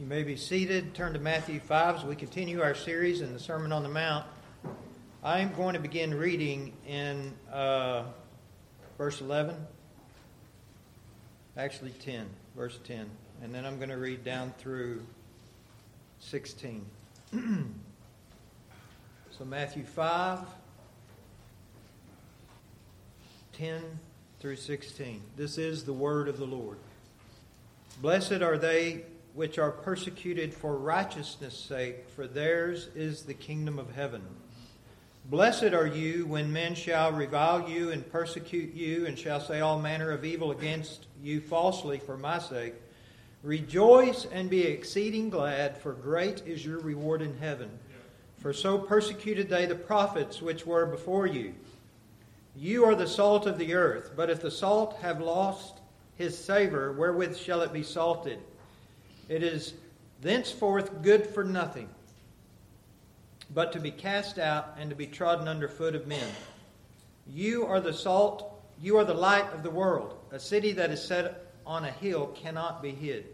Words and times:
You 0.00 0.06
may 0.06 0.22
be 0.22 0.34
seated. 0.34 0.94
Turn 0.94 1.12
to 1.12 1.18
Matthew 1.18 1.60
5 1.60 1.96
as 1.96 2.04
we 2.04 2.16
continue 2.16 2.62
our 2.62 2.74
series 2.74 3.20
in 3.20 3.34
the 3.34 3.38
Sermon 3.38 3.70
on 3.70 3.82
the 3.82 3.90
Mount. 3.90 4.24
I 5.22 5.40
am 5.40 5.52
going 5.52 5.74
to 5.74 5.78
begin 5.78 6.14
reading 6.14 6.72
in 6.88 7.34
uh, 7.52 8.04
verse 8.96 9.20
11, 9.20 9.54
actually 11.58 11.90
10, 11.90 12.26
verse 12.56 12.78
10, 12.84 13.10
and 13.42 13.54
then 13.54 13.66
I'm 13.66 13.76
going 13.76 13.90
to 13.90 13.98
read 13.98 14.24
down 14.24 14.54
through 14.56 15.02
16. 16.20 16.82
so, 19.38 19.44
Matthew 19.44 19.84
5, 19.84 20.38
10 23.52 23.82
through 24.40 24.56
16. 24.56 25.20
This 25.36 25.58
is 25.58 25.84
the 25.84 25.92
word 25.92 26.26
of 26.26 26.38
the 26.38 26.46
Lord. 26.46 26.78
Blessed 28.00 28.40
are 28.40 28.56
they 28.56 29.04
which 29.40 29.58
are 29.58 29.70
persecuted 29.70 30.52
for 30.52 30.76
righteousness' 30.76 31.56
sake, 31.58 32.06
for 32.10 32.26
theirs 32.26 32.88
is 32.94 33.22
the 33.22 33.32
kingdom 33.32 33.78
of 33.78 33.94
heaven. 33.94 34.20
Blessed 35.30 35.72
are 35.72 35.86
you 35.86 36.26
when 36.26 36.52
men 36.52 36.74
shall 36.74 37.10
revile 37.10 37.66
you 37.66 37.90
and 37.90 38.12
persecute 38.12 38.74
you, 38.74 39.06
and 39.06 39.18
shall 39.18 39.40
say 39.40 39.60
all 39.60 39.80
manner 39.80 40.10
of 40.10 40.26
evil 40.26 40.50
against 40.50 41.06
you 41.22 41.40
falsely 41.40 41.98
for 41.98 42.18
my 42.18 42.38
sake. 42.38 42.74
Rejoice 43.42 44.26
and 44.30 44.50
be 44.50 44.64
exceeding 44.64 45.30
glad, 45.30 45.78
for 45.78 45.94
great 45.94 46.46
is 46.46 46.62
your 46.62 46.80
reward 46.80 47.22
in 47.22 47.38
heaven. 47.38 47.70
For 48.40 48.52
so 48.52 48.76
persecuted 48.76 49.48
they 49.48 49.64
the 49.64 49.74
prophets 49.74 50.42
which 50.42 50.66
were 50.66 50.84
before 50.84 51.26
you. 51.26 51.54
You 52.54 52.84
are 52.84 52.94
the 52.94 53.08
salt 53.08 53.46
of 53.46 53.56
the 53.56 53.72
earth, 53.72 54.10
but 54.14 54.28
if 54.28 54.42
the 54.42 54.50
salt 54.50 54.98
have 55.00 55.18
lost 55.18 55.78
his 56.16 56.36
savor, 56.36 56.92
wherewith 56.92 57.38
shall 57.38 57.62
it 57.62 57.72
be 57.72 57.82
salted? 57.82 58.38
It 59.30 59.44
is 59.44 59.74
thenceforth 60.22 61.02
good 61.02 61.24
for 61.24 61.44
nothing, 61.44 61.88
but 63.54 63.70
to 63.72 63.78
be 63.78 63.92
cast 63.92 64.40
out 64.40 64.74
and 64.76 64.90
to 64.90 64.96
be 64.96 65.06
trodden 65.06 65.46
under 65.46 65.68
foot 65.68 65.94
of 65.94 66.08
men. 66.08 66.26
You 67.28 67.64
are 67.64 67.80
the 67.80 67.92
salt, 67.92 68.60
you 68.82 68.96
are 68.96 69.04
the 69.04 69.14
light 69.14 69.48
of 69.54 69.62
the 69.62 69.70
world. 69.70 70.18
A 70.32 70.40
city 70.40 70.72
that 70.72 70.90
is 70.90 71.00
set 71.00 71.46
on 71.64 71.84
a 71.84 71.92
hill 71.92 72.26
cannot 72.34 72.82
be 72.82 72.90
hid. 72.90 73.26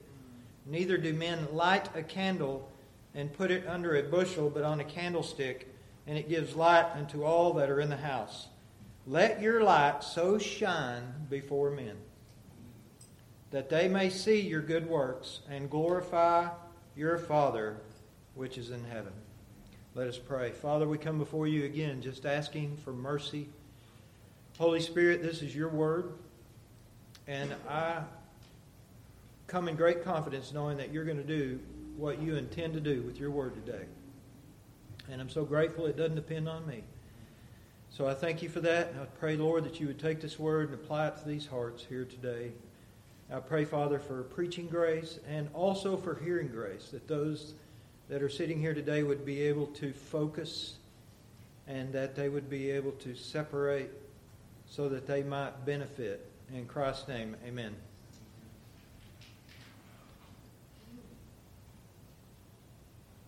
Neither 0.66 0.98
do 0.98 1.14
men 1.14 1.48
light 1.50 1.88
a 1.96 2.02
candle 2.02 2.70
and 3.14 3.32
put 3.32 3.50
it 3.50 3.66
under 3.66 3.96
a 3.96 4.02
bushel, 4.02 4.50
but 4.50 4.64
on 4.64 4.80
a 4.80 4.84
candlestick, 4.84 5.66
and 6.06 6.18
it 6.18 6.28
gives 6.28 6.54
light 6.54 6.90
unto 6.94 7.24
all 7.24 7.54
that 7.54 7.70
are 7.70 7.80
in 7.80 7.88
the 7.88 7.96
house. 7.96 8.48
Let 9.06 9.40
your 9.40 9.62
light 9.62 10.04
so 10.04 10.36
shine 10.36 11.26
before 11.30 11.70
men 11.70 11.96
that 13.56 13.70
they 13.70 13.88
may 13.88 14.10
see 14.10 14.38
your 14.38 14.60
good 14.60 14.86
works 14.86 15.40
and 15.48 15.70
glorify 15.70 16.46
your 16.94 17.16
Father 17.16 17.78
which 18.34 18.58
is 18.58 18.68
in 18.68 18.84
heaven. 18.84 19.14
Let 19.94 20.08
us 20.08 20.18
pray. 20.18 20.50
Father, 20.50 20.86
we 20.86 20.98
come 20.98 21.16
before 21.16 21.46
you 21.46 21.64
again 21.64 22.02
just 22.02 22.26
asking 22.26 22.76
for 22.84 22.92
mercy. 22.92 23.48
Holy 24.58 24.80
Spirit, 24.82 25.22
this 25.22 25.40
is 25.40 25.56
your 25.56 25.70
word, 25.70 26.12
and 27.26 27.54
I 27.66 28.02
come 29.46 29.68
in 29.68 29.76
great 29.76 30.04
confidence 30.04 30.52
knowing 30.52 30.76
that 30.76 30.92
you're 30.92 31.06
going 31.06 31.16
to 31.16 31.24
do 31.24 31.58
what 31.96 32.20
you 32.20 32.36
intend 32.36 32.74
to 32.74 32.80
do 32.80 33.00
with 33.04 33.18
your 33.18 33.30
word 33.30 33.54
today. 33.54 33.86
And 35.10 35.18
I'm 35.18 35.30
so 35.30 35.46
grateful 35.46 35.86
it 35.86 35.96
doesn't 35.96 36.16
depend 36.16 36.46
on 36.46 36.66
me. 36.66 36.84
So 37.88 38.06
I 38.06 38.12
thank 38.12 38.42
you 38.42 38.50
for 38.50 38.60
that. 38.60 38.92
I 39.00 39.06
pray, 39.18 39.38
Lord, 39.38 39.64
that 39.64 39.80
you 39.80 39.86
would 39.86 39.98
take 39.98 40.20
this 40.20 40.38
word 40.38 40.68
and 40.68 40.74
apply 40.74 41.08
it 41.08 41.16
to 41.22 41.26
these 41.26 41.46
hearts 41.46 41.82
here 41.88 42.04
today. 42.04 42.52
I 43.32 43.40
pray, 43.40 43.64
Father, 43.64 43.98
for 43.98 44.22
preaching 44.22 44.68
grace 44.68 45.18
and 45.28 45.48
also 45.52 45.96
for 45.96 46.14
hearing 46.14 46.48
grace, 46.48 46.90
that 46.92 47.08
those 47.08 47.54
that 48.08 48.22
are 48.22 48.28
sitting 48.28 48.60
here 48.60 48.72
today 48.72 49.02
would 49.02 49.24
be 49.24 49.42
able 49.42 49.66
to 49.66 49.92
focus 49.92 50.76
and 51.66 51.92
that 51.92 52.14
they 52.14 52.28
would 52.28 52.48
be 52.48 52.70
able 52.70 52.92
to 52.92 53.16
separate 53.16 53.90
so 54.68 54.88
that 54.88 55.08
they 55.08 55.24
might 55.24 55.66
benefit. 55.66 56.30
In 56.54 56.66
Christ's 56.66 57.08
name, 57.08 57.36
amen. 57.44 57.74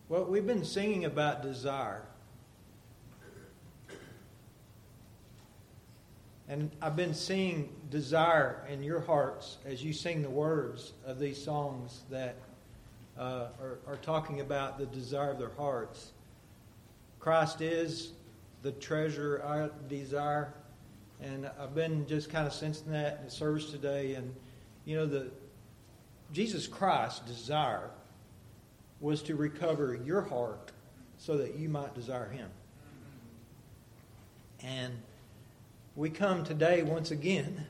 Well, 0.09 0.25
we've 0.25 0.47
been 0.47 0.65
singing 0.65 1.05
about 1.05 1.43
desire. 1.43 2.03
And 6.49 6.71
I've 6.81 6.97
been 6.97 7.13
seeing 7.13 7.69
desire 7.91 8.67
in 8.71 8.83
your 8.83 9.01
hearts 9.01 9.59
as 9.67 9.85
you 9.85 9.93
sing 9.93 10.23
the 10.23 10.31
words 10.31 10.95
of 11.05 11.19
these 11.19 11.43
songs 11.43 12.05
that 12.11 12.37
uh, 13.19 13.49
are, 13.61 13.79
are 13.87 13.97
talking 13.97 14.41
about 14.41 14.79
the 14.79 14.87
desire 14.87 15.31
of 15.31 15.39
their 15.39 15.53
hearts. 15.59 16.13
Christ 17.21 17.61
is 17.61 18.13
the 18.63 18.73
treasure 18.73 19.43
I 19.45 19.69
desire. 19.89 20.55
And 21.21 21.51
I've 21.61 21.75
been 21.75 22.07
just 22.07 22.31
kind 22.31 22.47
of 22.47 22.55
sensing 22.55 22.93
that 22.93 23.19
in 23.19 23.25
the 23.27 23.31
service 23.31 23.71
today. 23.71 24.15
And, 24.15 24.35
you 24.87 24.97
know, 24.97 25.05
the 25.05 25.31
Jesus 26.33 26.67
Christ's 26.67 27.21
desire 27.21 27.91
was 29.01 29.23
to 29.23 29.37
recover 29.37 30.01
your 30.05 30.23
heart 30.23 30.73
so 31.19 31.37
that 31.37 31.57
you 31.57 31.69
might 31.69 31.95
desire 31.95 32.31
Him. 32.31 32.49
And 34.63 34.95
we 35.99 36.09
come 36.09 36.45
today 36.45 36.85
once 36.85 37.11
again, 37.11 37.67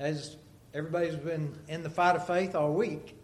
as 0.00 0.36
everybody's 0.74 1.14
been 1.14 1.56
in 1.68 1.84
the 1.84 1.88
fight 1.88 2.16
of 2.16 2.26
faith 2.26 2.56
all 2.56 2.72
week, 2.72 3.16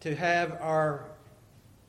to 0.00 0.16
have 0.16 0.56
our 0.62 1.04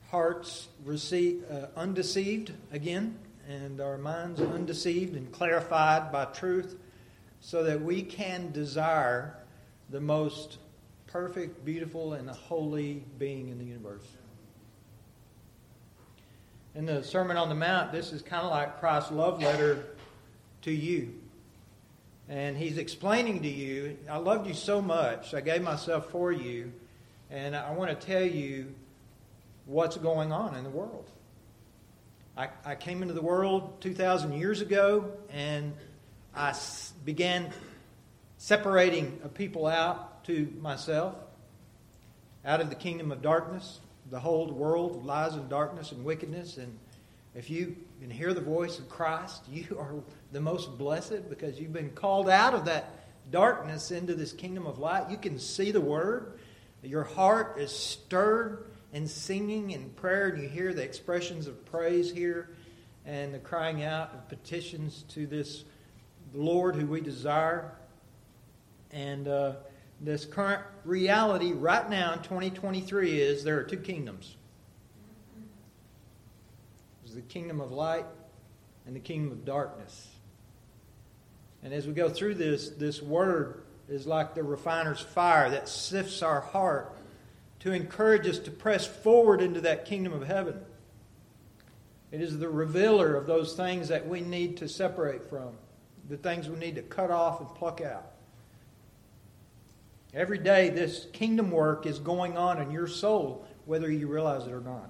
hearts 0.09 0.67
receive, 0.83 1.45
uh, 1.49 1.67
undeceived 1.77 2.51
again 2.73 3.17
and 3.47 3.79
our 3.79 3.97
minds 3.97 4.41
undeceived 4.41 5.15
and 5.15 5.31
clarified 5.31 6.11
by 6.11 6.25
truth 6.25 6.75
so 7.39 7.63
that 7.63 7.81
we 7.81 8.03
can 8.03 8.51
desire 8.51 9.33
the 9.91 10.01
most 10.01 10.57
perfect, 11.07 11.63
beautiful, 11.63 12.15
and 12.15 12.29
holy 12.29 13.05
being 13.17 13.47
in 13.47 13.57
the 13.57 13.65
universe 13.65 14.17
in 16.73 16.85
the 16.85 17.03
Sermon 17.03 17.37
on 17.37 17.49
the 17.49 17.55
Mount, 17.55 17.91
this 17.91 18.13
is 18.13 18.21
kind 18.21 18.43
of 18.43 18.51
like 18.51 18.79
Christ's 18.79 19.11
love 19.11 19.41
letter 19.41 19.85
to 20.61 20.71
you. 20.71 21.13
And 22.29 22.55
he's 22.55 22.77
explaining 22.77 23.41
to 23.41 23.49
you, 23.49 23.97
I 24.09 24.17
loved 24.17 24.47
you 24.47 24.53
so 24.53 24.81
much, 24.81 25.33
I 25.33 25.41
gave 25.41 25.61
myself 25.61 26.09
for 26.11 26.31
you, 26.31 26.71
and 27.29 27.55
I 27.55 27.71
want 27.73 27.89
to 27.99 28.07
tell 28.07 28.23
you 28.23 28.73
what's 29.65 29.97
going 29.97 30.31
on 30.31 30.55
in 30.55 30.63
the 30.63 30.69
world. 30.69 31.09
I, 32.37 32.49
I 32.63 32.75
came 32.75 33.01
into 33.01 33.13
the 33.13 33.21
world 33.21 33.81
2,000 33.81 34.33
years 34.33 34.61
ago, 34.61 35.11
and 35.29 35.73
I 36.33 36.55
began 37.03 37.51
separating 38.37 39.19
people 39.33 39.67
out 39.67 40.23
to 40.25 40.53
myself, 40.61 41.15
out 42.45 42.61
of 42.61 42.69
the 42.69 42.75
kingdom 42.75 43.11
of 43.11 43.21
darkness 43.21 43.81
the 44.11 44.19
whole 44.19 44.51
world 44.51 45.05
lies 45.05 45.35
in 45.35 45.47
darkness 45.47 45.93
and 45.93 46.03
wickedness. 46.03 46.57
And 46.57 46.77
if 47.33 47.49
you 47.49 47.77
can 48.01 48.11
hear 48.11 48.33
the 48.33 48.41
voice 48.41 48.77
of 48.77 48.89
Christ, 48.89 49.41
you 49.49 49.77
are 49.79 49.95
the 50.33 50.41
most 50.41 50.77
blessed 50.77 51.29
because 51.29 51.59
you've 51.59 51.73
been 51.73 51.91
called 51.91 52.29
out 52.29 52.53
of 52.53 52.65
that 52.65 52.93
darkness 53.31 53.89
into 53.89 54.13
this 54.13 54.33
kingdom 54.33 54.67
of 54.67 54.77
light. 54.79 55.09
You 55.09 55.17
can 55.17 55.39
see 55.39 55.71
the 55.71 55.81
word. 55.81 56.37
Your 56.83 57.05
heart 57.05 57.57
is 57.57 57.71
stirred 57.71 58.65
in 58.91 59.07
singing 59.07 59.73
and 59.73 59.95
prayer, 59.95 60.27
and 60.27 60.43
you 60.43 60.49
hear 60.49 60.73
the 60.73 60.83
expressions 60.83 61.47
of 61.47 61.65
praise 61.65 62.11
here 62.11 62.49
and 63.05 63.33
the 63.33 63.39
crying 63.39 63.83
out 63.83 64.13
of 64.13 64.27
petitions 64.27 65.05
to 65.09 65.25
this 65.25 65.63
Lord 66.33 66.75
who 66.75 66.85
we 66.85 66.99
desire. 66.99 67.71
And 68.91 69.29
uh, 69.29 69.53
this 70.01 70.25
current 70.25 70.63
reality 70.83 71.53
right 71.53 71.89
now 71.89 72.13
in 72.13 72.19
2023 72.19 73.21
is 73.21 73.43
there 73.43 73.57
are 73.59 73.63
two 73.63 73.77
kingdoms 73.77 74.35
there's 77.11 77.15
the 77.15 77.21
kingdom 77.21 77.59
of 77.59 77.71
light 77.71 78.05
and 78.85 78.95
the 78.95 78.99
kingdom 78.99 79.31
of 79.31 79.43
darkness. 79.43 80.07
And 81.63 81.73
as 81.73 81.85
we 81.85 81.93
go 81.93 82.09
through 82.09 82.35
this, 82.35 82.69
this 82.69 83.01
word 83.01 83.63
is 83.89 84.07
like 84.07 84.33
the 84.33 84.43
refiner's 84.43 85.01
fire 85.01 85.49
that 85.49 85.67
sifts 85.67 86.21
our 86.21 86.39
heart 86.39 86.95
to 87.59 87.73
encourage 87.73 88.27
us 88.27 88.39
to 88.39 88.51
press 88.51 88.87
forward 88.87 89.41
into 89.41 89.61
that 89.61 89.85
kingdom 89.85 90.13
of 90.13 90.25
heaven. 90.25 90.59
It 92.11 92.21
is 92.21 92.39
the 92.39 92.49
revealer 92.49 93.15
of 93.15 93.27
those 93.27 93.55
things 93.55 93.89
that 93.89 94.07
we 94.07 94.21
need 94.21 94.57
to 94.57 94.69
separate 94.69 95.29
from, 95.29 95.51
the 96.09 96.17
things 96.17 96.49
we 96.49 96.57
need 96.57 96.75
to 96.75 96.81
cut 96.81 97.11
off 97.11 97.41
and 97.41 97.49
pluck 97.55 97.81
out. 97.81 98.10
Every 100.13 100.37
day, 100.37 100.69
this 100.69 101.07
kingdom 101.13 101.51
work 101.51 101.85
is 101.85 101.99
going 101.99 102.37
on 102.37 102.61
in 102.61 102.71
your 102.71 102.87
soul, 102.87 103.47
whether 103.65 103.89
you 103.89 104.07
realize 104.07 104.45
it 104.45 104.51
or 104.51 104.59
not. 104.59 104.89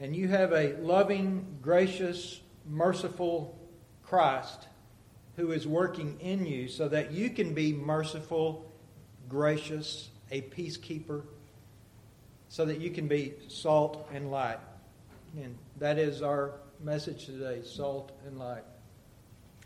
And 0.00 0.16
you 0.16 0.28
have 0.28 0.52
a 0.52 0.74
loving, 0.78 1.58
gracious, 1.60 2.40
merciful 2.68 3.58
Christ 4.02 4.66
who 5.36 5.52
is 5.52 5.66
working 5.66 6.18
in 6.20 6.46
you 6.46 6.68
so 6.68 6.88
that 6.88 7.12
you 7.12 7.30
can 7.30 7.54
be 7.54 7.72
merciful 7.72 8.70
gracious, 9.28 10.10
a 10.30 10.42
peacekeeper, 10.42 11.22
so 12.48 12.64
that 12.64 12.80
you 12.80 12.90
can 12.90 13.08
be 13.08 13.32
salt 13.48 14.08
and 14.12 14.30
light. 14.30 14.58
And 15.36 15.56
that 15.78 15.98
is 15.98 16.20
our 16.20 16.52
message 16.82 17.26
today 17.26 17.62
salt 17.64 18.12
and 18.26 18.38
light. 18.38 18.64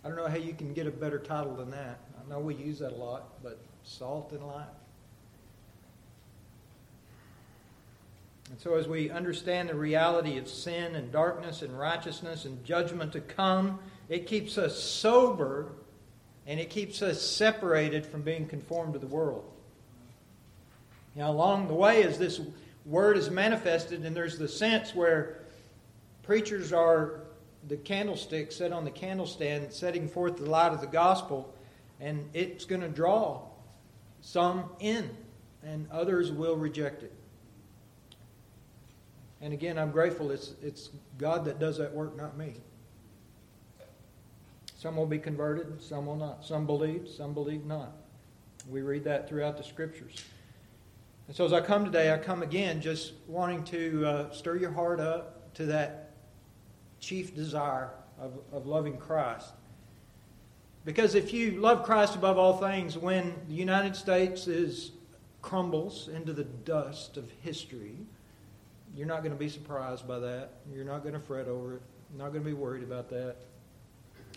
I 0.04 0.08
don't 0.08 0.16
know 0.16 0.28
how 0.28 0.36
you 0.36 0.52
can 0.52 0.72
get 0.72 0.86
a 0.86 0.90
better 0.90 1.18
title 1.18 1.56
than 1.56 1.70
that. 1.72 1.98
I 2.26 2.32
know 2.32 2.40
we 2.40 2.55
use 2.56 2.81
that 2.81 2.93
a 2.93 2.96
lot, 2.96 3.43
but 3.43 3.58
salt 3.84 4.32
and 4.32 4.44
light. 4.44 4.67
And 8.50 8.58
so, 8.58 8.75
as 8.75 8.88
we 8.88 9.11
understand 9.11 9.69
the 9.69 9.75
reality 9.75 10.37
of 10.38 10.49
sin 10.49 10.96
and 10.96 11.12
darkness 11.12 11.62
and 11.62 11.76
righteousness 11.78 12.44
and 12.44 12.64
judgment 12.64 13.12
to 13.12 13.20
come, 13.20 13.78
it 14.08 14.26
keeps 14.26 14.58
us 14.58 14.81
sober 14.81 15.73
and 16.46 16.61
it 16.61 16.70
keeps 16.70 17.02
us 17.02 17.20
separated 17.20 18.06
from 18.06 18.23
being 18.23 18.46
conformed 18.46 18.93
to 18.94 18.99
the 19.00 19.06
world. 19.06 19.44
Now, 21.17 21.31
along 21.31 21.69
the 21.69 21.75
way, 21.75 22.05
as 22.05 22.19
this 22.19 22.40
word 22.84 23.17
is 23.17 23.31
manifested, 23.31 24.05
and 24.05 24.14
there's 24.14 24.38
the 24.38 24.49
sense 24.49 24.94
where 24.94 25.40
preachers 26.23 26.73
are 26.73 27.20
the 27.67 27.76
candlestick 27.76 28.52
set 28.52 28.73
on 28.73 28.84
the 28.84 28.90
candlestand, 28.90 29.73
setting 29.73 30.08
forth 30.08 30.37
the 30.37 30.49
light 30.49 30.73
of 30.73 30.81
the 30.81 30.87
gospel, 30.87 31.52
and 32.00 32.28
it's 32.34 32.64
going 32.64 32.82
to 32.82 32.88
draw 32.88 33.43
some 34.20 34.70
in, 34.81 35.10
and 35.62 35.87
others 35.90 36.32
will 36.32 36.56
reject 36.56 37.02
it. 37.02 37.12
And 39.40 39.52
again, 39.52 39.78
I'm 39.78 39.90
grateful 39.90 40.31
it's, 40.31 40.54
it's 40.62 40.90
God 41.19 41.44
that 41.44 41.58
does 41.58 41.78
that 41.78 41.93
work, 41.93 42.16
not 42.16 42.37
me. 42.37 42.54
Some 44.76 44.96
will 44.96 45.06
be 45.06 45.19
converted, 45.19 45.82
some 45.82 46.06
will 46.06 46.16
not. 46.16 46.44
Some 46.44 46.66
believe, 46.66 47.08
some 47.08 47.34
believe 47.34 47.64
not. 47.64 47.93
We 48.69 48.82
read 48.82 49.04
that 49.04 49.28
throughout 49.28 49.56
the 49.56 49.64
scriptures. 49.64 50.25
And 51.28 51.37
so 51.37 51.44
as 51.44 51.52
I 51.52 51.60
come 51.60 51.84
today, 51.84 52.12
I 52.12 52.19
come 52.19 52.42
again 52.42 52.81
just 52.81 53.12
wanting 53.26 53.64
to 53.64 54.06
uh, 54.06 54.31
stir 54.32 54.56
your 54.56 54.70
heart 54.70 55.00
up 55.00 55.54
to 55.54 55.66
that 55.66 56.14
chief 57.00 57.34
desire 57.34 57.90
of, 58.19 58.38
of 58.52 58.66
loving 58.66 58.96
Christ. 58.96 59.52
Because 60.86 61.16
if 61.16 61.32
you 61.32 61.60
love 61.60 61.82
Christ 61.82 62.14
above 62.14 62.38
all 62.38 62.58
things, 62.58 62.96
when 62.96 63.34
the 63.48 63.54
United 63.54 63.96
States 63.96 64.46
is 64.46 64.92
crumbles 65.42 66.08
into 66.08 66.32
the 66.32 66.44
dust 66.44 67.16
of 67.16 67.28
history, 67.42 67.96
you're 68.94 69.08
not 69.08 69.24
going 69.24 69.32
to 69.32 69.38
be 69.38 69.48
surprised 69.48 70.06
by 70.06 70.20
that. 70.20 70.52
You're 70.72 70.84
not 70.84 71.02
going 71.02 71.14
to 71.14 71.20
fret 71.20 71.48
over 71.48 71.74
it. 71.74 71.82
You're 72.10 72.22
not 72.22 72.32
going 72.32 72.44
to 72.44 72.48
be 72.48 72.54
worried 72.54 72.84
about 72.84 73.10
that. 73.10 73.34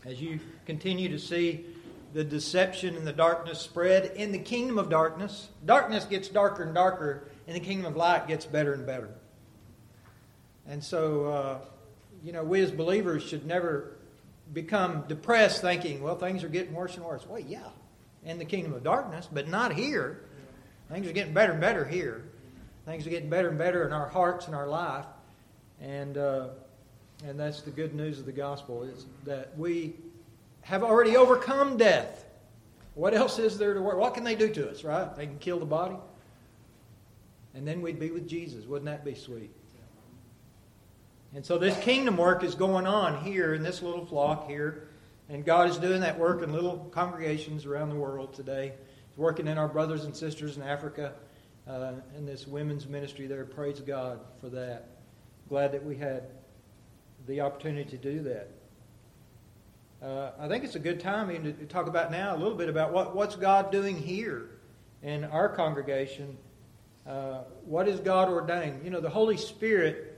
As 0.05 0.19
you 0.19 0.39
continue 0.65 1.07
to 1.09 1.19
see 1.19 1.67
the 2.13 2.23
deception 2.23 2.95
and 2.95 3.05
the 3.05 3.13
darkness 3.13 3.59
spread 3.59 4.13
in 4.15 4.31
the 4.31 4.39
kingdom 4.39 4.79
of 4.79 4.89
darkness, 4.89 5.49
darkness 5.67 6.05
gets 6.05 6.29
darker 6.29 6.63
and 6.63 6.73
darker, 6.73 7.27
and 7.45 7.55
the 7.55 7.59
kingdom 7.59 7.85
of 7.85 7.95
light 7.95 8.27
gets 8.27 8.47
better 8.47 8.73
and 8.73 8.87
better. 8.87 9.11
And 10.67 10.83
so, 10.83 11.25
uh, 11.27 11.57
you 12.23 12.31
know, 12.31 12.43
we 12.43 12.59
as 12.61 12.71
believers 12.71 13.21
should 13.21 13.45
never 13.45 13.98
become 14.53 15.03
depressed 15.07 15.61
thinking, 15.61 16.01
well, 16.01 16.15
things 16.15 16.43
are 16.43 16.49
getting 16.49 16.73
worse 16.73 16.95
and 16.95 17.05
worse. 17.05 17.25
Well, 17.27 17.39
yeah, 17.39 17.69
in 18.23 18.37
the 18.37 18.45
kingdom 18.45 18.73
of 18.73 18.83
darkness, 18.83 19.27
but 19.31 19.47
not 19.47 19.73
here. 19.73 20.25
Things 20.89 21.07
are 21.07 21.13
getting 21.13 21.33
better 21.33 21.53
and 21.53 21.61
better 21.61 21.85
here. 21.85 22.25
Things 22.85 23.05
are 23.05 23.11
getting 23.11 23.29
better 23.29 23.49
and 23.49 23.57
better 23.57 23.85
in 23.85 23.93
our 23.93 24.07
hearts 24.07 24.47
and 24.47 24.55
our 24.55 24.67
life. 24.67 25.05
And, 25.79 26.17
uh, 26.17 26.49
and 27.25 27.39
that's 27.39 27.61
the 27.61 27.71
good 27.71 27.93
news 27.93 28.19
of 28.19 28.25
the 28.25 28.31
gospel 28.31 28.83
is 28.83 29.05
that 29.25 29.57
we 29.57 29.93
have 30.61 30.83
already 30.83 31.15
overcome 31.15 31.77
death. 31.77 32.25
What 32.95 33.13
else 33.13 33.39
is 33.39 33.57
there 33.57 33.73
to 33.73 33.81
work? 33.81 33.97
What 33.97 34.13
can 34.13 34.23
they 34.23 34.35
do 34.35 34.49
to 34.49 34.69
us, 34.69 34.83
right? 34.83 35.15
They 35.15 35.27
can 35.27 35.37
kill 35.37 35.59
the 35.59 35.65
body. 35.65 35.95
And 37.53 37.67
then 37.67 37.81
we'd 37.81 37.99
be 37.99 38.11
with 38.11 38.27
Jesus. 38.27 38.65
Wouldn't 38.65 38.85
that 38.85 39.05
be 39.05 39.15
sweet? 39.15 39.51
And 41.33 41.45
so 41.45 41.57
this 41.59 41.77
kingdom 41.79 42.17
work 42.17 42.43
is 42.43 42.55
going 42.55 42.87
on 42.87 43.23
here 43.23 43.53
in 43.53 43.61
this 43.61 43.81
little 43.83 44.05
flock 44.05 44.47
here. 44.47 44.87
And 45.29 45.45
God 45.45 45.69
is 45.69 45.77
doing 45.77 46.01
that 46.01 46.17
work 46.17 46.41
in 46.41 46.51
little 46.51 46.89
congregations 46.91 47.65
around 47.65 47.89
the 47.89 47.95
world 47.95 48.33
today. 48.33 48.73
He's 49.09 49.17
working 49.17 49.47
in 49.47 49.59
our 49.59 49.67
brothers 49.67 50.05
and 50.05 50.15
sisters 50.15 50.57
in 50.57 50.63
Africa 50.63 51.13
uh, 51.67 51.93
in 52.17 52.25
this 52.25 52.47
women's 52.47 52.87
ministry 52.87 53.27
there. 53.27 53.45
Praise 53.45 53.79
God 53.79 54.19
for 54.41 54.49
that. 54.49 54.87
Glad 55.49 55.71
that 55.73 55.85
we 55.85 55.95
had 55.95 56.23
the 57.27 57.41
opportunity 57.41 57.87
to 57.91 57.97
do 57.97 58.23
that. 58.23 58.49
Uh, 60.01 60.31
I 60.39 60.47
think 60.47 60.63
it's 60.63 60.75
a 60.75 60.79
good 60.79 60.99
time 60.99 61.29
to 61.43 61.53
talk 61.65 61.87
about 61.87 62.11
now 62.11 62.35
a 62.35 62.37
little 62.37 62.57
bit 62.57 62.69
about 62.69 62.91
what, 62.91 63.15
what's 63.15 63.35
God 63.35 63.71
doing 63.71 63.97
here 63.97 64.49
in 65.03 65.25
our 65.25 65.49
congregation. 65.49 66.37
Uh, 67.05 67.41
what 67.65 67.87
is 67.87 67.99
God 67.99 68.29
ordained? 68.29 68.83
You 68.83 68.89
know, 68.89 69.01
the 69.01 69.09
Holy 69.09 69.37
Spirit 69.37 70.08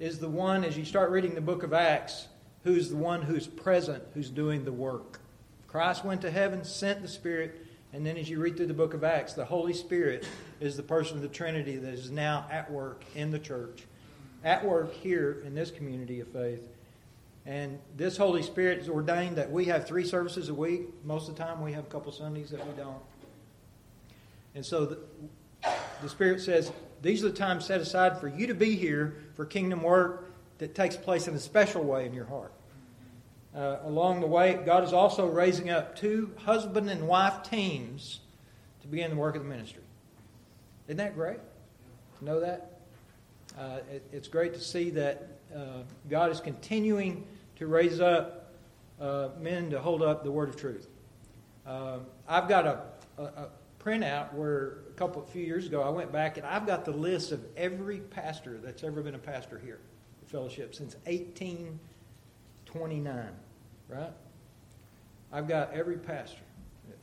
is 0.00 0.18
the 0.18 0.28
one, 0.28 0.64
as 0.64 0.78
you 0.78 0.84
start 0.84 1.10
reading 1.10 1.34
the 1.34 1.42
book 1.42 1.62
of 1.62 1.74
Acts, 1.74 2.26
who's 2.64 2.88
the 2.88 2.96
one 2.96 3.20
who's 3.20 3.46
present, 3.46 4.02
who's 4.14 4.30
doing 4.30 4.64
the 4.64 4.72
work. 4.72 5.20
Christ 5.68 6.06
went 6.06 6.22
to 6.22 6.30
heaven, 6.30 6.64
sent 6.64 7.02
the 7.02 7.08
Spirit, 7.08 7.66
and 7.92 8.04
then 8.04 8.16
as 8.16 8.28
you 8.28 8.40
read 8.40 8.56
through 8.56 8.66
the 8.66 8.74
book 8.74 8.94
of 8.94 9.04
Acts, 9.04 9.34
the 9.34 9.44
Holy 9.44 9.74
Spirit 9.74 10.26
is 10.58 10.74
the 10.74 10.82
person 10.82 11.16
of 11.16 11.22
the 11.22 11.28
Trinity 11.28 11.76
that 11.76 11.92
is 11.92 12.10
now 12.10 12.46
at 12.50 12.70
work 12.70 13.04
in 13.14 13.30
the 13.30 13.38
church, 13.38 13.84
at 14.42 14.64
work 14.64 14.94
here 14.94 15.42
in 15.44 15.54
this 15.54 15.70
community 15.70 16.20
of 16.20 16.28
faith. 16.28 16.66
And 17.44 17.78
this 17.96 18.16
Holy 18.16 18.42
Spirit 18.42 18.78
is 18.78 18.88
ordained 18.88 19.36
that 19.36 19.50
we 19.50 19.66
have 19.66 19.86
three 19.86 20.04
services 20.04 20.48
a 20.48 20.54
week. 20.54 20.82
Most 21.04 21.28
of 21.28 21.36
the 21.36 21.44
time, 21.44 21.60
we 21.60 21.72
have 21.72 21.84
a 21.84 21.88
couple 21.88 22.10
Sundays 22.10 22.50
that 22.50 22.66
we 22.66 22.72
don't. 22.72 23.02
And 24.54 24.64
so 24.64 24.86
the, 24.86 24.98
the 26.00 26.08
Spirit 26.08 26.40
says, 26.40 26.72
These 27.02 27.22
are 27.22 27.28
the 27.28 27.36
times 27.36 27.66
set 27.66 27.80
aside 27.80 28.18
for 28.18 28.28
you 28.28 28.46
to 28.46 28.54
be 28.54 28.76
here 28.76 29.16
for 29.40 29.46
kingdom 29.46 29.80
work 29.82 30.34
that 30.58 30.74
takes 30.74 30.98
place 30.98 31.26
in 31.26 31.34
a 31.34 31.38
special 31.38 31.82
way 31.82 32.04
in 32.04 32.12
your 32.12 32.26
heart. 32.26 32.52
Uh, 33.56 33.78
along 33.84 34.20
the 34.20 34.26
way, 34.26 34.60
God 34.66 34.84
is 34.84 34.92
also 34.92 35.26
raising 35.26 35.70
up 35.70 35.96
two 35.96 36.30
husband 36.44 36.90
and 36.90 37.08
wife 37.08 37.42
teams 37.42 38.20
to 38.82 38.86
begin 38.86 39.08
the 39.08 39.16
work 39.16 39.36
of 39.36 39.42
the 39.42 39.48
ministry. 39.48 39.80
Isn't 40.88 40.98
that 40.98 41.14
great? 41.14 41.38
To 42.18 42.24
know 42.26 42.40
that? 42.40 42.80
Uh, 43.58 43.78
it, 43.90 44.06
it's 44.12 44.28
great 44.28 44.52
to 44.52 44.60
see 44.60 44.90
that 44.90 45.26
uh, 45.56 45.84
God 46.10 46.30
is 46.30 46.40
continuing 46.40 47.26
to 47.56 47.66
raise 47.66 47.98
up 47.98 48.52
uh, 49.00 49.30
men 49.40 49.70
to 49.70 49.80
hold 49.80 50.02
up 50.02 50.22
the 50.22 50.30
word 50.30 50.50
of 50.50 50.56
truth. 50.56 50.86
Uh, 51.66 52.00
I've 52.28 52.46
got 52.46 52.66
a, 52.66 52.82
a, 53.16 53.22
a 53.22 53.48
printout 53.84 54.32
where 54.34 54.78
a 54.88 54.92
couple, 54.96 55.22
few 55.22 55.42
years 55.42 55.66
ago, 55.66 55.82
I 55.82 55.88
went 55.88 56.12
back 56.12 56.36
and 56.36 56.46
I've 56.46 56.66
got 56.66 56.84
the 56.84 56.92
list 56.92 57.32
of 57.32 57.40
every 57.56 57.98
pastor 57.98 58.60
that's 58.62 58.84
ever 58.84 59.02
been 59.02 59.14
a 59.14 59.18
pastor 59.18 59.58
here, 59.58 59.80
the 60.22 60.28
fellowship, 60.28 60.74
since 60.74 60.96
1829, 61.06 63.28
right? 63.88 64.12
I've 65.32 65.48
got 65.48 65.72
every 65.72 65.96
pastor 65.96 66.42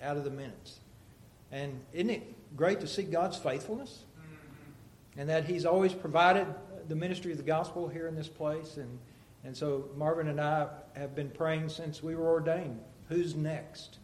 out 0.02 0.18
of 0.18 0.24
the 0.24 0.30
minutes. 0.30 0.80
And 1.52 1.80
isn't 1.94 2.10
it 2.10 2.56
great 2.56 2.80
to 2.82 2.88
see 2.88 3.04
God's 3.04 3.38
faithfulness? 3.38 4.04
Mm-hmm. 4.20 5.22
And 5.22 5.30
that 5.30 5.46
He's 5.46 5.66
always 5.66 5.94
provided 5.94 6.48
the 6.88 6.96
ministry 6.96 7.32
of 7.32 7.38
the 7.38 7.44
gospel 7.44 7.88
here 7.88 8.08
in 8.08 8.16
this 8.16 8.28
place. 8.28 8.78
And, 8.78 9.00
and 9.44 9.56
so 9.56 9.90
Marvin 9.96 10.28
and 10.28 10.42
I 10.42 10.68
have 10.96 11.16
been 11.16 11.30
praying 11.30 11.70
since 11.70 12.04
we 12.04 12.16
were 12.16 12.28
ordained. 12.28 12.80
Who's 13.10 13.36
next? 13.36 14.00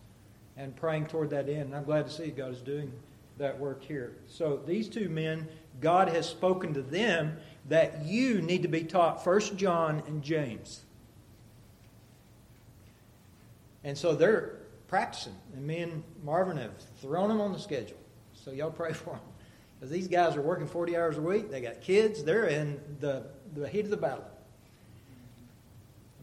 And 0.55 0.75
praying 0.75 1.07
toward 1.07 1.31
that 1.31 1.49
end. 1.49 1.61
And 1.61 1.75
I'm 1.75 1.83
glad 1.83 2.05
to 2.05 2.11
see 2.11 2.27
God 2.27 2.51
is 2.51 2.61
doing 2.61 2.91
that 3.37 3.59
work 3.59 3.83
here. 3.83 4.13
So 4.27 4.61
these 4.65 4.87
two 4.87 5.09
men, 5.09 5.47
God 5.81 6.09
has 6.09 6.29
spoken 6.29 6.73
to 6.75 6.81
them 6.81 7.37
that 7.69 8.05
you 8.05 8.41
need 8.41 8.61
to 8.61 8.67
be 8.67 8.83
taught 8.83 9.23
First 9.23 9.55
John 9.55 10.03
and 10.07 10.21
James. 10.21 10.83
And 13.83 13.97
so 13.97 14.15
they're 14.15 14.59
practicing. 14.87 15.35
And 15.55 15.65
me 15.65 15.79
and 15.79 16.03
Marvin 16.23 16.57
have 16.57 16.71
thrown 17.01 17.29
them 17.29 17.41
on 17.41 17.51
the 17.51 17.59
schedule. 17.59 17.97
So 18.33 18.51
y'all 18.51 18.71
pray 18.71 18.93
for 18.93 19.11
them. 19.11 19.19
Because 19.79 19.91
these 19.91 20.07
guys 20.07 20.35
are 20.35 20.41
working 20.41 20.67
40 20.67 20.95
hours 20.95 21.17
a 21.17 21.21
week. 21.21 21.49
They 21.51 21.61
got 21.61 21.81
kids. 21.81 22.23
They're 22.23 22.45
in 22.45 22.79
the, 22.99 23.25
the 23.53 23.67
heat 23.67 23.85
of 23.85 23.89
the 23.89 23.97
battle. 23.97 24.25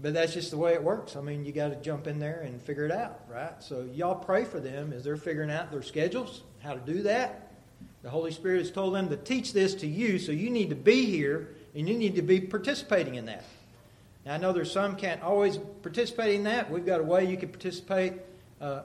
But 0.02 0.14
that's 0.14 0.32
just 0.32 0.50
the 0.50 0.56
way 0.56 0.72
it 0.72 0.82
works. 0.82 1.16
I 1.16 1.20
mean, 1.20 1.44
you 1.44 1.52
got 1.52 1.68
to 1.68 1.76
jump 1.76 2.06
in 2.06 2.18
there 2.18 2.40
and 2.40 2.60
figure 2.62 2.86
it 2.86 2.92
out, 2.92 3.20
right? 3.28 3.62
So 3.62 3.86
y'all 3.92 4.14
pray 4.14 4.44
for 4.44 4.58
them 4.58 4.92
as 4.92 5.04
they're 5.04 5.16
figuring 5.16 5.50
out 5.50 5.70
their 5.70 5.82
schedules, 5.82 6.42
how 6.62 6.74
to 6.74 6.80
do 6.80 7.02
that. 7.02 7.52
The 8.02 8.08
Holy 8.08 8.30
Spirit 8.32 8.60
has 8.60 8.70
told 8.70 8.94
them 8.94 9.10
to 9.10 9.16
teach 9.16 9.52
this 9.52 9.74
to 9.76 9.86
you, 9.86 10.18
so 10.18 10.32
you 10.32 10.48
need 10.48 10.70
to 10.70 10.76
be 10.76 11.04
here 11.04 11.54
and 11.74 11.88
you 11.88 11.96
need 11.96 12.14
to 12.16 12.22
be 12.22 12.40
participating 12.40 13.16
in 13.16 13.26
that. 13.26 13.44
Now, 14.24 14.34
I 14.34 14.36
know 14.38 14.52
there's 14.52 14.72
some 14.72 14.96
can't 14.96 15.22
always 15.22 15.58
participate 15.82 16.34
in 16.34 16.44
that. 16.44 16.70
We've 16.70 16.84
got 16.84 17.00
a 17.00 17.04
way 17.04 17.26
you 17.26 17.36
can 17.36 17.50
participate 17.50 18.14
uh, 18.60 18.82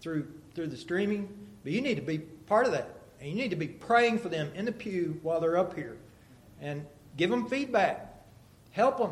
through 0.00 0.26
through 0.54 0.68
the 0.68 0.76
streaming, 0.76 1.28
but 1.64 1.72
you 1.72 1.80
need 1.80 1.96
to 1.96 2.02
be 2.02 2.18
part 2.18 2.66
of 2.66 2.72
that, 2.72 2.88
and 3.20 3.28
you 3.28 3.34
need 3.34 3.50
to 3.50 3.56
be 3.56 3.66
praying 3.66 4.18
for 4.18 4.28
them 4.28 4.50
in 4.54 4.64
the 4.64 4.72
pew 4.72 5.18
while 5.22 5.40
they're 5.40 5.58
up 5.58 5.74
here, 5.74 5.96
and 6.60 6.86
give 7.16 7.28
them 7.28 7.48
feedback, 7.48 8.24
help 8.70 8.98
them, 8.98 9.10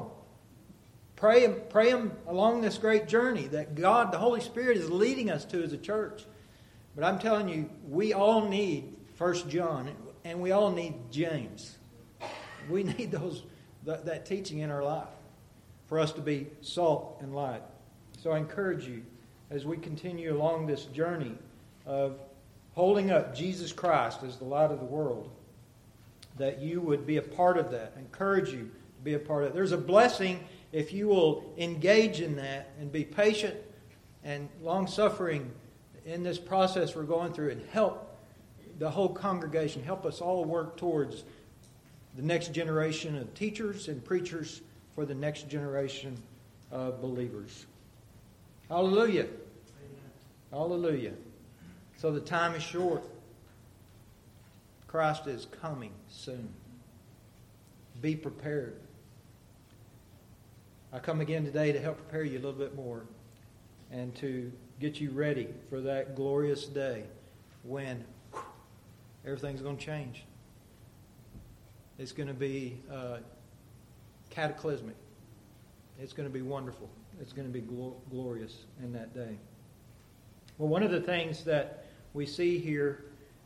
pray 1.23 1.47
them, 1.47 1.55
pray 1.69 1.93
them 1.93 2.11
along 2.27 2.63
this 2.63 2.79
great 2.79 3.07
journey 3.07 3.47
that 3.47 3.77
God, 3.77 4.11
the 4.11 4.19
Holy 4.19 4.41
Spirit, 4.41 4.77
is 4.77 4.91
leading 4.91 5.31
us 5.31 5.45
to 5.45 5.63
as 5.63 5.73
a 5.73 5.77
church. 5.77 6.25
But 6.97 7.05
I'm 7.05 7.21
telling 7.21 7.49
you, 7.49 7.71
we 7.89 8.13
all 8.13 8.49
need 8.49 8.93
First 9.15 9.49
John, 9.49 9.89
and 10.25 10.41
we 10.41 10.51
all 10.51 10.73
need 10.73 10.95
James. 11.13 11.79
We 12.69 12.83
need 12.99 13.13
those 13.13 13.45
that, 13.85 14.05
that 14.07 14.27
teaching 14.27 14.59
in 14.59 14.71
our 14.73 14.83
life 14.83 15.07
for 15.87 16.01
us 16.01 16.11
to 16.15 16.21
be 16.21 16.49
salt 16.61 17.19
and 17.21 17.37
light. 17.37 17.63
So 18.21 18.33
I 18.33 18.39
encourage 18.39 18.89
you 18.89 19.05
as 19.49 19.65
we 19.65 19.77
continue 19.77 20.35
along 20.37 20.67
this 20.67 20.87
journey 20.87 21.37
of 21.87 22.19
holding 22.75 23.13
up 23.13 23.33
Jesus 23.33 23.73
Christ 23.73 24.25
as 24.25 24.39
the 24.39 24.45
light 24.45 24.73
of 24.73 24.81
the 24.81 24.87
world, 24.87 25.31
that 26.37 26.61
you 26.61 26.81
would 26.81 27.07
be 27.07 27.19
a 27.19 27.23
part 27.23 27.59
of 27.59 27.71
that. 27.71 27.93
I 27.97 28.01
encourage 28.01 28.53
you 28.53 28.63
to 28.63 29.03
be 29.05 29.15
a 29.15 29.21
part 29.21 29.45
of 29.45 29.51
it. 29.51 29.55
There's 29.55 29.71
a 29.71 29.79
blessing 29.79 30.43
if 30.73 30.93
you 30.93 31.07
will 31.07 31.53
engage 31.59 32.21
in 32.21 32.37
that 32.37 32.71
and 32.81 32.91
be 32.91 33.05
patient 33.05 33.55
and 34.25 34.49
long 34.63 34.87
suffering 34.87 35.51
in 36.05 36.23
this 36.23 36.39
process 36.39 36.97
we're 36.97 37.03
going 37.03 37.33
through 37.33 37.51
and 37.51 37.63
help 37.69 38.09
the 38.79 38.91
whole 38.91 39.09
congregation, 39.09 39.83
help 39.83 40.05
us 40.07 40.21
all 40.21 40.45
work 40.45 40.77
towards 40.77 41.25
the 42.17 42.23
next 42.23 42.53
generation 42.53 43.17
of 43.17 43.33
teachers 43.35 43.89
and 43.89 44.05
preachers 44.05 44.63
for 44.95 45.05
the 45.05 45.15
next 45.15 45.49
generation 45.49 46.21
of 46.71 47.01
believers. 47.01 47.67
Hallelujah. 48.69 49.27
Hallelujah. 50.51 51.13
So 51.97 52.11
the 52.11 52.21
time 52.21 52.55
is 52.55 52.63
short. 52.63 53.05
Christ 54.87 55.27
is 55.27 55.47
coming 55.61 55.93
soon. 56.09 56.49
Be 58.01 58.17
prepared. 58.17 58.81
I 60.95 60.99
come 60.99 61.23
again 61.23 61.45
today 61.45 61.73
to 61.73 61.81
help 61.81 61.97
prepare 61.97 62.23
you 62.23 62.39
a 62.39 62.43
little 62.43 62.53
bit 62.53 62.77
more 62.77 63.05
and 63.91 64.15
to 64.17 64.53
get 64.79 65.01
you 65.01 65.11
ready 65.11 65.49
for 65.71 65.81
that 65.81 66.15
glorious 66.15 66.67
day 66.67 67.05
when 67.63 68.05
whew, 68.33 68.43
everything's 69.25 69.63
going 69.63 69.79
to 69.79 69.85
change. 69.85 70.25
It's 71.99 72.13
going 72.13 72.29
to 72.29 72.35
be 72.35 72.79
uh, 72.93 73.19
cataclysmic. 74.29 74.97
It's 75.99 76.13
going 76.13 76.29
to 76.29 76.33
be 76.33 76.43
wonderful. 76.43 76.91
It's 77.23 77.33
going 77.33 77.51
to 77.51 77.53
be 77.53 77.65
gl- 77.65 77.95
glorious 78.11 78.65
in 78.83 78.93
that 78.93 79.15
day. 79.15 79.39
Well, 80.59 80.69
one 80.69 80.83
of 80.83 80.91
the 80.91 81.01
things 81.01 81.43
that 81.45 81.87
we 82.13 82.27
see 82.27 82.59
here 82.59 83.05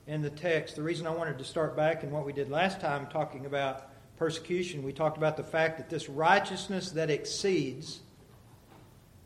in 0.09 0.21
the 0.21 0.31
text, 0.31 0.75
the 0.75 0.83
reason 0.83 1.07
I 1.07 1.11
wanted 1.11 1.39
to 1.39 1.45
start 1.45 1.77
back 1.77 2.03
in 2.03 2.11
what 2.11 2.27
we 2.27 2.33
did 2.33 2.51
last 2.51 2.81
time, 2.81 3.07
talking 3.07 3.47
about 3.47 3.91
persecution, 4.17 4.83
we 4.83 4.93
talked 4.93 5.17
about 5.17 5.37
the 5.37 5.43
fact 5.43 5.79
that 5.79 5.91
this 5.91 6.09
righteousness 6.09 6.91
that 6.91 7.11
exceeds, 7.11 8.01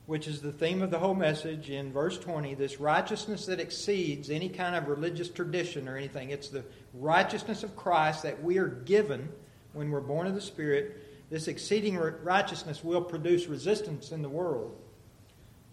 which 0.06 0.26
is 0.26 0.40
the 0.40 0.52
theme 0.52 0.82
of 0.82 0.90
the 0.90 0.98
whole 0.98 1.14
message 1.14 1.70
in 1.70 1.92
verse 1.92 2.18
20, 2.18 2.54
this 2.54 2.80
righteousness 2.80 3.46
that 3.46 3.60
exceeds 3.60 4.30
any 4.30 4.48
kind 4.48 4.74
of 4.74 4.88
religious 4.88 5.28
tradition 5.28 5.88
or 5.88 5.96
anything, 5.96 6.30
it's 6.30 6.48
the 6.48 6.64
righteousness 6.94 7.62
of 7.62 7.76
Christ 7.76 8.22
that 8.24 8.42
we 8.42 8.58
are 8.58 8.68
given 8.68 9.28
when 9.72 9.90
we're 9.90 10.00
born 10.00 10.26
of 10.26 10.34
the 10.34 10.40
Spirit. 10.40 10.96
This 11.30 11.46
exceeding 11.46 11.96
righteousness 11.96 12.82
will 12.82 13.02
produce 13.02 13.46
resistance 13.46 14.10
in 14.10 14.22
the 14.22 14.28
world. 14.28 14.76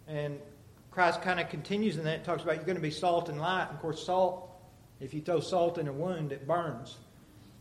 And 0.07 0.39
Christ 0.91 1.21
kind 1.21 1.39
of 1.39 1.49
continues 1.49 1.97
in 1.97 2.03
that, 2.03 2.23
talks 2.23 2.43
about 2.43 2.55
you're 2.55 2.65
going 2.65 2.75
to 2.75 2.81
be 2.81 2.91
salt 2.91 3.29
and 3.29 3.39
light. 3.39 3.67
Of 3.71 3.79
course, 3.79 4.05
salt, 4.05 4.51
if 4.99 5.13
you 5.13 5.21
throw 5.21 5.39
salt 5.39 5.77
in 5.79 5.87
a 5.87 5.93
wound, 5.93 6.31
it 6.31 6.47
burns. 6.47 6.97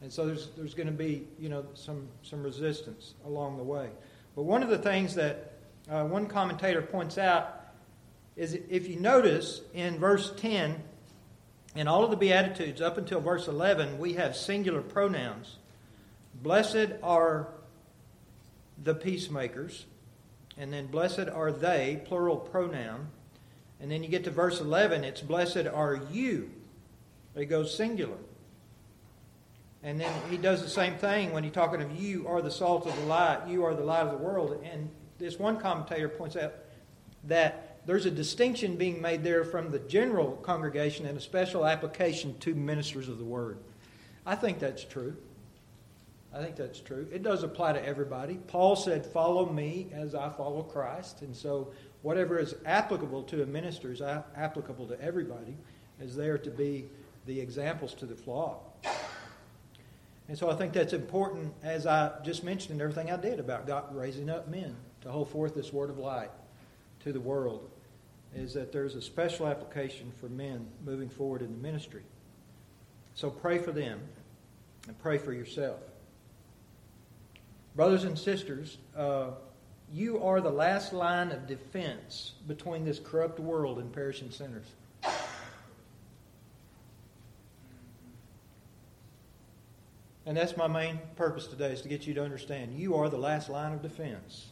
And 0.07 0.13
so 0.13 0.25
there's, 0.25 0.51
there's 0.57 0.75
going 0.75 0.87
to 0.87 0.93
be, 0.93 1.27
you 1.37 1.49
know, 1.49 1.67
some, 1.75 2.07
some 2.23 2.41
resistance 2.41 3.15
along 3.25 3.57
the 3.57 3.65
way. 3.65 3.89
But 4.37 4.45
one 4.45 4.63
of 4.63 4.69
the 4.69 4.79
things 4.79 5.17
that 5.17 5.55
uh, 5.91 6.05
one 6.05 6.29
commentator 6.29 6.81
points 6.81 7.19
out 7.19 7.73
is 8.37 8.57
if 8.71 8.87
you 8.87 9.01
notice 9.01 9.63
in 9.75 9.99
verse 9.99 10.33
10, 10.37 10.81
in 11.75 11.89
all 11.89 12.05
of 12.05 12.13
the 12.13 12.17
Beatitudes 12.17 12.81
up 12.81 12.99
until 12.99 13.19
verse 13.19 13.49
11, 13.49 13.99
we 13.99 14.13
have 14.13 14.37
singular 14.37 14.81
pronouns. 14.81 15.57
Blessed 16.41 16.93
are 17.03 17.49
the 18.81 18.95
peacemakers, 18.95 19.87
and 20.57 20.73
then 20.73 20.87
blessed 20.87 21.29
are 21.35 21.51
they, 21.51 22.01
plural 22.05 22.37
pronoun. 22.37 23.09
And 23.81 23.91
then 23.91 24.05
you 24.05 24.09
get 24.09 24.23
to 24.23 24.31
verse 24.31 24.61
11, 24.61 25.03
it's 25.03 25.21
blessed 25.21 25.67
are 25.67 26.01
you. 26.13 26.53
It 27.35 27.47
goes 27.47 27.77
singular. 27.77 28.19
And 29.83 30.01
then 30.01 30.13
he 30.31 30.37
does 30.37 30.63
the 30.63 30.69
same 30.69 30.95
thing 30.97 31.33
when 31.33 31.45
he's 31.45 31.53
talking 31.53 31.81
of 31.81 32.01
you 32.01 32.27
are 32.27 32.43
the 32.43 32.51
salt 32.51 32.87
of 32.87 32.97
the 32.97 33.07
light, 33.07 33.47
you 33.47 33.65
are 33.65 33.75
the 33.75 33.85
light 33.85 34.03
of 34.03 34.11
the 34.11 34.25
world. 34.25 34.61
And 34.65 34.91
this 35.19 35.39
one 35.39 35.59
commentator 35.59 36.09
points 36.09 36.37
out 36.37 36.55
that 37.25 37.79
there's 37.87 38.07
a 38.07 38.11
distinction 38.11 38.77
being 38.77 39.01
made 39.01 39.23
there 39.23 39.45
from 39.45 39.71
the 39.71 39.79
general 39.79 40.33
congregation 40.43 41.07
and 41.07 41.17
a 41.17 41.21
special 41.21 41.65
application 41.65 42.37
to 42.41 42.55
ministers 42.55 43.09
of 43.09 43.19
the 43.19 43.25
word. 43.25 43.59
I 44.25 44.35
think 44.35 44.59
that's 44.59 44.83
true. 44.83 45.17
I 46.35 46.43
think 46.43 46.57
that's 46.57 46.81
true. 46.81 47.07
It 47.13 47.23
does 47.23 47.45
apply 47.45 47.75
to 47.75 47.87
everybody. 47.87 48.35
Paul 48.49 48.77
said, 48.77 49.07
Follow 49.07 49.51
me 49.51 49.87
as 49.95 50.15
I 50.15 50.29
follow 50.31 50.63
Christ. 50.63 51.23
And 51.23 51.35
so, 51.35 51.73
whatever 52.03 52.39
is 52.39 52.55
applicable 52.67 53.23
to 53.25 53.43
a 53.43 53.47
minister 53.47 53.93
is 53.93 54.03
applicable 54.03 54.87
to 54.89 55.01
everybody, 55.01 55.57
is 56.01 56.15
there 56.15 56.39
to 56.39 56.51
be 56.51 56.87
the 57.25 57.41
examples 57.41 57.95
to 57.95 58.07
the 58.07 58.15
flock. 58.15 58.85
And 60.29 60.37
so 60.37 60.51
I 60.51 60.57
think 60.57 60.73
that's 60.73 60.93
important, 60.93 61.55
as 61.63 61.87
I 61.87 62.13
just 62.25 62.43
mentioned 62.43 62.81
in 62.81 62.81
everything 62.81 63.13
I 63.13 63.17
did 63.17 63.39
about 63.39 63.67
God 63.67 63.95
raising 63.95 64.29
up 64.29 64.49
men 64.49 64.75
to 65.03 65.11
hold 65.11 65.31
forth 65.31 65.55
this 65.55 65.73
word 65.73 65.89
of 65.89 65.99
light 65.99 66.31
to 67.05 67.13
the 67.13 67.21
world, 67.21 67.71
is 68.35 68.53
that 68.55 68.73
there's 68.73 68.97
a 68.97 69.03
special 69.03 69.47
application 69.47 70.13
for 70.21 70.29
men 70.29 70.67
moving 70.85 71.09
forward 71.09 71.43
in 71.43 71.53
the 71.53 71.59
ministry. 71.59 72.03
So 73.15 73.31
pray 73.31 73.59
for 73.59 73.71
them 73.73 74.01
and 74.89 74.99
pray 74.99 75.19
for 75.19 75.33
yourself. 75.33 75.79
Brothers 77.77 78.05
and 78.05 78.19
sisters, 78.19 78.79
uh, 78.97 79.31
you 79.93 80.23
are 80.25 80.41
the 80.41 80.51
last 80.51 80.93
line 80.93 81.31
of 81.31 81.47
defense 81.47 82.33
between 82.49 82.85
this 82.85 82.99
corrupt 82.99 83.39
world 83.39 83.79
and 83.79 83.93
perishing 83.93 84.31
sinners. 84.31 84.67
And 90.27 90.37
that's 90.37 90.57
my 90.57 90.67
main 90.67 90.99
purpose 91.15 91.47
today 91.47 91.73
is 91.73 91.81
to 91.83 91.89
get 91.89 92.07
you 92.07 92.13
to 92.15 92.25
understand 92.25 92.77
you 92.77 92.97
are 92.97 93.09
the 93.09 93.17
last 93.17 93.49
line 93.49 93.73
of 93.73 93.81
defense 93.81 94.47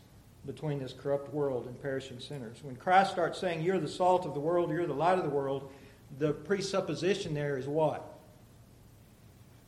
between 0.47 0.78
this 0.78 0.93
corrupt 0.93 1.35
world 1.35 1.66
and 1.66 1.81
perishing 1.83 2.21
sinners. 2.21 2.59
When 2.62 2.76
Christ 2.76 3.11
starts 3.11 3.40
saying 3.40 3.62
you're 3.62 3.81
the 3.81 3.88
salt 3.88 4.25
of 4.25 4.35
the 4.35 4.40
world, 4.40 4.71
you're 4.71 4.87
the 4.87 4.95
light 4.95 5.19
of 5.19 5.25
the 5.25 5.31
world, 5.31 5.73
the 6.19 6.33
presupposition 6.33 7.35
there 7.35 7.59
is 7.59 7.66
what? 7.66 8.19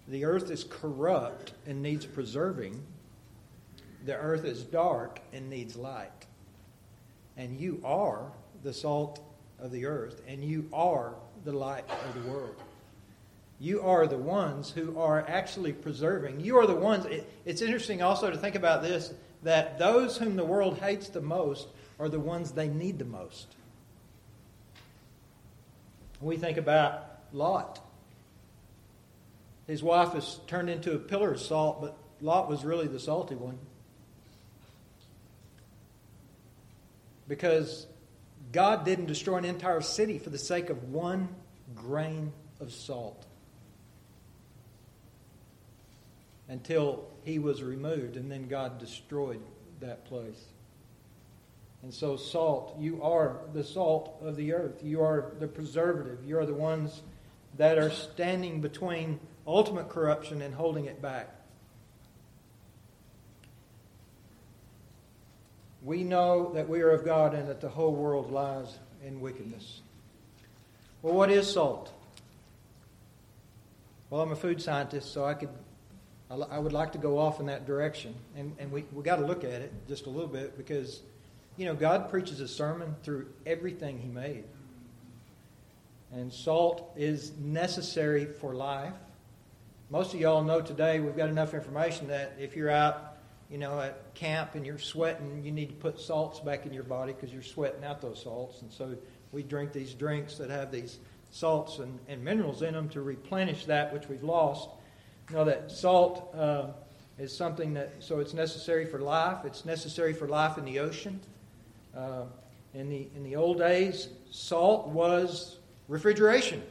The 0.07 0.25
earth 0.25 0.51
is 0.51 0.65
corrupt 0.65 1.53
and 1.67 1.83
needs 1.83 2.07
preserving. 2.07 2.81
The 4.05 4.15
earth 4.15 4.45
is 4.45 4.63
dark 4.63 5.21
and 5.33 5.51
needs 5.51 5.75
light. 5.75 6.27
And 7.37 7.59
you 7.59 7.81
are 7.85 8.31
the 8.63 8.73
salt 8.73 9.21
of 9.59 9.73
the 9.73 9.87
earth, 9.87 10.23
and 10.29 10.45
you 10.45 10.69
are 10.73 11.15
the 11.45 11.53
light 11.53 11.85
of 11.91 12.23
the 12.23 12.31
world. 12.31 12.57
You 13.59 13.81
are 13.83 14.07
the 14.07 14.19
ones 14.19 14.71
who 14.71 14.99
are 14.99 15.25
actually 15.27 15.73
preserving. 15.73 16.41
You 16.41 16.59
are 16.59 16.67
the 16.67 16.75
ones. 16.75 17.07
It, 17.07 17.31
it's 17.45 17.63
interesting 17.63 18.03
also 18.03 18.31
to 18.31 18.37
think 18.37 18.55
about 18.55 18.83
this 18.83 19.13
that 19.43 19.79
those 19.79 20.19
whom 20.19 20.37
the 20.37 20.45
world 20.45 20.79
hates 20.79 21.09
the 21.09 21.21
most 21.21 21.69
are 21.99 22.09
the 22.09 22.21
ones 22.21 22.53
they 22.53 22.69
need 22.69 22.99
the 22.99 23.05
most. 23.05 23.47
We 26.21 26.37
think 26.37 26.59
about 26.59 27.05
Lot. 27.33 27.81
His 29.67 29.83
wife 29.83 30.15
is 30.15 30.41
turned 30.47 30.71
into 30.71 30.95
a 30.95 30.99
pillar 30.99 31.33
of 31.33 31.41
salt, 31.41 31.81
but 31.81 31.97
Lot 32.21 32.49
was 32.49 32.65
really 32.65 32.87
the 32.87 33.01
salty 33.01 33.35
one. 33.35 33.59
Because 37.29 37.87
God 38.53 38.85
didn't 38.85 39.07
destroy 39.07 39.37
an 39.37 39.45
entire 39.45 39.81
city 39.81 40.19
for 40.19 40.31
the 40.31 40.39
sake 40.39 40.71
of 40.71 40.85
one 40.85 41.29
grain 41.75 42.33
of 42.61 42.73
salt. 42.73 43.27
Until 46.49 47.05
he 47.25 47.39
was 47.39 47.63
removed, 47.63 48.17
and 48.17 48.31
then 48.31 48.47
God 48.47 48.79
destroyed 48.79 49.41
that 49.81 50.05
place. 50.05 50.45
And 51.83 51.93
so, 51.93 52.17
salt, 52.17 52.77
you 52.79 53.03
are 53.03 53.41
the 53.53 53.63
salt 53.63 54.17
of 54.23 54.37
the 54.37 54.53
earth. 54.53 54.83
You 54.83 55.03
are 55.03 55.33
the 55.39 55.47
preservative. 55.47 56.25
You 56.25 56.39
are 56.39 56.47
the 56.47 56.55
ones 56.55 57.03
that 57.59 57.79
are 57.79 57.91
standing 57.91 58.61
between 58.61 59.21
ultimate 59.47 59.89
corruption 59.89 60.43
and 60.43 60.55
holding 60.55 60.87
it 60.87 61.01
back. 61.01 61.31
We 65.83 66.03
know 66.03 66.53
that 66.55 66.69
we 66.69 66.81
are 66.81 66.91
of 66.91 67.05
God 67.05 67.35
and 67.35 67.49
that 67.49 67.61
the 67.61 67.69
whole 67.69 67.95
world 67.95 68.33
lies 68.33 68.79
in 69.05 69.21
wickedness. 69.21 69.83
Well, 71.03 71.15
what 71.15 71.31
is 71.31 71.49
salt? 71.53 71.93
Well, 74.11 74.21
I'm 74.21 74.33
a 74.33 74.37
food 74.37 74.61
scientist, 74.61 75.13
so 75.13 75.25
I 75.25 75.35
could 75.35 75.51
I 76.29 76.59
would 76.59 76.73
like 76.73 76.93
to 76.93 76.99
go 76.99 77.19
off 77.19 77.39
in 77.39 77.47
that 77.47 77.67
direction. 77.67 78.15
And, 78.37 78.55
and 78.59 78.73
we, 78.73 78.85
we 78.93 79.03
got 79.05 79.17
to 79.17 79.27
look 79.27 79.45
at 79.45 79.63
it 79.63 79.73
just 79.87 80.07
a 80.07 80.11
little 80.11 80.29
bit 80.29 80.57
because, 80.57 81.01
you 81.57 81.67
know, 81.67 81.75
God 81.75 82.11
preaches 82.11 82.41
a 82.41 82.49
sermon 82.49 82.97
through 83.05 83.29
everything 83.47 83.99
He 83.99 84.09
made. 84.09 84.45
And 86.13 86.33
salt 86.33 86.93
is 86.97 87.33
necessary 87.39 88.25
for 88.25 88.55
life. 88.55 88.95
Most 89.89 90.15
of 90.15 90.21
y'all 90.21 90.43
know 90.43 90.61
today 90.61 90.99
we've 90.99 91.17
got 91.17 91.29
enough 91.29 91.55
information 91.55 92.09
that 92.09 92.37
if 92.41 92.57
you're 92.57 92.71
out, 92.71 93.19
you 93.49 93.59
know, 93.59 93.81
at 93.81 94.15
camp 94.15 94.57
and 94.57 94.67
you're 94.67 94.79
sweating, 94.79 95.45
you 95.45 95.53
need 95.53 95.69
to 95.69 95.75
put 95.77 96.01
salts 96.01 96.41
back 96.41 96.67
in 96.67 96.73
your 96.73 96.83
body 96.83 97.13
because 97.13 97.33
you're 97.33 97.43
sweating 97.43 97.85
out 97.85 98.01
those 98.01 98.21
salts. 98.21 98.63
And 98.63 98.73
so 98.73 98.97
we 99.31 99.45
drink 99.45 99.73
these 99.73 99.95
drinks 99.95 100.39
that 100.39 100.51
have 100.51 100.73
these 100.73 100.99
salts 101.31 101.79
and, 101.79 102.01
and 102.09 102.25
minerals 102.25 102.63
in 102.63 102.75
them 102.75 102.89
to 102.89 103.01
replenish 103.01 103.67
that 103.67 103.93
which 103.93 104.09
we've 104.09 104.25
lost. 104.25 104.69
You 105.31 105.37
know 105.37 105.45
that 105.45 105.71
salt 105.71 106.35
uh, 106.37 106.69
is 107.19 107.37
something 107.37 107.75
that, 107.75 107.95
so 107.99 108.21
it's 108.21 108.35
necessary 108.35 108.87
for 108.87 109.01
life. 109.01 109.45
It's 109.45 109.65
necessary 109.65 110.13
for 110.13 110.29
life 110.29 110.59
in 110.59 110.65
the 110.65 110.79
ocean. 110.79 111.21
Uh, 111.97 112.25
in 112.75 112.89
the 112.89 113.09
in 113.17 113.25
the 113.25 113.37
old 113.37 113.59
days, 113.59 114.09
salt 114.31 114.89
was 114.89 115.59
refrigeration. 115.89 116.63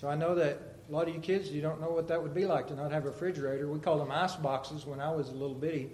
So 0.00 0.08
I 0.08 0.14
know 0.14 0.34
that 0.34 0.60
a 0.88 0.92
lot 0.92 1.08
of 1.08 1.14
you 1.14 1.20
kids, 1.20 1.50
you 1.50 1.60
don't 1.60 1.80
know 1.80 1.90
what 1.90 2.08
that 2.08 2.20
would 2.20 2.34
be 2.34 2.46
like 2.46 2.66
to 2.68 2.74
not 2.74 2.90
have 2.90 3.04
a 3.04 3.10
refrigerator. 3.10 3.68
We 3.68 3.78
called 3.78 4.00
them 4.00 4.10
ice 4.10 4.34
boxes 4.34 4.86
when 4.86 5.00
I 5.00 5.10
was 5.10 5.28
a 5.28 5.32
little 5.32 5.54
bitty 5.54 5.90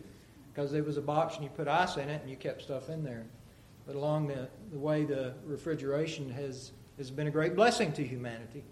because 0.54 0.72
it 0.72 0.84
was 0.86 0.96
a 0.96 1.02
box 1.02 1.34
and 1.34 1.44
you 1.44 1.50
put 1.50 1.68
ice 1.68 1.96
in 1.96 2.08
it 2.08 2.22
and 2.22 2.30
you 2.30 2.36
kept 2.36 2.62
stuff 2.62 2.88
in 2.88 3.04
there. 3.04 3.26
But 3.86 3.96
along 3.96 4.28
the, 4.28 4.48
the 4.72 4.78
way, 4.78 5.04
the 5.04 5.34
refrigeration 5.44 6.30
has, 6.30 6.72
has 6.96 7.10
been 7.10 7.26
a 7.26 7.30
great 7.30 7.54
blessing 7.54 7.92
to 7.92 8.02
humanity. 8.02 8.64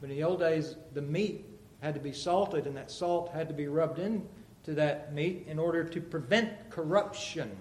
But 0.00 0.10
in 0.10 0.16
the 0.16 0.22
old 0.22 0.38
days, 0.38 0.76
the 0.92 1.02
meat 1.02 1.44
had 1.84 1.92
to 1.92 2.00
be 2.00 2.14
salted 2.14 2.66
and 2.66 2.74
that 2.74 2.90
salt 2.90 3.30
had 3.34 3.46
to 3.46 3.52
be 3.52 3.68
rubbed 3.68 3.98
into 3.98 4.24
that 4.68 5.12
meat 5.12 5.44
in 5.46 5.58
order 5.58 5.84
to 5.84 6.00
prevent 6.00 6.70
corruption. 6.70 7.54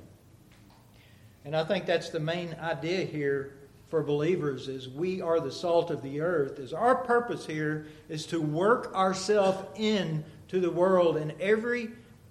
And 1.43 1.53
I 1.53 1.65
think 1.65 1.85
that's 1.85 2.07
the 2.09 2.21
main 2.21 2.55
idea 2.61 3.03
here 3.03 3.57
for 3.89 4.01
believers 4.01 4.69
is 4.69 4.87
we 4.87 5.21
are 5.21 5.41
the 5.41 5.51
salt 5.51 5.91
of 5.91 6.01
the 6.01 6.21
earth 6.21 6.57
is 6.57 6.71
our 6.71 6.95
purpose 6.95 7.45
here 7.45 7.85
is 8.07 8.25
to 8.27 8.41
work 8.41 8.95
ourselves 8.95 9.67
in 9.75 10.23
to 10.47 10.61
the 10.61 10.71
world 10.71 11.17
and 11.17 11.33
every 11.39 11.89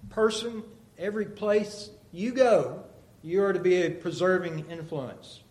person 0.09 0.61
every 0.97 1.25
place 1.25 1.91
you 2.11 2.33
go 2.33 2.83
you 3.21 3.41
are 3.41 3.53
to 3.53 3.59
be 3.59 3.83
a 3.83 3.89
preserving 3.91 4.65
influence 4.69 5.41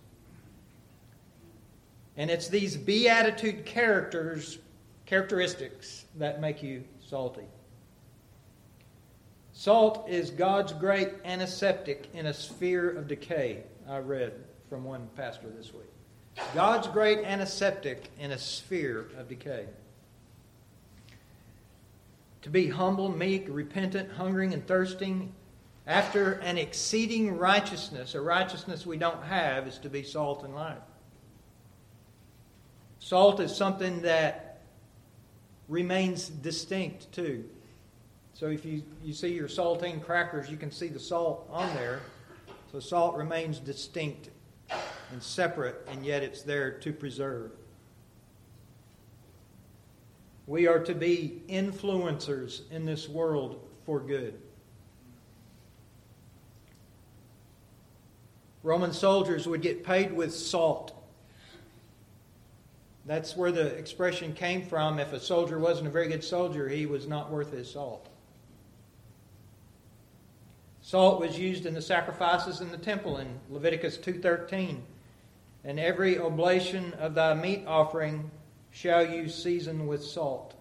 and 2.18 2.30
it's 2.30 2.48
these 2.48 2.76
beatitude 2.76 3.64
characters 3.64 4.58
characteristics 5.06 6.04
that 6.16 6.40
make 6.40 6.62
you 6.62 6.84
salty 7.06 7.44
salt 9.52 10.08
is 10.08 10.30
god's 10.30 10.72
great 10.72 11.10
antiseptic 11.24 12.08
in 12.14 12.26
a 12.26 12.34
sphere 12.34 12.90
of 12.90 13.08
decay 13.08 13.62
i 13.88 13.98
read 13.98 14.32
from 14.68 14.84
one 14.84 15.08
pastor 15.16 15.48
this 15.56 15.72
week 15.72 15.92
God's 16.54 16.88
great 16.88 17.18
antiseptic 17.20 18.10
in 18.18 18.30
a 18.30 18.38
sphere 18.38 19.06
of 19.18 19.28
decay. 19.28 19.66
To 22.42 22.50
be 22.50 22.68
humble, 22.68 23.08
meek, 23.08 23.46
repentant, 23.48 24.10
hungering, 24.12 24.52
and 24.52 24.66
thirsting 24.66 25.32
after 25.86 26.32
an 26.34 26.58
exceeding 26.58 27.36
righteousness, 27.36 28.14
a 28.14 28.20
righteousness 28.20 28.86
we 28.86 28.96
don't 28.96 29.22
have, 29.24 29.66
is 29.66 29.78
to 29.78 29.90
be 29.90 30.02
salt 30.02 30.44
and 30.44 30.54
light. 30.54 30.80
Salt 32.98 33.40
is 33.40 33.54
something 33.54 34.02
that 34.02 34.51
remains 35.68 36.28
distinct 36.28 37.10
too. 37.12 37.44
So 38.34 38.48
if 38.48 38.64
you, 38.64 38.82
you 39.04 39.12
see 39.12 39.32
your 39.34 39.48
saltine 39.48 40.02
crackers, 40.02 40.50
you 40.50 40.56
can 40.56 40.70
see 40.70 40.88
the 40.88 41.00
salt 41.00 41.48
on 41.50 41.72
there. 41.74 42.00
So 42.72 42.80
salt 42.80 43.16
remains 43.16 43.58
distinct 43.58 44.30
and 45.12 45.22
separate, 45.22 45.86
and 45.90 46.04
yet 46.04 46.22
it's 46.22 46.42
there 46.42 46.70
to 46.70 46.92
preserve. 46.92 47.52
We 50.46 50.66
are 50.66 50.80
to 50.80 50.94
be 50.94 51.42
influencers 51.48 52.70
in 52.70 52.84
this 52.84 53.08
world 53.08 53.60
for 53.84 54.00
good. 54.00 54.40
Roman 58.62 58.92
soldiers 58.92 59.46
would 59.46 59.60
get 59.60 59.84
paid 59.84 60.12
with 60.12 60.34
salt. 60.34 61.01
That's 63.04 63.36
where 63.36 63.50
the 63.50 63.66
expression 63.66 64.32
came 64.32 64.62
from. 64.62 64.98
If 64.98 65.12
a 65.12 65.20
soldier 65.20 65.58
wasn't 65.58 65.88
a 65.88 65.90
very 65.90 66.08
good 66.08 66.22
soldier, 66.22 66.68
he 66.68 66.86
was 66.86 67.06
not 67.06 67.30
worth 67.30 67.52
his 67.52 67.70
salt. 67.70 68.08
Salt 70.80 71.20
was 71.20 71.38
used 71.38 71.66
in 71.66 71.74
the 71.74 71.82
sacrifices 71.82 72.60
in 72.60 72.70
the 72.70 72.78
temple 72.78 73.18
in 73.18 73.40
Leviticus 73.50 73.98
2:13 73.98 74.82
and 75.64 75.78
every 75.78 76.18
oblation 76.18 76.92
of 76.94 77.14
thy 77.14 77.34
meat 77.34 77.64
offering 77.66 78.30
shall 78.70 79.06
you 79.06 79.28
season 79.28 79.86
with 79.86 80.02
salt. 80.02 80.54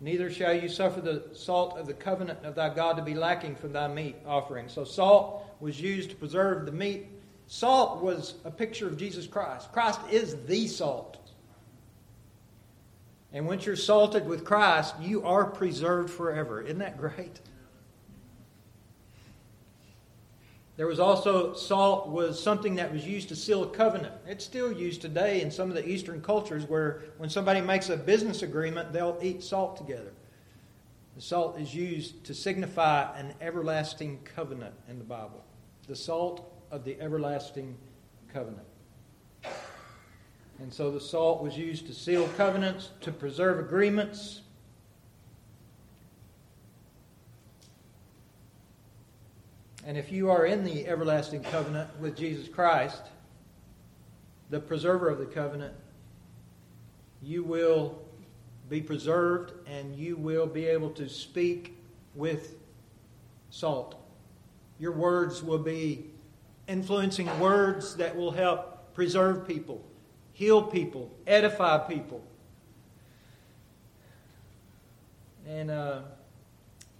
Neither 0.00 0.30
shall 0.30 0.54
you 0.54 0.68
suffer 0.68 1.00
the 1.00 1.24
salt 1.32 1.76
of 1.76 1.86
the 1.86 1.92
covenant 1.92 2.44
of 2.44 2.54
thy 2.54 2.72
God 2.72 2.96
to 2.96 3.02
be 3.02 3.14
lacking 3.14 3.56
from 3.56 3.72
thy 3.72 3.88
meat 3.88 4.16
offering. 4.26 4.68
So, 4.68 4.84
salt 4.84 5.44
was 5.60 5.80
used 5.80 6.10
to 6.10 6.16
preserve 6.16 6.64
the 6.64 6.72
meat. 6.72 7.08
Salt 7.52 8.00
was 8.00 8.34
a 8.44 8.50
picture 8.50 8.86
of 8.86 8.96
Jesus 8.96 9.26
Christ. 9.26 9.72
Christ 9.72 9.98
is 10.08 10.36
the 10.46 10.68
salt. 10.68 11.18
And 13.32 13.44
once 13.44 13.66
you're 13.66 13.74
salted 13.74 14.24
with 14.24 14.44
Christ, 14.44 14.94
you 15.00 15.26
are 15.26 15.46
preserved 15.46 16.10
forever. 16.10 16.62
Isn't 16.62 16.78
that 16.78 16.96
great? 16.96 17.40
There 20.76 20.86
was 20.86 21.00
also 21.00 21.52
salt 21.52 22.08
was 22.08 22.40
something 22.40 22.76
that 22.76 22.92
was 22.92 23.04
used 23.04 23.28
to 23.30 23.36
seal 23.36 23.64
a 23.64 23.68
covenant. 23.68 24.14
It's 24.28 24.44
still 24.44 24.70
used 24.70 25.02
today 25.02 25.42
in 25.42 25.50
some 25.50 25.70
of 25.70 25.74
the 25.74 25.86
Eastern 25.86 26.22
cultures 26.22 26.68
where 26.68 27.02
when 27.18 27.30
somebody 27.30 27.60
makes 27.60 27.88
a 27.88 27.96
business 27.96 28.42
agreement, 28.42 28.92
they'll 28.92 29.18
eat 29.20 29.42
salt 29.42 29.76
together. 29.76 30.12
The 31.16 31.22
salt 31.22 31.58
is 31.58 31.74
used 31.74 32.22
to 32.26 32.32
signify 32.32 33.12
an 33.18 33.34
everlasting 33.40 34.20
covenant 34.22 34.76
in 34.88 34.98
the 34.98 35.04
Bible. 35.04 35.42
The 35.88 35.96
salt 35.96 36.46
of 36.70 36.84
the 36.84 37.00
everlasting 37.00 37.76
covenant. 38.32 38.66
And 40.58 40.72
so 40.72 40.90
the 40.90 41.00
salt 41.00 41.42
was 41.42 41.56
used 41.56 41.86
to 41.86 41.94
seal 41.94 42.28
covenants, 42.36 42.90
to 43.00 43.12
preserve 43.12 43.58
agreements, 43.58 44.42
And 49.90 49.96
if 49.96 50.12
you 50.12 50.30
are 50.30 50.46
in 50.46 50.62
the 50.62 50.86
everlasting 50.86 51.42
covenant 51.42 51.88
with 51.98 52.16
Jesus 52.16 52.48
Christ, 52.48 53.02
the 54.50 54.60
preserver 54.60 55.08
of 55.08 55.18
the 55.18 55.26
covenant, 55.26 55.74
you 57.22 57.42
will 57.42 57.98
be 58.68 58.80
preserved 58.80 59.52
and 59.66 59.96
you 59.96 60.16
will 60.16 60.46
be 60.46 60.66
able 60.66 60.90
to 60.90 61.08
speak 61.08 61.76
with 62.14 62.56
salt. 63.50 63.96
Your 64.78 64.92
words 64.92 65.42
will 65.42 65.58
be 65.58 66.06
influencing 66.70 67.40
words 67.40 67.96
that 67.96 68.16
will 68.16 68.30
help 68.30 68.94
preserve 68.94 69.46
people, 69.46 69.84
heal 70.32 70.62
people, 70.62 71.10
edify 71.26 71.78
people. 71.78 72.22
And 75.48 75.70
uh, 75.70 76.02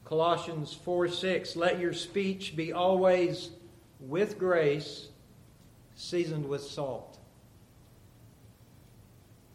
Colossians 0.05 0.75
4 0.75 1.09
6, 1.09 1.55
let 1.55 1.79
your 1.79 1.93
speech 1.93 2.57
be 2.57 2.73
always 2.73 3.51
with 4.01 4.39
grace, 4.39 5.09
seasoned 5.95 6.49
with 6.49 6.63
salt, 6.63 7.19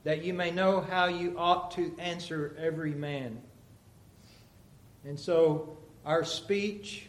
that 0.05 0.23
you 0.23 0.33
may 0.33 0.49
know 0.49 0.79
how 0.79 1.07
you 1.07 1.35
ought 1.37 1.71
to 1.71 1.93
answer 1.99 2.55
every 2.57 2.93
man. 2.93 3.41
And 5.03 5.19
so, 5.19 5.77
our 6.05 6.23
speech, 6.23 7.07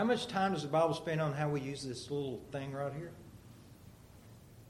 how 0.00 0.06
much 0.06 0.28
time 0.28 0.54
does 0.54 0.62
the 0.62 0.68
Bible 0.68 0.94
spend 0.94 1.20
on 1.20 1.34
how 1.34 1.50
we 1.50 1.60
use 1.60 1.82
this 1.82 2.10
little 2.10 2.40
thing 2.52 2.72
right 2.72 2.90
here? 2.94 3.10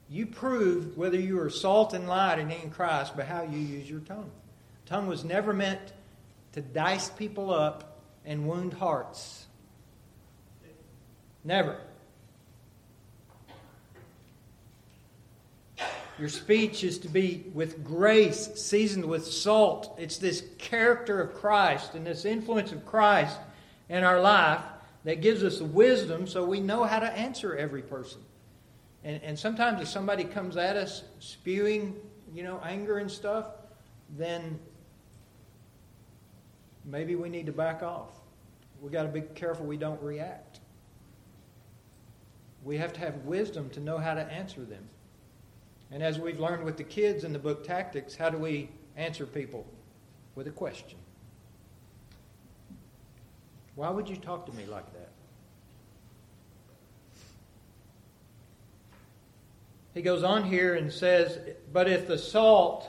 You 0.09 0.27
prove 0.27 0.99
whether 0.99 1.16
you 1.16 1.38
are 1.40 1.49
salt 1.49 1.95
and 1.95 2.09
light 2.09 2.40
and 2.40 2.51
in 2.51 2.69
Christ 2.69 3.16
by 3.16 3.23
how 3.23 3.45
you 3.45 3.57
use 3.57 3.88
your 3.88 4.01
tongue. 4.01 4.33
Tongue 4.87 5.07
was 5.07 5.23
never 5.23 5.53
meant 5.53 5.93
to 6.55 6.61
dice 6.61 7.11
people 7.11 7.55
up 7.55 8.01
and 8.25 8.49
wound 8.49 8.73
hearts. 8.73 9.47
Never. 11.45 11.79
Your 16.19 16.29
speech 16.29 16.83
is 16.83 16.99
to 16.99 17.09
be 17.09 17.45
with 17.55 17.85
grace, 17.85 18.51
seasoned 18.57 19.05
with 19.05 19.25
salt. 19.25 19.97
It's 19.97 20.19
this 20.19 20.43
character 20.59 21.21
of 21.21 21.35
Christ 21.35 21.95
and 21.95 22.05
this 22.05 22.25
influence 22.25 22.73
of 22.73 22.85
Christ 22.85 23.38
in 23.88 24.03
our 24.03 24.21
life 24.21 24.61
that 25.05 25.21
gives 25.21 25.43
us 25.43 25.59
the 25.59 25.65
wisdom 25.65 26.27
so 26.27 26.45
we 26.45 26.61
know 26.61 26.85
how 26.85 26.99
to 26.99 27.07
answer 27.07 27.57
every 27.57 27.83
person. 27.83 28.21
And, 29.03 29.23
and 29.23 29.39
sometimes 29.39 29.81
if 29.81 29.89
somebody 29.89 30.25
comes 30.25 30.57
at 30.57 30.77
us 30.77 31.05
spewing, 31.21 31.97
you 32.35 32.43
know, 32.43 32.61
anger 32.65 32.99
and 32.99 33.11
stuff, 33.11 33.47
then 34.17 34.59
maybe 36.85 37.17
we 37.17 37.29
need 37.29 37.47
to 37.47 37.53
back 37.53 37.83
off. 37.83 38.11
We've 38.81 38.93
got 38.93 39.05
to 39.05 39.09
be 39.09 39.21
careful 39.21 39.67
we 39.67 39.77
don't 39.77 40.03
react. 40.03 40.61
We 42.63 42.77
have 42.77 42.93
to 42.95 43.01
have 43.01 43.17
wisdom 43.25 43.71
to 43.71 43.81
know 43.81 43.99
how 43.99 44.15
to 44.15 44.21
answer 44.21 44.65
them. 44.65 44.87
And 45.91 46.03
as 46.03 46.19
we've 46.19 46.39
learned 46.39 46.65
with 46.65 46.77
the 46.77 46.85
kids 46.85 47.25
in 47.25 47.33
the 47.33 47.39
book 47.39 47.65
Tactics, 47.65 48.15
how 48.15 48.31
do 48.31 48.39
we 48.39 48.69
answer 48.97 49.27
people? 49.27 49.67
With 50.35 50.47
a 50.47 50.53
question. 50.53 50.99
Why 53.81 53.88
would 53.88 54.11
you 54.11 54.16
talk 54.16 54.45
to 54.45 54.53
me 54.53 54.66
like 54.66 54.93
that? 54.93 55.09
He 59.95 60.03
goes 60.03 60.23
on 60.23 60.45
here 60.45 60.75
and 60.75 60.93
says, 60.93 61.38
But 61.73 61.88
if 61.88 62.07
the 62.07 62.19
salt 62.19 62.87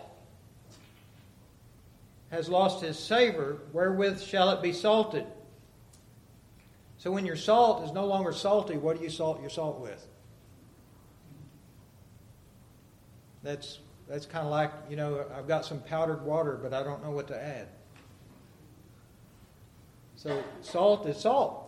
has 2.29 2.49
lost 2.49 2.83
his 2.83 2.99
savor, 2.99 3.59
wherewith 3.71 4.21
shall 4.21 4.49
it 4.49 4.61
be 4.61 4.73
salted? 4.73 5.25
So 6.97 7.09
when 7.09 7.25
your 7.25 7.37
salt 7.37 7.85
is 7.85 7.93
no 7.93 8.05
longer 8.05 8.33
salty, 8.33 8.75
what 8.75 8.97
do 8.97 9.03
you 9.05 9.09
salt 9.09 9.39
your 9.39 9.49
salt 9.49 9.79
with? 9.79 10.05
That's 13.43 13.79
that's 14.09 14.25
kind 14.25 14.43
of 14.45 14.51
like, 14.51 14.73
you 14.89 14.97
know, 14.97 15.25
I've 15.33 15.47
got 15.47 15.63
some 15.63 15.79
powdered 15.79 16.25
water, 16.25 16.59
but 16.61 16.73
I 16.73 16.83
don't 16.83 17.01
know 17.01 17.11
what 17.11 17.29
to 17.29 17.41
add. 17.41 17.69
So 20.21 20.43
salt 20.61 21.07
is 21.07 21.17
salt. 21.17 21.67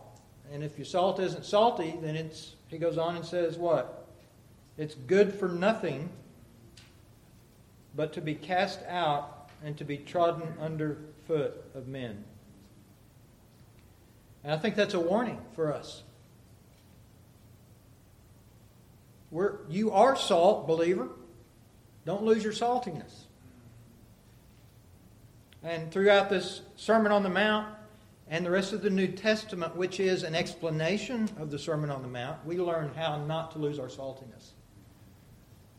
And 0.52 0.62
if 0.62 0.78
your 0.78 0.84
salt 0.84 1.18
isn't 1.18 1.44
salty, 1.44 1.96
then 2.00 2.14
it's 2.14 2.54
he 2.68 2.78
goes 2.78 2.98
on 2.98 3.16
and 3.16 3.24
says 3.24 3.58
what? 3.58 4.06
It's 4.78 4.94
good 4.94 5.34
for 5.34 5.48
nothing 5.48 6.08
but 7.96 8.12
to 8.12 8.20
be 8.20 8.36
cast 8.36 8.80
out 8.88 9.50
and 9.64 9.76
to 9.78 9.84
be 9.84 9.96
trodden 9.96 10.54
under 10.60 10.98
foot 11.26 11.64
of 11.74 11.88
men. 11.88 12.22
And 14.44 14.52
I 14.52 14.56
think 14.56 14.76
that's 14.76 14.94
a 14.94 15.00
warning 15.00 15.40
for 15.56 15.72
us. 15.72 16.04
We're, 19.32 19.66
you 19.68 19.90
are 19.90 20.14
salt, 20.14 20.68
believer. 20.68 21.08
Don't 22.06 22.22
lose 22.22 22.44
your 22.44 22.52
saltiness. 22.52 23.24
And 25.64 25.90
throughout 25.90 26.30
this 26.30 26.60
Sermon 26.76 27.10
on 27.10 27.24
the 27.24 27.30
Mount 27.30 27.73
and 28.34 28.44
the 28.44 28.50
rest 28.50 28.72
of 28.72 28.82
the 28.82 28.90
New 28.90 29.06
Testament, 29.06 29.76
which 29.76 30.00
is 30.00 30.24
an 30.24 30.34
explanation 30.34 31.30
of 31.38 31.52
the 31.52 31.58
Sermon 31.58 31.88
on 31.88 32.02
the 32.02 32.08
Mount, 32.08 32.44
we 32.44 32.58
learn 32.58 32.90
how 32.96 33.24
not 33.24 33.52
to 33.52 33.60
lose 33.60 33.78
our 33.78 33.86
saltiness. 33.86 34.54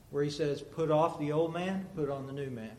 Where 0.09 0.23
he 0.23 0.29
says, 0.29 0.61
Put 0.61 0.89
off 0.89 1.19
the 1.19 1.33
old 1.33 1.53
man, 1.53 1.85
put 1.97 2.09
on 2.09 2.25
the 2.25 2.31
new 2.31 2.49
man. 2.49 2.71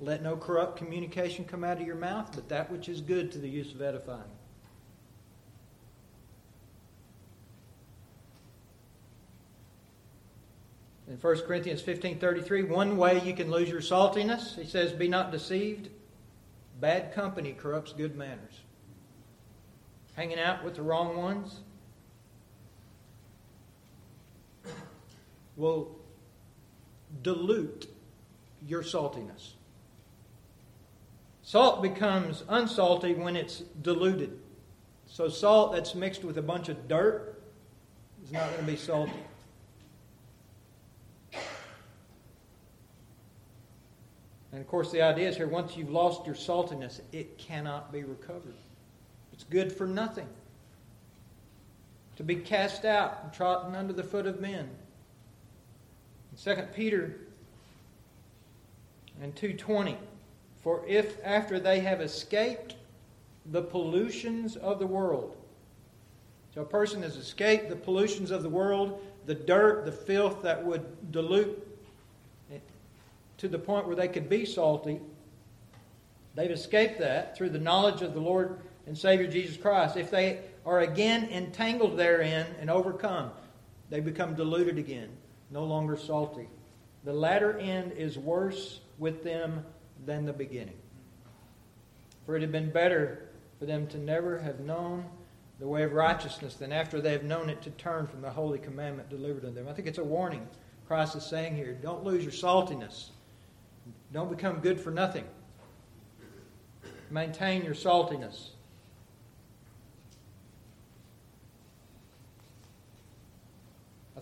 Let 0.00 0.22
no 0.22 0.36
corrupt 0.36 0.76
communication 0.76 1.46
come 1.46 1.64
out 1.64 1.80
of 1.80 1.86
your 1.86 1.96
mouth, 1.96 2.30
but 2.34 2.50
that 2.50 2.70
which 2.70 2.90
is 2.90 3.00
good 3.00 3.32
to 3.32 3.38
the 3.38 3.48
use 3.48 3.72
of 3.72 3.80
edifying. 3.80 4.20
In 11.08 11.16
1 11.16 11.36
Corinthians 11.46 11.80
15:33, 11.80 12.64
one 12.64 12.98
way 12.98 13.22
you 13.24 13.32
can 13.32 13.50
lose 13.50 13.70
your 13.70 13.80
saltiness, 13.80 14.56
he 14.56 14.66
says, 14.66 14.92
"Be 14.92 15.08
not 15.08 15.32
deceived. 15.32 15.88
Bad 16.80 17.14
company 17.14 17.54
corrupts 17.54 17.94
good 17.94 18.14
manners." 18.14 18.61
Hanging 20.14 20.38
out 20.38 20.64
with 20.64 20.74
the 20.74 20.82
wrong 20.82 21.16
ones 21.16 21.60
will 25.56 25.96
dilute 27.22 27.88
your 28.66 28.82
saltiness. 28.82 29.52
Salt 31.42 31.82
becomes 31.82 32.42
unsalty 32.48 33.14
when 33.14 33.36
it's 33.36 33.60
diluted. 33.82 34.38
So, 35.06 35.28
salt 35.28 35.72
that's 35.72 35.94
mixed 35.94 36.24
with 36.24 36.38
a 36.38 36.42
bunch 36.42 36.68
of 36.68 36.88
dirt 36.88 37.42
is 38.24 38.32
not 38.32 38.48
going 38.48 38.64
to 38.64 38.72
be 38.72 38.76
salty. 38.76 39.12
And 44.52 44.60
of 44.60 44.66
course, 44.66 44.92
the 44.92 45.02
idea 45.02 45.28
is 45.28 45.36
here 45.36 45.48
once 45.48 45.76
you've 45.76 45.90
lost 45.90 46.26
your 46.26 46.34
saltiness, 46.34 47.00
it 47.10 47.38
cannot 47.38 47.90
be 47.92 48.04
recovered. 48.04 48.54
It's 49.42 49.50
good 49.50 49.72
for 49.72 49.88
nothing. 49.88 50.28
To 52.14 52.22
be 52.22 52.36
cast 52.36 52.84
out 52.84 53.18
and 53.24 53.32
trodden 53.32 53.74
under 53.74 53.92
the 53.92 54.04
foot 54.04 54.24
of 54.26 54.40
men. 54.40 54.70
In 56.30 56.56
2 56.56 56.62
Peter 56.72 57.16
and 59.20 59.34
2.20, 59.34 59.96
For 60.62 60.84
if 60.86 61.16
after 61.24 61.58
they 61.58 61.80
have 61.80 62.00
escaped 62.00 62.76
the 63.50 63.62
pollutions 63.62 64.54
of 64.54 64.78
the 64.78 64.86
world, 64.86 65.36
so 66.54 66.60
a 66.62 66.66
person 66.66 67.02
has 67.02 67.16
escaped 67.16 67.68
the 67.68 67.74
pollutions 67.74 68.30
of 68.30 68.44
the 68.44 68.48
world, 68.48 69.04
the 69.26 69.34
dirt, 69.34 69.84
the 69.86 69.90
filth 69.90 70.40
that 70.42 70.64
would 70.64 71.10
dilute 71.10 71.66
to 73.38 73.48
the 73.48 73.58
point 73.58 73.88
where 73.88 73.96
they 73.96 74.06
could 74.06 74.28
be 74.28 74.44
salty. 74.44 75.00
They've 76.36 76.48
escaped 76.48 77.00
that 77.00 77.36
through 77.36 77.50
the 77.50 77.58
knowledge 77.58 78.02
of 78.02 78.14
the 78.14 78.20
Lord 78.20 78.60
and 78.86 78.96
Savior 78.96 79.26
Jesus 79.26 79.56
Christ. 79.56 79.96
If 79.96 80.10
they 80.10 80.40
are 80.64 80.80
again 80.80 81.28
entangled 81.30 81.96
therein 81.96 82.46
and 82.60 82.70
overcome, 82.70 83.30
they 83.90 84.00
become 84.00 84.34
diluted 84.34 84.78
again, 84.78 85.08
no 85.50 85.64
longer 85.64 85.96
salty. 85.96 86.48
The 87.04 87.12
latter 87.12 87.58
end 87.58 87.92
is 87.92 88.18
worse 88.18 88.80
with 88.98 89.22
them 89.24 89.64
than 90.06 90.24
the 90.24 90.32
beginning. 90.32 90.76
For 92.26 92.36
it 92.36 92.42
had 92.42 92.52
been 92.52 92.70
better 92.70 93.28
for 93.58 93.66
them 93.66 93.86
to 93.88 93.98
never 93.98 94.38
have 94.38 94.60
known 94.60 95.04
the 95.58 95.68
way 95.68 95.82
of 95.82 95.92
righteousness 95.92 96.54
than 96.54 96.72
after 96.72 97.00
they 97.00 97.12
have 97.12 97.24
known 97.24 97.50
it 97.50 97.62
to 97.62 97.70
turn 97.70 98.06
from 98.06 98.20
the 98.20 98.30
holy 98.30 98.58
commandment 98.58 99.08
delivered 99.08 99.44
unto 99.44 99.54
them. 99.54 99.68
I 99.68 99.72
think 99.72 99.88
it's 99.88 99.98
a 99.98 100.04
warning 100.04 100.46
Christ 100.86 101.16
is 101.16 101.24
saying 101.24 101.56
here. 101.56 101.72
Don't 101.72 102.04
lose 102.04 102.22
your 102.22 102.32
saltiness. 102.32 103.10
Don't 104.12 104.30
become 104.30 104.60
good 104.60 104.80
for 104.80 104.90
nothing. 104.90 105.24
Maintain 107.10 107.64
your 107.64 107.74
saltiness. 107.74 108.51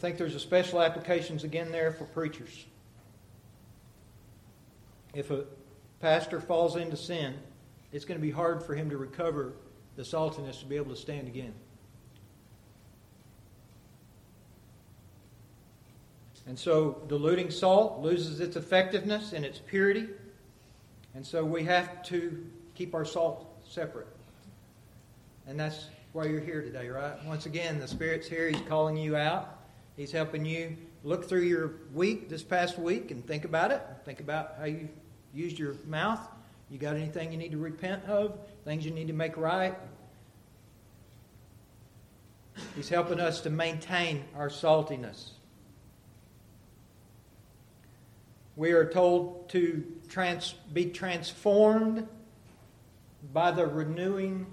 Think 0.01 0.17
there's 0.17 0.35
a 0.35 0.41
special 0.41 0.81
applications 0.81 1.45
again 1.45 1.71
there 1.71 1.93
for 1.93 2.05
preachers. 2.05 2.67
If 5.13 5.31
a 5.31 5.45
pastor 6.01 6.41
falls 6.41 6.77
into 6.77 6.97
sin, 6.97 7.35
it's 7.93 8.07
going 8.07 8.19
to 8.19 8.27
be 8.27 8.31
hard 8.31 8.63
for 8.63 8.75
him 8.75 8.89
to 8.91 8.97
recover 8.97 9.53
the 9.97 10.03
saltiness 10.03 10.61
to 10.61 10.67
be 10.67 10.77
able 10.77 10.95
to 10.95 11.01
stand 11.01 11.29
again. 11.29 11.53
And 16.47 16.59
so 16.59 17.03
diluting 17.09 17.51
salt 17.51 18.01
loses 18.01 18.41
its 18.41 18.57
effectiveness 18.57 19.35
and 19.35 19.45
its 19.45 19.59
purity. 19.59 20.09
And 21.15 21.27
so 21.27 21.45
we 21.45 21.63
have 21.65 22.03
to 22.05 22.47
keep 22.75 22.95
our 22.95 23.05
salt 23.05 23.47
separate. 23.69 24.09
And 25.47 25.61
that's 25.61 25.89
why 26.13 26.25
you're 26.25 26.41
here 26.41 26.63
today, 26.63 26.89
right? 26.89 27.23
Once 27.27 27.47
again, 27.47 27.79
the 27.79 27.87
Spirit's 27.87 28.27
here. 28.27 28.49
He's 28.49 28.63
calling 28.63 28.97
you 28.97 29.17
out. 29.17 29.60
He's 30.01 30.13
helping 30.13 30.47
you 30.47 30.79
look 31.05 31.29
through 31.29 31.43
your 31.43 31.73
week, 31.93 32.31
this 32.31 32.43
past 32.43 32.79
week, 32.79 33.11
and 33.11 33.23
think 33.27 33.45
about 33.45 33.71
it. 33.71 33.83
Think 34.07 34.21
about 34.21 34.55
how 34.59 34.65
you 34.65 34.89
used 35.35 35.59
your 35.59 35.75
mouth. 35.87 36.27
You 36.71 36.79
got 36.79 36.97
anything 36.97 37.33
you 37.33 37.37
need 37.37 37.51
to 37.51 37.59
repent 37.59 38.07
of? 38.07 38.39
Things 38.65 38.83
you 38.87 38.93
need 38.93 39.09
to 39.09 39.13
make 39.13 39.37
right? 39.37 39.75
He's 42.75 42.89
helping 42.89 43.21
us 43.21 43.43
to 43.43 43.51
maintain 43.51 44.25
our 44.35 44.49
saltiness. 44.49 45.33
We 48.57 48.73
are 48.73 48.87
told 48.87 49.51
to 49.51 49.85
trans, 50.09 50.55
be 50.73 50.87
transformed 50.87 52.09
by 53.35 53.51
the 53.51 53.67
renewing 53.67 54.47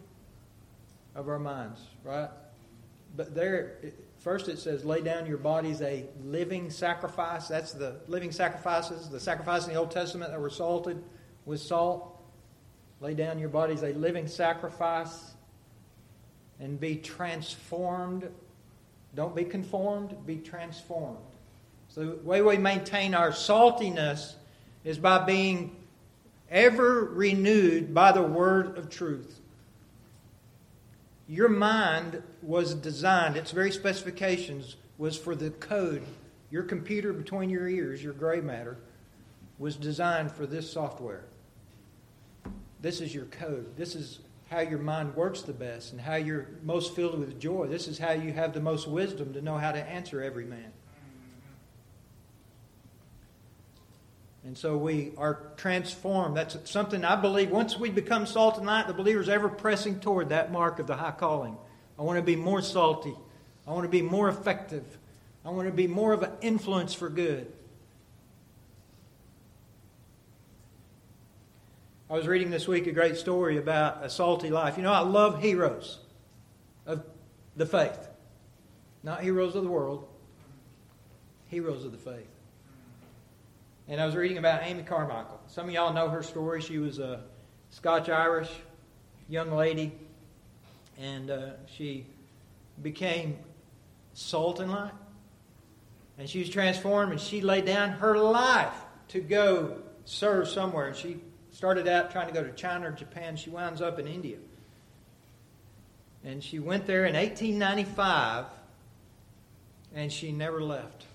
of 1.15 1.29
our 1.29 1.39
minds, 1.39 1.79
right? 2.03 2.31
But 3.15 3.33
there, 3.33 3.77
first 4.27 4.49
it 4.49 4.59
says, 4.59 4.83
lay 4.83 5.01
down 5.01 5.25
your 5.25 5.37
bodies 5.37 5.81
a 5.81 6.05
living 6.23 6.69
sacrifice. 6.69 7.47
That's 7.47 7.71
the 7.71 8.01
living 8.07 8.31
sacrifices, 8.31 9.09
the 9.09 9.19
sacrifices 9.19 9.67
in 9.67 9.73
the 9.73 9.79
Old 9.79 9.91
Testament 9.91 10.31
that 10.31 10.41
were 10.41 10.49
salted 10.49 11.01
with 11.45 11.61
salt. 11.61 12.21
Lay 12.99 13.13
down 13.13 13.39
your 13.39 13.49
bodies 13.49 13.83
a 13.83 13.93
living 13.93 14.27
sacrifice 14.27 15.33
and 16.59 16.79
be 16.79 16.97
transformed. 16.97 18.29
Don't 19.15 19.35
be 19.35 19.45
conformed, 19.45 20.15
be 20.25 20.37
transformed 20.37 21.19
so 21.89 22.05
the 22.05 22.15
way 22.23 22.41
we 22.41 22.57
maintain 22.57 23.13
our 23.13 23.31
saltiness 23.31 24.35
is 24.83 24.97
by 24.97 25.25
being 25.25 25.75
ever 26.49 27.05
renewed 27.05 27.93
by 27.93 28.11
the 28.11 28.21
word 28.21 28.77
of 28.77 28.89
truth. 28.89 29.39
Your 31.27 31.49
mind 31.49 32.23
was 32.41 32.73
designed, 32.73 33.35
its 33.35 33.51
very 33.51 33.71
specifications 33.71 34.77
was 34.97 35.17
for 35.17 35.35
the 35.35 35.49
code. 35.51 36.03
Your 36.49 36.63
computer 36.63 37.11
between 37.11 37.49
your 37.49 37.67
ears, 37.67 38.01
your 38.01 38.13
gray 38.13 38.39
matter, 38.39 38.77
was 39.59 39.75
designed 39.75 40.31
for 40.31 40.45
this 40.45 40.71
software. 40.71 41.25
This 42.81 43.01
is 43.01 43.13
your 43.13 43.25
code. 43.25 43.75
This 43.75 43.95
is 43.95 44.19
how 44.49 44.59
your 44.59 44.79
mind 44.79 45.15
works 45.15 45.41
the 45.41 45.51
best 45.51 45.91
and 45.91 45.99
how 45.99 46.15
you're 46.15 46.47
most 46.63 46.95
filled 46.95 47.19
with 47.19 47.39
joy. 47.39 47.67
This 47.67 47.87
is 47.87 47.99
how 47.99 48.11
you 48.11 48.31
have 48.31 48.53
the 48.53 48.61
most 48.61 48.87
wisdom 48.87 49.33
to 49.33 49.41
know 49.41 49.57
how 49.57 49.73
to 49.73 49.89
answer 49.89 50.21
every 50.21 50.45
man. 50.45 50.71
And 54.47 54.57
so 54.57 54.77
we 54.77 55.11
are 55.17 55.41
transformed. 55.57 56.37
That's 56.37 56.57
something 56.71 57.03
I 57.03 57.17
believe 57.17 57.51
once 57.51 57.77
we 57.77 57.89
become 57.89 58.25
salt 58.25 58.57
and 58.57 58.65
light, 58.65 58.87
the 58.87 58.93
believer 58.93 59.19
is 59.19 59.27
ever 59.27 59.49
pressing 59.49 59.99
toward 59.99 60.29
that 60.29 60.53
mark 60.53 60.79
of 60.79 60.87
the 60.87 60.95
high 60.95 61.11
calling. 61.11 61.57
I 61.99 62.03
want 62.03 62.17
to 62.17 62.23
be 62.23 62.37
more 62.37 62.61
salty. 62.61 63.13
I 63.67 63.71
want 63.71 63.83
to 63.83 63.89
be 63.89 64.01
more 64.01 64.29
effective. 64.29 64.85
I 65.43 65.49
want 65.49 65.67
to 65.67 65.73
be 65.73 65.85
more 65.85 66.13
of 66.13 66.23
an 66.23 66.31
influence 66.39 66.93
for 66.93 67.09
good. 67.09 67.51
I 72.09 72.13
was 72.13 72.25
reading 72.25 72.49
this 72.49 72.69
week 72.69 72.87
a 72.87 72.93
great 72.93 73.17
story 73.17 73.57
about 73.57 74.01
a 74.01 74.09
salty 74.09 74.49
life. 74.49 74.77
You 74.77 74.83
know, 74.83 74.93
I 74.93 74.99
love 74.99 75.41
heroes 75.41 75.99
of 76.85 77.03
the 77.57 77.65
faith, 77.65 78.07
not 79.03 79.19
heroes 79.19 79.57
of 79.57 79.65
the 79.65 79.69
world, 79.69 80.07
heroes 81.49 81.83
of 81.83 81.91
the 81.91 81.97
faith. 81.97 82.36
And 83.89 84.01
I 84.01 84.05
was 84.05 84.15
reading 84.15 84.37
about 84.37 84.63
Amy 84.63 84.83
Carmichael. 84.83 85.39
Some 85.47 85.69
of 85.69 85.73
y'all 85.73 85.93
know 85.93 86.09
her 86.09 86.21
story. 86.21 86.61
She 86.61 86.77
was 86.77 86.99
a 86.99 87.21
Scotch 87.69 88.09
Irish 88.09 88.49
young 89.29 89.51
lady, 89.51 89.93
and 90.99 91.31
uh, 91.31 91.49
she 91.67 92.05
became 92.81 93.37
salt 94.13 94.59
and 94.59 94.71
light. 94.71 94.91
And 96.17 96.29
she 96.29 96.39
was 96.39 96.49
transformed, 96.49 97.13
and 97.13 97.21
she 97.21 97.39
laid 97.39 97.65
down 97.65 97.91
her 97.91 98.17
life 98.17 98.73
to 99.09 99.21
go 99.21 99.77
serve 100.03 100.49
somewhere. 100.49 100.87
And 100.87 100.95
she 100.95 101.21
started 101.51 101.87
out 101.87 102.11
trying 102.11 102.27
to 102.27 102.33
go 102.33 102.43
to 102.43 102.51
China 102.51 102.89
or 102.89 102.91
Japan. 102.91 103.37
She 103.37 103.49
winds 103.49 103.81
up 103.81 103.99
in 103.99 104.07
India. 104.07 104.37
And 106.25 106.43
she 106.43 106.59
went 106.59 106.87
there 106.87 107.05
in 107.05 107.15
1895, 107.15 108.45
and 109.95 110.11
she 110.11 110.33
never 110.33 110.61
left. 110.61 111.06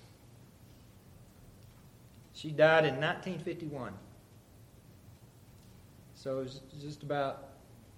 She 2.43 2.51
died 2.51 2.83
in 2.83 2.95
1951. 2.95 3.93
So 6.13 6.39
it 6.39 6.43
was 6.43 6.59
just 6.81 7.01
about 7.01 7.51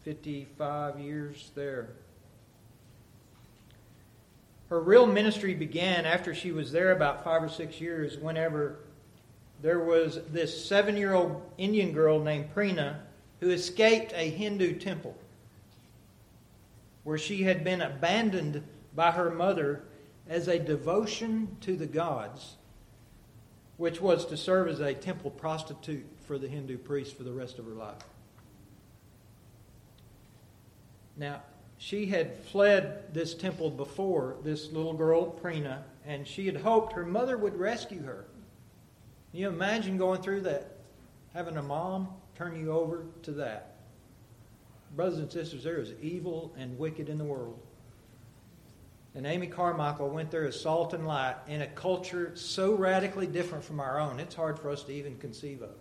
55 0.04 1.00
years 1.00 1.50
there. 1.56 1.90
Her 4.70 4.80
real 4.80 5.08
ministry 5.08 5.56
began 5.56 6.06
after 6.06 6.36
she 6.36 6.52
was 6.52 6.72
there 6.72 6.92
about 6.92 7.24
five 7.24 7.42
or 7.42 7.50
six 7.50 7.82
years, 7.82 8.20
whenever 8.20 8.82
there 9.64 9.80
was 9.80 10.20
this 10.32 10.68
seven 10.68 10.96
year 10.96 11.16
old 11.16 11.42
Indian 11.58 11.92
girl 11.92 12.20
named 12.20 12.54
Preena 12.54 12.98
who 13.40 13.50
escaped 13.50 14.14
a 14.14 14.30
Hindu 14.30 14.78
temple 14.78 15.18
where 17.04 17.18
she 17.18 17.42
had 17.42 17.64
been 17.64 17.82
abandoned 17.82 18.64
by 18.96 19.10
her 19.10 19.32
mother 19.32 19.86
as 20.30 20.48
a 20.48 20.60
devotion 20.60 21.58
to 21.62 21.76
the 21.76 21.88
gods 21.88 22.58
which 23.78 24.00
was 24.02 24.26
to 24.26 24.38
serve 24.38 24.68
as 24.68 24.80
a 24.80 24.94
temple 24.94 25.32
prostitute 25.32 26.06
for 26.26 26.38
the 26.38 26.48
Hindu 26.48 26.78
priest 26.78 27.18
for 27.18 27.24
the 27.24 27.34
rest 27.34 27.60
of 27.60 27.66
her 27.66 27.72
life. 27.72 27.98
Now, 31.18 31.42
she 31.78 32.06
had 32.06 32.38
fled 32.46 33.14
this 33.14 33.34
temple 33.34 33.70
before, 33.70 34.38
this 34.44 34.72
little 34.72 34.94
girl, 34.94 35.32
Preena, 35.32 35.84
and 36.06 36.28
she 36.28 36.46
had 36.46 36.58
hoped 36.58 36.94
her 36.94 37.06
mother 37.06 37.38
would 37.38 37.58
rescue 37.58 38.04
her. 38.04 38.26
Can 39.32 39.42
you 39.42 39.48
imagine 39.50 39.98
going 39.98 40.22
through 40.22 40.42
that? 40.42 40.78
Having 41.34 41.58
a 41.58 41.64
mom 41.64 42.08
turn 42.36 42.58
you 42.58 42.72
over 42.72 43.06
to 43.24 43.32
that. 43.32 43.76
Brothers 44.96 45.20
and 45.20 45.32
sisters, 45.32 45.64
there 45.64 45.80
is 45.80 45.94
evil 46.02 46.54
and 46.58 46.78
wicked 46.80 47.10
in 47.10 47.18
the 47.18 47.26
world. 47.26 47.60
And 49.16 49.26
Amy 49.26 49.48
Carmichael 49.48 50.10
went 50.10 50.30
there 50.30 50.46
as 50.46 50.60
salt 50.60 50.94
and 50.94 51.08
light 51.08 51.38
in 51.48 51.62
a 51.62 51.68
culture 51.68 52.36
so 52.36 52.76
radically 52.76 53.28
different 53.28 53.64
from 53.64 53.80
our 53.80 53.98
own, 53.98 54.20
it's 54.20 54.36
hard 54.36 54.60
for 54.60 54.70
us 54.70 54.84
to 54.84 54.94
even 54.94 55.18
conceive 55.18 55.62
of. 55.62 55.76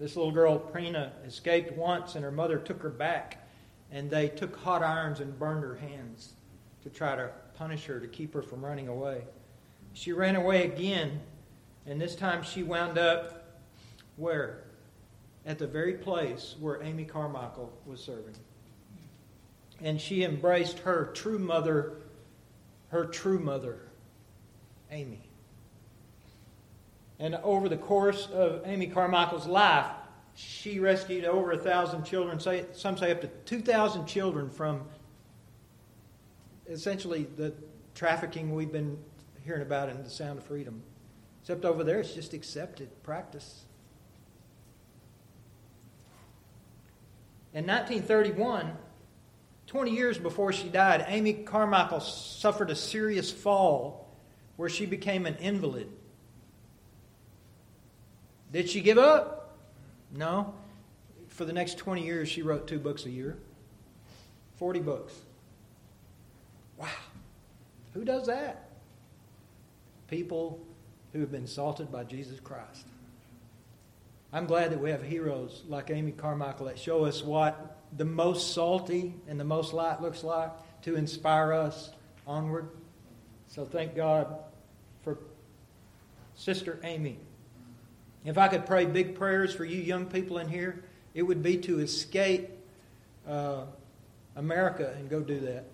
This 0.00 0.16
little 0.16 0.32
girl, 0.32 0.58
Preena, 0.58 1.12
escaped 1.24 1.72
once, 1.72 2.16
and 2.16 2.24
her 2.24 2.32
mother 2.32 2.58
took 2.58 2.82
her 2.82 2.90
back, 2.90 3.48
and 3.92 4.10
they 4.10 4.28
took 4.28 4.56
hot 4.56 4.82
irons 4.82 5.20
and 5.20 5.38
burned 5.38 5.62
her 5.62 5.76
hands 5.76 6.34
to 6.82 6.90
try 6.90 7.14
to 7.14 7.30
punish 7.54 7.86
her, 7.86 8.00
to 8.00 8.08
keep 8.08 8.34
her 8.34 8.42
from 8.42 8.64
running 8.64 8.88
away. 8.88 9.22
She 9.92 10.12
ran 10.12 10.34
away 10.34 10.64
again, 10.64 11.20
and 11.86 12.00
this 12.00 12.16
time 12.16 12.42
she 12.42 12.64
wound 12.64 12.98
up 12.98 13.60
where? 14.16 14.64
At 15.46 15.58
the 15.58 15.68
very 15.68 15.94
place 15.94 16.56
where 16.58 16.82
Amy 16.82 17.04
Carmichael 17.04 17.72
was 17.86 18.00
serving 18.02 18.34
and 19.82 20.00
she 20.00 20.24
embraced 20.24 20.80
her 20.80 21.10
true 21.14 21.38
mother, 21.38 21.98
her 22.88 23.04
true 23.04 23.38
mother, 23.38 23.80
Amy. 24.90 25.22
And 27.18 27.34
over 27.36 27.68
the 27.68 27.76
course 27.76 28.28
of 28.32 28.62
Amy 28.64 28.86
Carmichael's 28.86 29.46
life, 29.46 29.86
she 30.34 30.78
rescued 30.78 31.24
over 31.24 31.52
a 31.52 31.58
thousand 31.58 32.04
children, 32.04 32.38
say, 32.38 32.66
some 32.72 32.96
say 32.96 33.10
up 33.10 33.22
to 33.22 33.28
2,000 33.46 34.06
children 34.06 34.50
from 34.50 34.82
essentially 36.68 37.26
the 37.36 37.54
trafficking 37.94 38.54
we've 38.54 38.72
been 38.72 38.98
hearing 39.44 39.62
about 39.62 39.88
in 39.88 40.02
the 40.02 40.10
Sound 40.10 40.38
of 40.38 40.44
Freedom. 40.44 40.82
Except 41.40 41.64
over 41.64 41.84
there, 41.84 42.00
it's 42.00 42.12
just 42.12 42.34
accepted 42.34 42.90
practice. 43.02 43.64
In 47.54 47.66
1931, 47.66 48.76
20 49.66 49.90
years 49.90 50.18
before 50.18 50.52
she 50.52 50.68
died, 50.68 51.04
Amy 51.08 51.32
Carmichael 51.32 52.00
suffered 52.00 52.70
a 52.70 52.76
serious 52.76 53.32
fall 53.32 54.08
where 54.56 54.68
she 54.68 54.86
became 54.86 55.26
an 55.26 55.36
invalid. 55.36 55.88
Did 58.52 58.70
she 58.70 58.80
give 58.80 58.98
up? 58.98 59.58
No. 60.14 60.54
For 61.28 61.44
the 61.44 61.52
next 61.52 61.78
20 61.78 62.04
years, 62.04 62.28
she 62.28 62.42
wrote 62.42 62.66
two 62.66 62.78
books 62.78 63.04
a 63.04 63.10
year 63.10 63.36
40 64.56 64.80
books. 64.80 65.12
Wow. 66.78 66.88
Who 67.94 68.04
does 68.04 68.26
that? 68.26 68.70
People 70.08 70.60
who 71.12 71.20
have 71.20 71.32
been 71.32 71.46
salted 71.46 71.90
by 71.90 72.04
Jesus 72.04 72.40
Christ. 72.40 72.86
I'm 74.32 74.46
glad 74.46 74.70
that 74.70 74.80
we 74.80 74.90
have 74.90 75.02
heroes 75.02 75.62
like 75.68 75.90
Amy 75.90 76.12
Carmichael 76.12 76.66
that 76.66 76.78
show 76.78 77.04
us 77.04 77.22
what 77.22 77.75
the 77.96 78.04
most 78.04 78.54
salty 78.54 79.14
and 79.28 79.38
the 79.38 79.44
most 79.44 79.72
light 79.72 80.00
looks 80.02 80.22
like 80.22 80.50
to 80.82 80.96
inspire 80.96 81.52
us 81.52 81.90
onward. 82.26 82.68
So 83.48 83.64
thank 83.64 83.94
God 83.94 84.38
for 85.02 85.18
Sister 86.34 86.78
Amy. 86.84 87.18
If 88.24 88.38
I 88.38 88.48
could 88.48 88.66
pray 88.66 88.84
big 88.86 89.14
prayers 89.14 89.54
for 89.54 89.64
you 89.64 89.80
young 89.80 90.06
people 90.06 90.38
in 90.38 90.48
here, 90.48 90.84
it 91.14 91.22
would 91.22 91.42
be 91.42 91.56
to 91.58 91.78
escape 91.78 92.50
uh, 93.26 93.64
America 94.34 94.94
and 94.98 95.08
go 95.08 95.20
do 95.20 95.40
that. 95.40 95.64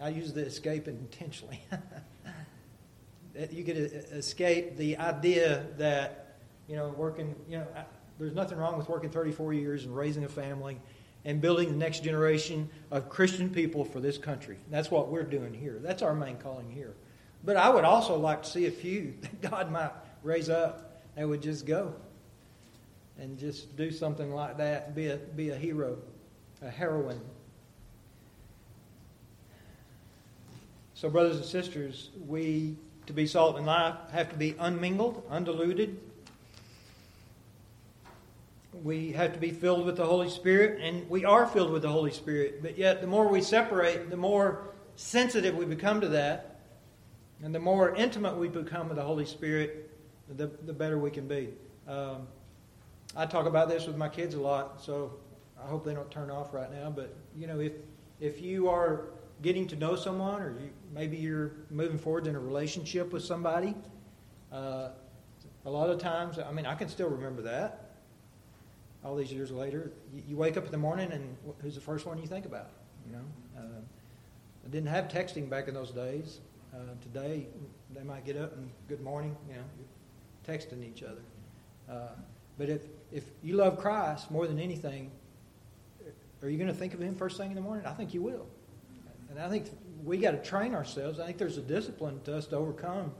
I 0.00 0.10
use 0.10 0.32
the 0.32 0.42
escape 0.42 0.86
intentionally. 0.88 1.60
you 3.50 3.64
could 3.64 3.76
escape 3.76 4.76
the 4.76 4.98
idea 4.98 5.66
that, 5.78 6.36
you 6.68 6.76
know, 6.76 6.88
working, 6.90 7.34
you 7.48 7.58
know, 7.58 7.66
there's 8.18 8.34
nothing 8.34 8.58
wrong 8.58 8.76
with 8.78 8.88
working 8.88 9.10
34 9.10 9.54
years 9.54 9.84
and 9.84 9.96
raising 9.96 10.24
a 10.24 10.28
family 10.28 10.78
and 11.24 11.40
building 11.40 11.70
the 11.70 11.76
next 11.76 12.04
generation 12.04 12.68
of 12.90 13.08
Christian 13.08 13.50
people 13.50 13.84
for 13.84 14.00
this 14.00 14.18
country. 14.18 14.58
That's 14.70 14.90
what 14.90 15.08
we're 15.08 15.22
doing 15.22 15.54
here. 15.54 15.78
That's 15.82 16.02
our 16.02 16.14
main 16.14 16.36
calling 16.36 16.70
here. 16.70 16.94
But 17.44 17.56
I 17.56 17.68
would 17.68 17.84
also 17.84 18.16
like 18.16 18.42
to 18.42 18.50
see 18.50 18.66
a 18.66 18.70
few 18.70 19.14
that 19.20 19.40
God 19.50 19.70
might 19.70 19.92
raise 20.22 20.48
up 20.48 21.02
that 21.16 21.28
would 21.28 21.42
just 21.42 21.66
go 21.66 21.94
and 23.18 23.38
just 23.38 23.76
do 23.76 23.90
something 23.90 24.32
like 24.32 24.58
that, 24.58 24.94
be 24.94 25.08
a, 25.08 25.16
be 25.16 25.50
a 25.50 25.56
hero, 25.56 25.98
a 26.62 26.70
heroine. 26.70 27.20
So, 30.94 31.08
brothers 31.08 31.36
and 31.36 31.44
sisters, 31.44 32.10
we, 32.26 32.76
to 33.06 33.12
be 33.12 33.26
salt 33.26 33.56
and 33.56 33.66
life, 33.66 33.94
have 34.12 34.30
to 34.30 34.36
be 34.36 34.52
unmingled, 34.54 35.22
undiluted, 35.30 35.98
we 38.82 39.12
have 39.12 39.32
to 39.32 39.38
be 39.38 39.50
filled 39.50 39.86
with 39.86 39.96
the 39.96 40.04
Holy 40.04 40.28
Spirit, 40.28 40.80
and 40.82 41.08
we 41.08 41.24
are 41.24 41.46
filled 41.46 41.70
with 41.70 41.82
the 41.82 41.88
Holy 41.88 42.10
Spirit. 42.10 42.62
But 42.62 42.76
yet, 42.76 43.00
the 43.00 43.06
more 43.06 43.28
we 43.28 43.40
separate, 43.40 44.10
the 44.10 44.16
more 44.16 44.70
sensitive 44.96 45.56
we 45.56 45.64
become 45.64 46.00
to 46.00 46.08
that, 46.08 46.60
and 47.42 47.54
the 47.54 47.60
more 47.60 47.94
intimate 47.94 48.36
we 48.36 48.48
become 48.48 48.88
with 48.88 48.96
the 48.96 49.02
Holy 49.02 49.26
Spirit, 49.26 49.90
the, 50.36 50.46
the 50.66 50.72
better 50.72 50.98
we 50.98 51.10
can 51.10 51.28
be. 51.28 51.50
Um, 51.86 52.26
I 53.16 53.26
talk 53.26 53.46
about 53.46 53.68
this 53.68 53.86
with 53.86 53.96
my 53.96 54.08
kids 54.08 54.34
a 54.34 54.40
lot, 54.40 54.82
so 54.82 55.14
I 55.62 55.66
hope 55.66 55.84
they 55.84 55.94
don't 55.94 56.10
turn 56.10 56.30
off 56.30 56.52
right 56.52 56.72
now. 56.72 56.90
But 56.90 57.14
you 57.36 57.46
know, 57.46 57.60
if 57.60 57.72
if 58.20 58.40
you 58.40 58.68
are 58.68 59.06
getting 59.42 59.66
to 59.68 59.76
know 59.76 59.94
someone, 59.94 60.40
or 60.40 60.50
you, 60.60 60.70
maybe 60.92 61.16
you're 61.16 61.52
moving 61.70 61.98
forward 61.98 62.26
in 62.26 62.34
a 62.34 62.40
relationship 62.40 63.12
with 63.12 63.22
somebody, 63.22 63.74
uh, 64.52 64.88
a 65.66 65.70
lot 65.70 65.90
of 65.90 65.98
times, 65.98 66.38
I 66.38 66.50
mean, 66.52 66.66
I 66.66 66.74
can 66.74 66.88
still 66.88 67.08
remember 67.08 67.42
that 67.42 67.83
all 69.04 69.14
these 69.14 69.32
years 69.32 69.50
later, 69.50 69.92
you, 70.14 70.22
you, 70.28 70.36
wake 70.36 70.56
up 70.56 70.64
in 70.64 70.72
the 70.72 70.78
morning 70.78 71.12
and 71.12 71.36
who's 71.60 71.74
the 71.74 71.80
first 71.80 72.06
one 72.06 72.18
you 72.18 72.26
think 72.26 72.46
about? 72.46 72.70
You 73.06 73.12
know, 73.16 73.24
uh, 73.58 73.80
I 74.64 74.68
didn't 74.70 74.88
have 74.88 75.08
texting 75.08 75.48
back 75.50 75.68
in 75.68 75.74
those 75.74 75.90
days. 75.90 76.40
Uh, 76.74 76.78
today, 77.02 77.46
they 77.94 78.02
might 78.02 78.24
get 78.24 78.36
up 78.36 78.56
and 78.56 78.70
good 78.88 79.02
morning, 79.02 79.36
you 79.48 79.56
know, 79.56 79.62
texting 80.48 80.82
each 80.82 81.02
other. 81.02 81.20
Uh, 81.90 82.14
but 82.58 82.68
if, 82.68 82.82
if 83.12 83.24
you 83.42 83.56
love 83.56 83.78
Christ 83.78 84.30
more 84.30 84.46
than 84.46 84.58
anything, 84.58 85.10
are 86.42 86.48
you 86.48 86.56
going 86.56 86.68
to 86.68 86.74
think 86.74 86.94
of 86.94 87.00
Him 87.00 87.14
first 87.14 87.36
thing 87.36 87.50
in 87.50 87.54
the 87.54 87.60
morning? 87.60 87.86
I 87.86 87.92
think 87.92 88.14
you 88.14 88.22
will. 88.22 88.46
And 89.30 89.38
I 89.38 89.48
think 89.48 89.66
we 90.04 90.18
got 90.18 90.32
to 90.32 90.38
train 90.38 90.74
ourselves. 90.74 91.18
I 91.18 91.26
think 91.26 91.38
there's 91.38 91.58
a 91.58 91.62
discipline 91.62 92.20
to 92.24 92.36
us 92.36 92.46
to 92.46 92.56
overcome 92.56 93.12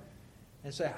and 0.62 0.73
say, 0.73 0.92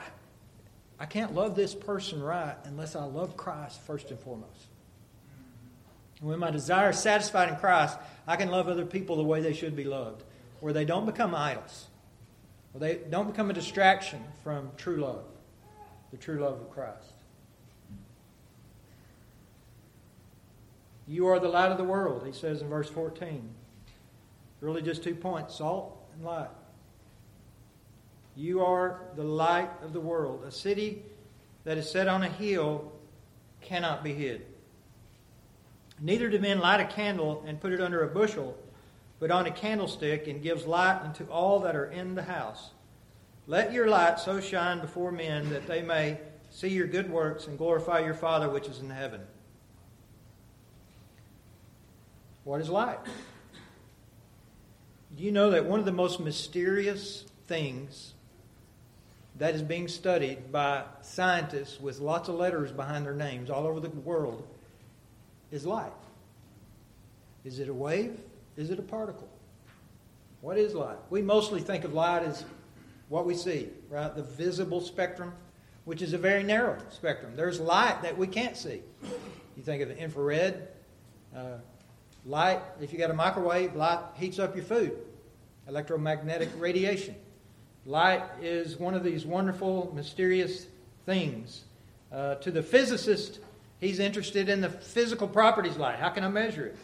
I 0.98 1.06
can't 1.06 1.34
love 1.34 1.56
this 1.56 1.74
person 1.74 2.22
right 2.22 2.56
unless 2.64 2.96
I 2.96 3.04
love 3.04 3.36
Christ 3.36 3.80
first 3.82 4.10
and 4.10 4.18
foremost. 4.18 4.66
When 6.20 6.38
my 6.38 6.50
desire 6.50 6.90
is 6.90 6.98
satisfied 6.98 7.50
in 7.50 7.56
Christ, 7.56 7.98
I 8.26 8.36
can 8.36 8.50
love 8.50 8.68
other 8.68 8.86
people 8.86 9.16
the 9.16 9.24
way 9.24 9.40
they 9.40 9.52
should 9.52 9.76
be 9.76 9.84
loved, 9.84 10.22
where 10.60 10.72
they 10.72 10.84
don't 10.84 11.06
become 11.06 11.34
idols, 11.34 11.86
where 12.72 12.80
they 12.80 13.00
don't 13.10 13.26
become 13.26 13.50
a 13.50 13.52
distraction 13.52 14.24
from 14.42 14.70
true 14.76 14.96
love, 14.96 15.24
the 16.10 16.16
true 16.16 16.40
love 16.40 16.60
of 16.60 16.70
Christ. 16.70 17.12
You 21.06 21.28
are 21.28 21.38
the 21.38 21.48
light 21.48 21.70
of 21.70 21.78
the 21.78 21.84
world, 21.84 22.26
he 22.26 22.32
says 22.32 22.62
in 22.62 22.68
verse 22.68 22.88
14. 22.88 23.48
Really, 24.60 24.82
just 24.82 25.04
two 25.04 25.14
points 25.14 25.54
salt 25.56 25.96
and 26.14 26.24
light. 26.24 26.48
You 28.34 28.64
are 28.64 29.00
the 29.14 29.22
light 29.22 29.70
of 29.82 29.92
the 29.92 30.00
world. 30.00 30.44
A 30.46 30.50
city 30.50 31.02
that 31.64 31.78
is 31.78 31.88
set 31.88 32.08
on 32.08 32.22
a 32.22 32.28
hill 32.28 32.92
cannot 33.60 34.02
be 34.02 34.14
hid. 34.14 34.46
Neither 36.00 36.28
do 36.28 36.38
men 36.38 36.58
light 36.58 36.80
a 36.80 36.84
candle 36.84 37.42
and 37.46 37.60
put 37.60 37.72
it 37.72 37.80
under 37.80 38.02
a 38.02 38.08
bushel, 38.08 38.56
but 39.18 39.30
on 39.30 39.46
a 39.46 39.50
candlestick, 39.50 40.26
and 40.26 40.42
gives 40.42 40.66
light 40.66 41.00
unto 41.02 41.24
all 41.30 41.60
that 41.60 41.74
are 41.74 41.86
in 41.86 42.14
the 42.14 42.22
house. 42.22 42.70
Let 43.46 43.72
your 43.72 43.88
light 43.88 44.18
so 44.18 44.40
shine 44.40 44.80
before 44.80 45.12
men 45.12 45.48
that 45.50 45.66
they 45.66 45.80
may 45.80 46.18
see 46.50 46.68
your 46.68 46.86
good 46.86 47.10
works 47.10 47.46
and 47.46 47.56
glorify 47.56 48.00
your 48.00 48.14
Father 48.14 48.48
which 48.48 48.66
is 48.66 48.80
in 48.80 48.90
heaven. 48.90 49.20
What 52.44 52.60
is 52.60 52.68
light? 52.68 52.98
Do 55.16 55.22
you 55.22 55.32
know 55.32 55.50
that 55.50 55.64
one 55.64 55.80
of 55.80 55.86
the 55.86 55.92
most 55.92 56.20
mysterious 56.20 57.24
things 57.46 58.12
that 59.38 59.54
is 59.54 59.62
being 59.62 59.88
studied 59.88 60.52
by 60.52 60.84
scientists 61.00 61.80
with 61.80 62.00
lots 62.00 62.28
of 62.28 62.34
letters 62.34 62.72
behind 62.72 63.06
their 63.06 63.14
names 63.14 63.48
all 63.48 63.66
over 63.66 63.80
the 63.80 63.88
world 63.88 64.46
is 65.50 65.66
light? 65.66 65.92
Is 67.44 67.60
it 67.60 67.68
a 67.68 67.74
wave? 67.74 68.18
Is 68.56 68.70
it 68.70 68.78
a 68.78 68.82
particle? 68.82 69.28
What 70.40 70.58
is 70.58 70.74
light? 70.74 70.98
We 71.10 71.22
mostly 71.22 71.60
think 71.60 71.84
of 71.84 71.94
light 71.94 72.22
as 72.22 72.44
what 73.08 73.26
we 73.26 73.34
see, 73.34 73.68
right? 73.88 74.14
The 74.14 74.22
visible 74.22 74.80
spectrum, 74.80 75.32
which 75.84 76.02
is 76.02 76.12
a 76.12 76.18
very 76.18 76.42
narrow 76.42 76.78
spectrum. 76.90 77.32
There's 77.36 77.60
light 77.60 78.02
that 78.02 78.16
we 78.16 78.26
can't 78.26 78.56
see. 78.56 78.82
You 79.56 79.62
think 79.62 79.82
of 79.82 79.88
the 79.88 79.96
infrared, 79.96 80.68
uh, 81.34 81.58
light, 82.24 82.60
if 82.80 82.92
you 82.92 82.98
got 82.98 83.10
a 83.10 83.14
microwave, 83.14 83.74
light 83.74 84.00
heats 84.16 84.38
up 84.38 84.56
your 84.56 84.64
food 84.64 84.96
electromagnetic 85.68 86.48
radiation. 86.58 87.14
Light 87.84 88.22
is 88.40 88.76
one 88.76 88.94
of 88.94 89.02
these 89.02 89.26
wonderful, 89.26 89.92
mysterious 89.94 90.66
things. 91.04 91.64
Uh, 92.12 92.36
to 92.36 92.50
the 92.50 92.62
physicist, 92.62 93.40
he's 93.80 93.98
interested 93.98 94.48
in 94.48 94.60
the 94.60 94.70
physical 94.70 95.28
properties 95.28 95.72
of 95.72 95.80
light. 95.80 95.98
How 95.98 96.08
can 96.08 96.24
I 96.24 96.28
measure 96.28 96.66
it? 96.66 96.76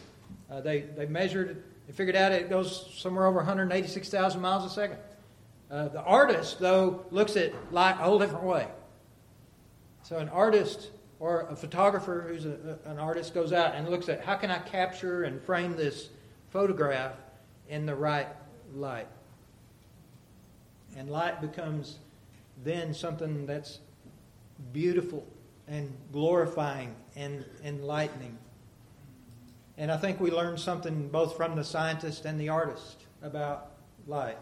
Uh, 0.49 0.61
they, 0.61 0.81
they 0.81 1.05
measured 1.05 1.49
it, 1.51 1.87
they 1.87 1.93
figured 1.93 2.15
out 2.15 2.31
it 2.31 2.49
goes 2.49 2.91
somewhere 2.97 3.25
over 3.25 3.37
186,000 3.37 4.41
miles 4.41 4.65
a 4.65 4.73
second. 4.73 4.97
Uh, 5.71 5.87
the 5.87 6.01
artist, 6.01 6.59
though, 6.59 7.05
looks 7.11 7.35
at 7.35 7.53
light 7.73 7.93
a 7.93 8.03
whole 8.03 8.19
different 8.19 8.43
way. 8.43 8.67
So, 10.03 10.17
an 10.17 10.29
artist 10.29 10.91
or 11.19 11.47
a 11.49 11.55
photographer 11.55 12.25
who's 12.27 12.45
a, 12.45 12.77
an 12.85 12.99
artist 12.99 13.33
goes 13.33 13.53
out 13.53 13.75
and 13.75 13.89
looks 13.89 14.09
at 14.09 14.23
how 14.23 14.35
can 14.35 14.51
I 14.51 14.59
capture 14.59 15.23
and 15.23 15.41
frame 15.41 15.75
this 15.75 16.09
photograph 16.51 17.13
in 17.69 17.85
the 17.85 17.95
right 17.95 18.27
light. 18.75 19.07
And 20.97 21.09
light 21.09 21.41
becomes 21.41 21.97
then 22.63 22.93
something 22.93 23.45
that's 23.45 23.79
beautiful 24.73 25.25
and 25.67 25.95
glorifying 26.11 26.95
and 27.15 27.45
enlightening. 27.63 28.37
And 29.77 29.91
I 29.91 29.97
think 29.97 30.19
we 30.19 30.31
learn 30.31 30.57
something 30.57 31.09
both 31.09 31.35
from 31.35 31.55
the 31.55 31.63
scientist 31.63 32.25
and 32.25 32.39
the 32.39 32.49
artist 32.49 33.03
about 33.21 33.71
light. 34.07 34.37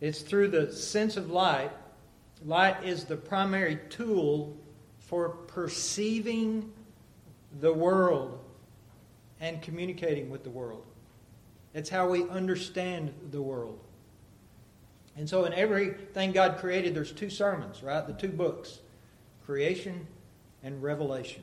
It's 0.00 0.22
through 0.22 0.48
the 0.48 0.72
sense 0.72 1.16
of 1.16 1.30
light. 1.30 1.70
Light 2.44 2.84
is 2.84 3.04
the 3.04 3.16
primary 3.16 3.78
tool 3.90 4.56
for 4.98 5.28
perceiving 5.28 6.72
the 7.60 7.72
world 7.72 8.38
and 9.40 9.60
communicating 9.60 10.30
with 10.30 10.42
the 10.42 10.50
world. 10.50 10.84
It's 11.74 11.90
how 11.90 12.08
we 12.08 12.28
understand 12.28 13.12
the 13.30 13.42
world. 13.42 13.78
And 15.16 15.28
so, 15.28 15.44
in 15.44 15.52
everything 15.52 16.32
God 16.32 16.58
created, 16.58 16.94
there's 16.94 17.12
two 17.12 17.30
sermons, 17.30 17.82
right? 17.82 18.06
The 18.06 18.12
two 18.14 18.28
books 18.28 18.78
creation 19.44 20.06
and 20.62 20.82
revelation. 20.82 21.42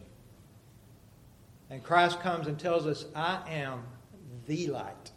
And 1.69 1.83
Christ 1.83 2.19
comes 2.21 2.47
and 2.47 2.57
tells 2.57 2.87
us, 2.87 3.05
I 3.15 3.41
am 3.49 3.83
the 4.45 4.67
light. 4.67 5.11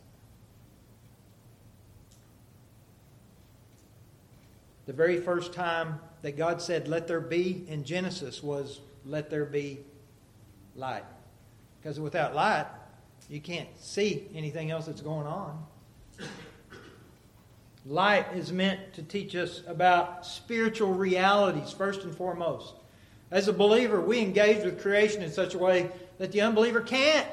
The 4.87 4.93
very 4.93 5.21
first 5.21 5.53
time 5.53 6.01
that 6.23 6.37
God 6.37 6.61
said, 6.61 6.89
Let 6.89 7.07
there 7.07 7.21
be 7.21 7.65
in 7.69 7.85
Genesis 7.85 8.43
was, 8.43 8.81
Let 9.05 9.31
there 9.31 9.45
be 9.45 9.79
light. 10.75 11.05
Because 11.81 12.01
without 12.01 12.35
light, 12.35 12.67
you 13.29 13.41
can't 13.41 13.69
see 13.79 14.27
anything 14.35 14.71
else 14.71 14.87
that's 14.87 15.01
going 15.01 15.27
on. 15.27 15.65
Light 17.87 18.27
is 18.35 18.53
meant 18.53 18.95
to 18.95 19.03
teach 19.03 19.35
us 19.35 19.63
about 19.67 20.27
spiritual 20.27 20.93
realities, 20.93 21.73
first 21.73 22.03
and 22.03 22.15
foremost. 22.15 22.75
As 23.31 23.49
a 23.49 23.53
believer, 23.53 24.01
we 24.01 24.21
engage 24.21 24.65
with 24.65 24.83
creation 24.83 25.23
in 25.23 25.31
such 25.31 25.55
a 25.55 25.59
way 25.59 25.91
that 26.19 26.33
the 26.33 26.43
unbeliever 26.43 26.81
can't. 26.81 27.27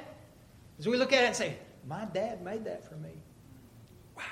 As 0.80 0.88
we 0.88 0.96
look 0.96 1.12
at 1.12 1.24
it 1.24 1.28
and 1.28 1.36
say, 1.36 1.58
My 1.88 2.06
dad 2.06 2.44
made 2.44 2.66
that 2.66 2.88
for 2.88 2.96
me. 2.96 3.10
Wow. 4.16 4.24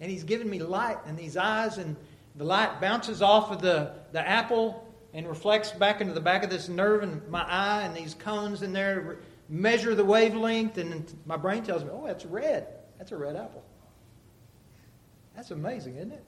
And 0.00 0.10
he's 0.10 0.24
given 0.24 0.48
me 0.48 0.60
light 0.60 0.98
in 1.06 1.16
these 1.16 1.36
eyes, 1.36 1.78
and 1.78 1.96
the 2.36 2.44
light 2.44 2.80
bounces 2.80 3.20
off 3.20 3.50
of 3.50 3.60
the, 3.60 3.92
the 4.12 4.26
apple 4.26 4.86
and 5.12 5.26
reflects 5.26 5.72
back 5.72 6.00
into 6.00 6.12
the 6.12 6.20
back 6.20 6.44
of 6.44 6.50
this 6.50 6.68
nerve 6.68 7.02
in 7.02 7.20
my 7.28 7.42
eye, 7.42 7.82
and 7.82 7.96
these 7.96 8.14
cones 8.14 8.62
in 8.62 8.72
there 8.72 9.18
measure 9.48 9.94
the 9.94 10.04
wavelength, 10.04 10.78
and 10.78 11.12
my 11.26 11.36
brain 11.36 11.64
tells 11.64 11.82
me, 11.82 11.90
oh, 11.92 12.06
that's 12.06 12.26
red. 12.26 12.68
That's 12.98 13.12
a 13.12 13.16
red 13.16 13.34
apple. 13.34 13.64
That's 15.38 15.52
amazing, 15.52 15.94
isn't 15.94 16.10
it? 16.10 16.24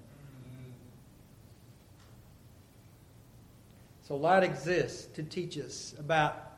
So, 4.07 4.15
light 4.15 4.45
exists 4.45 5.07
to 5.17 5.25
teach 5.25 5.59
us 5.59 5.97
about 5.99 6.53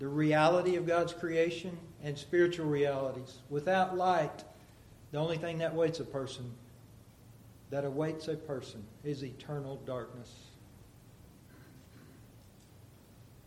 the 0.00 0.08
reality 0.08 0.74
of 0.74 0.84
God's 0.84 1.12
creation 1.12 1.78
and 2.02 2.18
spiritual 2.18 2.66
realities. 2.66 3.38
Without 3.50 3.96
light, 3.96 4.42
the 5.12 5.18
only 5.18 5.36
thing 5.36 5.58
that 5.58 5.74
awaits 5.74 6.00
a 6.00 6.04
person, 6.04 6.50
that 7.70 7.84
awaits 7.84 8.26
a 8.26 8.34
person, 8.34 8.82
is 9.04 9.22
eternal 9.22 9.76
darkness. 9.86 10.32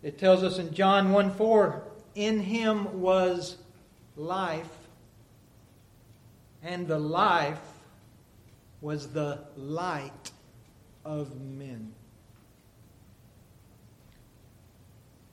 It 0.01 0.17
tells 0.17 0.43
us 0.43 0.59
in 0.59 0.73
John 0.73 1.11
1 1.11 1.31
4 1.31 1.83
in 2.15 2.39
him 2.39 3.01
was 3.01 3.57
life, 4.15 4.87
and 6.63 6.87
the 6.87 6.99
life 6.99 7.60
was 8.86 9.08
the 9.08 9.40
light 9.58 10.31
of 11.04 11.42
men. 11.42 11.92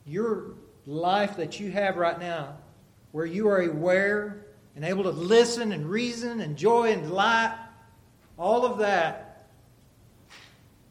Your 0.07 0.55
life 0.87 1.37
that 1.37 1.59
you 1.59 1.69
have 1.69 1.95
right 1.97 2.19
now, 2.19 2.57
where 3.11 3.27
you 3.27 3.47
are 3.49 3.61
aware 3.61 4.47
and 4.75 4.83
able 4.83 5.03
to 5.03 5.11
listen 5.11 5.71
and 5.71 5.87
reason 5.87 6.41
and 6.41 6.57
joy 6.57 6.93
and 6.93 7.03
delight, 7.03 7.55
all 8.39 8.65
of 8.65 8.79
that 8.79 9.45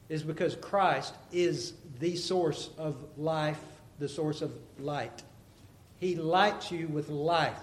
is 0.08 0.22
because 0.22 0.54
Christ 0.54 1.14
is 1.32 1.72
the 1.98 2.14
source 2.14 2.70
of 2.78 2.94
life, 3.18 3.58
the 3.98 4.08
source 4.08 4.40
of 4.40 4.52
light. 4.78 5.24
He 5.98 6.14
lights 6.14 6.70
you 6.70 6.86
with 6.86 7.08
life. 7.08 7.58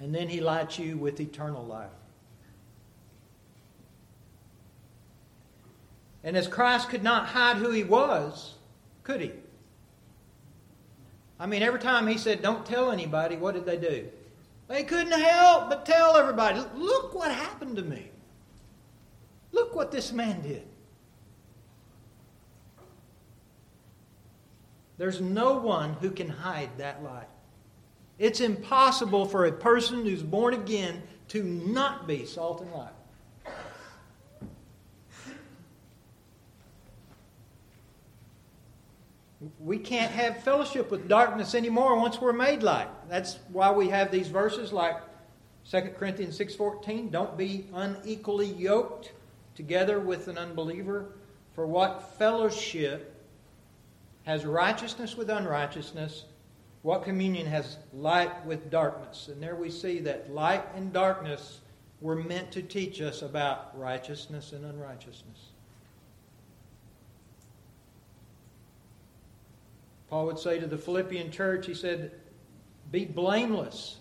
And 0.00 0.14
then 0.14 0.28
He 0.28 0.40
lights 0.40 0.78
you 0.78 0.96
with 0.96 1.20
eternal 1.20 1.64
life. 1.64 1.90
And 6.24 6.36
as 6.36 6.48
Christ 6.48 6.88
could 6.88 7.02
not 7.02 7.26
hide 7.26 7.58
who 7.58 7.70
He 7.70 7.84
was, 7.84 8.54
could 9.02 9.20
He? 9.20 9.32
I 11.38 11.46
mean, 11.46 11.62
every 11.62 11.80
time 11.80 12.06
He 12.06 12.18
said, 12.18 12.42
Don't 12.42 12.64
tell 12.66 12.90
anybody, 12.90 13.36
what 13.36 13.54
did 13.54 13.66
they 13.66 13.76
do? 13.76 14.08
They 14.68 14.84
couldn't 14.84 15.20
help 15.20 15.68
but 15.68 15.84
tell 15.84 16.16
everybody, 16.16 16.60
look 16.74 17.14
what 17.14 17.30
happened 17.30 17.76
to 17.76 17.82
me. 17.82 18.10
Look 19.52 19.74
what 19.74 19.90
this 19.90 20.12
man 20.12 20.40
did. 20.42 20.62
There's 24.96 25.20
no 25.20 25.54
one 25.54 25.94
who 25.94 26.10
can 26.10 26.28
hide 26.28 26.70
that 26.78 27.02
light. 27.02 27.26
It's 28.20 28.40
impossible 28.40 29.24
for 29.24 29.46
a 29.46 29.52
person 29.52 30.04
who's 30.04 30.22
born 30.22 30.52
again 30.52 31.02
to 31.28 31.42
not 31.42 32.06
be 32.06 32.26
salt 32.26 32.60
and 32.60 32.70
light. 32.70 32.92
We 39.58 39.78
can't 39.78 40.12
have 40.12 40.42
fellowship 40.42 40.90
with 40.90 41.08
darkness 41.08 41.54
anymore 41.54 41.98
once 41.98 42.20
we're 42.20 42.34
made 42.34 42.62
light. 42.62 42.88
That's 43.08 43.38
why 43.52 43.72
we 43.72 43.88
have 43.88 44.10
these 44.10 44.28
verses 44.28 44.70
like 44.70 44.96
2 45.64 45.80
Corinthians 45.98 46.36
6:14, 46.38 47.10
don't 47.10 47.38
be 47.38 47.68
unequally 47.72 48.48
yoked 48.52 49.12
together 49.54 49.98
with 49.98 50.28
an 50.28 50.36
unbeliever, 50.36 51.06
for 51.54 51.66
what 51.66 52.02
fellowship 52.18 53.14
has 54.24 54.44
righteousness 54.44 55.16
with 55.16 55.30
unrighteousness? 55.30 56.26
What 56.82 57.04
communion 57.04 57.46
has 57.46 57.76
light 57.92 58.44
with 58.46 58.70
darkness? 58.70 59.28
And 59.28 59.42
there 59.42 59.56
we 59.56 59.70
see 59.70 59.98
that 60.00 60.32
light 60.32 60.64
and 60.74 60.92
darkness 60.92 61.60
were 62.00 62.16
meant 62.16 62.50
to 62.52 62.62
teach 62.62 63.00
us 63.02 63.20
about 63.22 63.78
righteousness 63.78 64.52
and 64.52 64.64
unrighteousness. 64.64 65.50
Paul 70.08 70.26
would 70.26 70.38
say 70.38 70.58
to 70.58 70.66
the 70.66 70.78
Philippian 70.78 71.30
church, 71.30 71.66
he 71.66 71.74
said, 71.74 72.12
Be 72.90 73.04
blameless, 73.04 73.98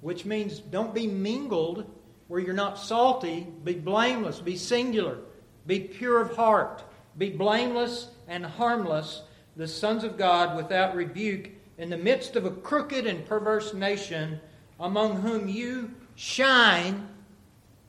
which 0.00 0.24
means 0.24 0.60
don't 0.60 0.94
be 0.94 1.06
mingled 1.06 1.90
where 2.28 2.40
you're 2.40 2.54
not 2.54 2.78
salty. 2.78 3.46
Be 3.64 3.74
blameless, 3.74 4.38
be 4.38 4.56
singular, 4.56 5.18
be 5.66 5.80
pure 5.80 6.20
of 6.20 6.36
heart, 6.36 6.84
be 7.18 7.30
blameless 7.30 8.08
and 8.28 8.44
harmless, 8.44 9.22
the 9.56 9.66
sons 9.66 10.04
of 10.04 10.16
God 10.16 10.56
without 10.56 10.94
rebuke, 10.94 11.50
in 11.82 11.90
the 11.90 11.96
midst 11.96 12.36
of 12.36 12.46
a 12.46 12.50
crooked 12.50 13.06
and 13.06 13.26
perverse 13.26 13.74
nation, 13.74 14.40
among 14.78 15.20
whom 15.20 15.48
you 15.48 15.90
shine 16.14 17.08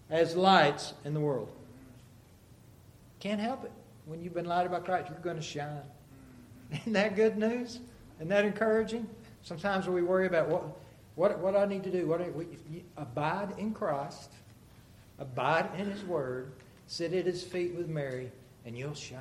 as 0.09 0.35
lights 0.35 0.93
in 1.05 1.13
the 1.13 1.19
world. 1.19 1.49
Can't 3.19 3.39
help 3.39 3.63
it. 3.63 3.71
When 4.05 4.21
you've 4.21 4.33
been 4.33 4.45
lighted 4.45 4.71
by 4.71 4.79
Christ, 4.79 5.09
you're 5.09 5.19
going 5.19 5.37
to 5.37 5.43
shine. 5.43 5.83
Isn't 6.71 6.93
that 6.93 7.15
good 7.15 7.37
news? 7.37 7.79
Isn't 8.17 8.29
that 8.29 8.45
encouraging? 8.45 9.07
Sometimes 9.43 9.87
we 9.87 10.01
worry 10.01 10.25
about 10.25 10.49
what, 10.49 10.63
what, 11.15 11.39
what 11.39 11.55
I 11.55 11.65
need 11.65 11.83
to 11.83 11.91
do. 11.91 12.07
What 12.07 12.21
I, 12.21 12.29
we, 12.31 12.47
abide 12.97 13.53
in 13.59 13.73
Christ, 13.73 14.31
abide 15.19 15.69
in 15.77 15.89
His 15.89 16.03
Word, 16.03 16.51
sit 16.87 17.13
at 17.13 17.25
His 17.25 17.43
feet 17.43 17.75
with 17.75 17.89
Mary, 17.89 18.31
and 18.65 18.77
you'll 18.77 18.95
shine. 18.95 19.19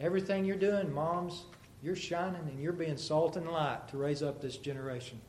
Everything 0.00 0.44
you're 0.44 0.56
doing, 0.56 0.92
moms, 0.92 1.44
you're 1.82 1.96
shining 1.96 2.42
and 2.48 2.60
you're 2.60 2.72
being 2.72 2.96
salt 2.96 3.36
and 3.36 3.48
light 3.48 3.88
to 3.88 3.96
raise 3.96 4.22
up 4.22 4.40
this 4.40 4.56
generation. 4.56 5.20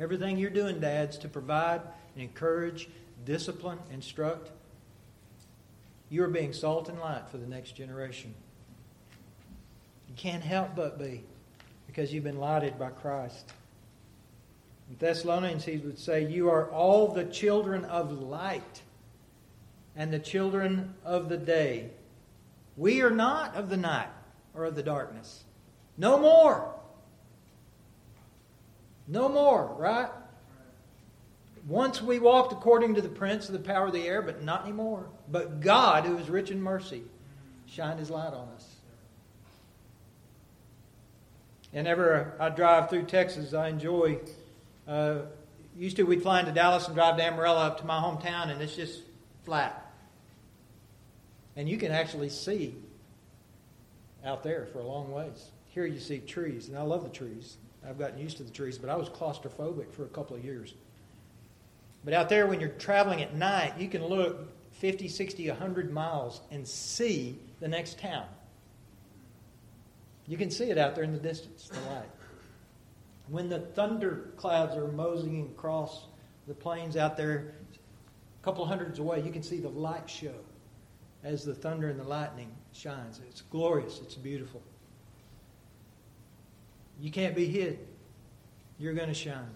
Everything 0.00 0.38
you're 0.38 0.50
doing, 0.50 0.80
dads, 0.80 1.18
to 1.18 1.28
provide 1.28 1.82
and 2.14 2.22
encourage, 2.22 2.88
discipline, 3.24 3.78
instruct, 3.92 4.50
you're 6.08 6.28
being 6.28 6.52
salt 6.52 6.88
and 6.88 6.98
light 6.98 7.28
for 7.28 7.36
the 7.36 7.46
next 7.46 7.72
generation. 7.72 8.34
You 10.08 10.14
can't 10.16 10.42
help 10.42 10.74
but 10.74 10.98
be 10.98 11.22
because 11.86 12.12
you've 12.12 12.24
been 12.24 12.40
lighted 12.40 12.78
by 12.78 12.90
Christ. 12.90 13.52
In 14.88 14.96
Thessalonians, 14.98 15.64
he 15.64 15.76
would 15.78 15.98
say, 15.98 16.26
You 16.26 16.50
are 16.50 16.70
all 16.70 17.08
the 17.08 17.24
children 17.24 17.84
of 17.84 18.12
light 18.12 18.82
and 19.96 20.12
the 20.12 20.18
children 20.18 20.94
of 21.04 21.28
the 21.28 21.36
day. 21.36 21.90
We 22.76 23.02
are 23.02 23.10
not 23.10 23.54
of 23.54 23.70
the 23.70 23.76
night 23.76 24.08
or 24.54 24.64
of 24.64 24.74
the 24.74 24.82
darkness. 24.82 25.44
No 25.96 26.18
more. 26.18 26.74
No 29.06 29.28
more, 29.28 29.74
right? 29.78 30.08
Once 31.66 32.02
we 32.02 32.18
walked 32.18 32.52
according 32.52 32.94
to 32.94 33.00
the 33.00 33.08
prince 33.08 33.48
of 33.48 33.52
the 33.52 33.58
power 33.58 33.86
of 33.86 33.92
the 33.92 34.06
air, 34.06 34.22
but 34.22 34.42
not 34.42 34.62
anymore. 34.62 35.06
But 35.30 35.60
God, 35.60 36.04
who 36.04 36.16
is 36.18 36.28
rich 36.28 36.50
in 36.50 36.60
mercy, 36.60 37.02
shined 37.66 37.98
his 37.98 38.10
light 38.10 38.32
on 38.32 38.48
us. 38.54 38.74
And 41.72 41.88
ever 41.88 42.34
I 42.38 42.50
drive 42.50 42.90
through 42.90 43.04
Texas, 43.04 43.52
I 43.52 43.68
enjoy. 43.68 44.20
Uh, 44.86 45.22
used 45.76 45.96
to, 45.96 46.04
we'd 46.04 46.22
fly 46.22 46.40
into 46.40 46.52
Dallas 46.52 46.86
and 46.86 46.94
drive 46.94 47.16
to 47.16 47.24
Amarillo 47.24 47.58
up 47.58 47.80
to 47.80 47.86
my 47.86 47.98
hometown, 47.98 48.50
and 48.50 48.62
it's 48.62 48.76
just 48.76 49.00
flat. 49.44 49.80
And 51.56 51.68
you 51.68 51.78
can 51.78 51.90
actually 51.90 52.28
see 52.28 52.76
out 54.24 54.42
there 54.42 54.66
for 54.66 54.80
a 54.80 54.86
long 54.86 55.10
ways. 55.10 55.50
Here 55.68 55.86
you 55.86 56.00
see 56.00 56.18
trees, 56.18 56.68
and 56.68 56.78
I 56.78 56.82
love 56.82 57.02
the 57.02 57.10
trees. 57.10 57.56
I've 57.86 57.98
gotten 57.98 58.18
used 58.18 58.38
to 58.38 58.42
the 58.42 58.50
trees, 58.50 58.78
but 58.78 58.88
I 58.88 58.96
was 58.96 59.08
claustrophobic 59.08 59.92
for 59.92 60.04
a 60.04 60.08
couple 60.08 60.36
of 60.36 60.44
years. 60.44 60.74
But 62.04 62.14
out 62.14 62.28
there, 62.28 62.46
when 62.46 62.60
you're 62.60 62.70
traveling 62.70 63.22
at 63.22 63.34
night, 63.34 63.74
you 63.78 63.88
can 63.88 64.04
look 64.04 64.48
50, 64.72 65.08
60, 65.08 65.48
100 65.48 65.92
miles 65.92 66.40
and 66.50 66.66
see 66.66 67.38
the 67.60 67.68
next 67.68 67.98
town. 67.98 68.26
You 70.26 70.36
can 70.36 70.50
see 70.50 70.64
it 70.64 70.78
out 70.78 70.94
there 70.94 71.04
in 71.04 71.12
the 71.12 71.18
distance, 71.18 71.68
the 71.68 71.80
light. 71.90 72.08
When 73.28 73.48
the 73.48 73.60
thunder 73.60 74.30
clouds 74.36 74.76
are 74.76 74.88
moseying 74.88 75.50
across 75.56 76.06
the 76.46 76.54
plains 76.54 76.96
out 76.96 77.16
there, 77.16 77.54
a 78.40 78.44
couple 78.44 78.64
hundreds 78.66 78.98
away, 78.98 79.22
you 79.22 79.32
can 79.32 79.42
see 79.42 79.60
the 79.60 79.68
light 79.68 80.08
show 80.08 80.34
as 81.22 81.44
the 81.44 81.54
thunder 81.54 81.88
and 81.88 81.98
the 81.98 82.04
lightning 82.04 82.50
shines. 82.74 83.20
It's 83.28 83.42
glorious, 83.42 84.00
it's 84.02 84.14
beautiful. 84.14 84.62
You 87.00 87.10
can't 87.10 87.34
be 87.34 87.46
hid. 87.46 87.78
You're 88.78 88.94
going 88.94 89.08
to 89.08 89.14
shine. 89.14 89.50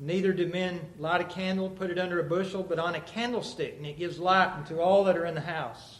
Neither 0.00 0.32
do 0.32 0.46
men 0.46 0.80
light 0.98 1.20
a 1.20 1.24
candle, 1.24 1.68
put 1.68 1.90
it 1.90 1.98
under 1.98 2.20
a 2.20 2.24
bushel, 2.24 2.62
but 2.62 2.78
on 2.78 2.94
a 2.94 3.00
candlestick, 3.00 3.74
and 3.76 3.86
it 3.86 3.98
gives 3.98 4.18
light 4.18 4.52
unto 4.52 4.80
all 4.80 5.04
that 5.04 5.16
are 5.16 5.26
in 5.26 5.34
the 5.34 5.40
house. 5.40 5.98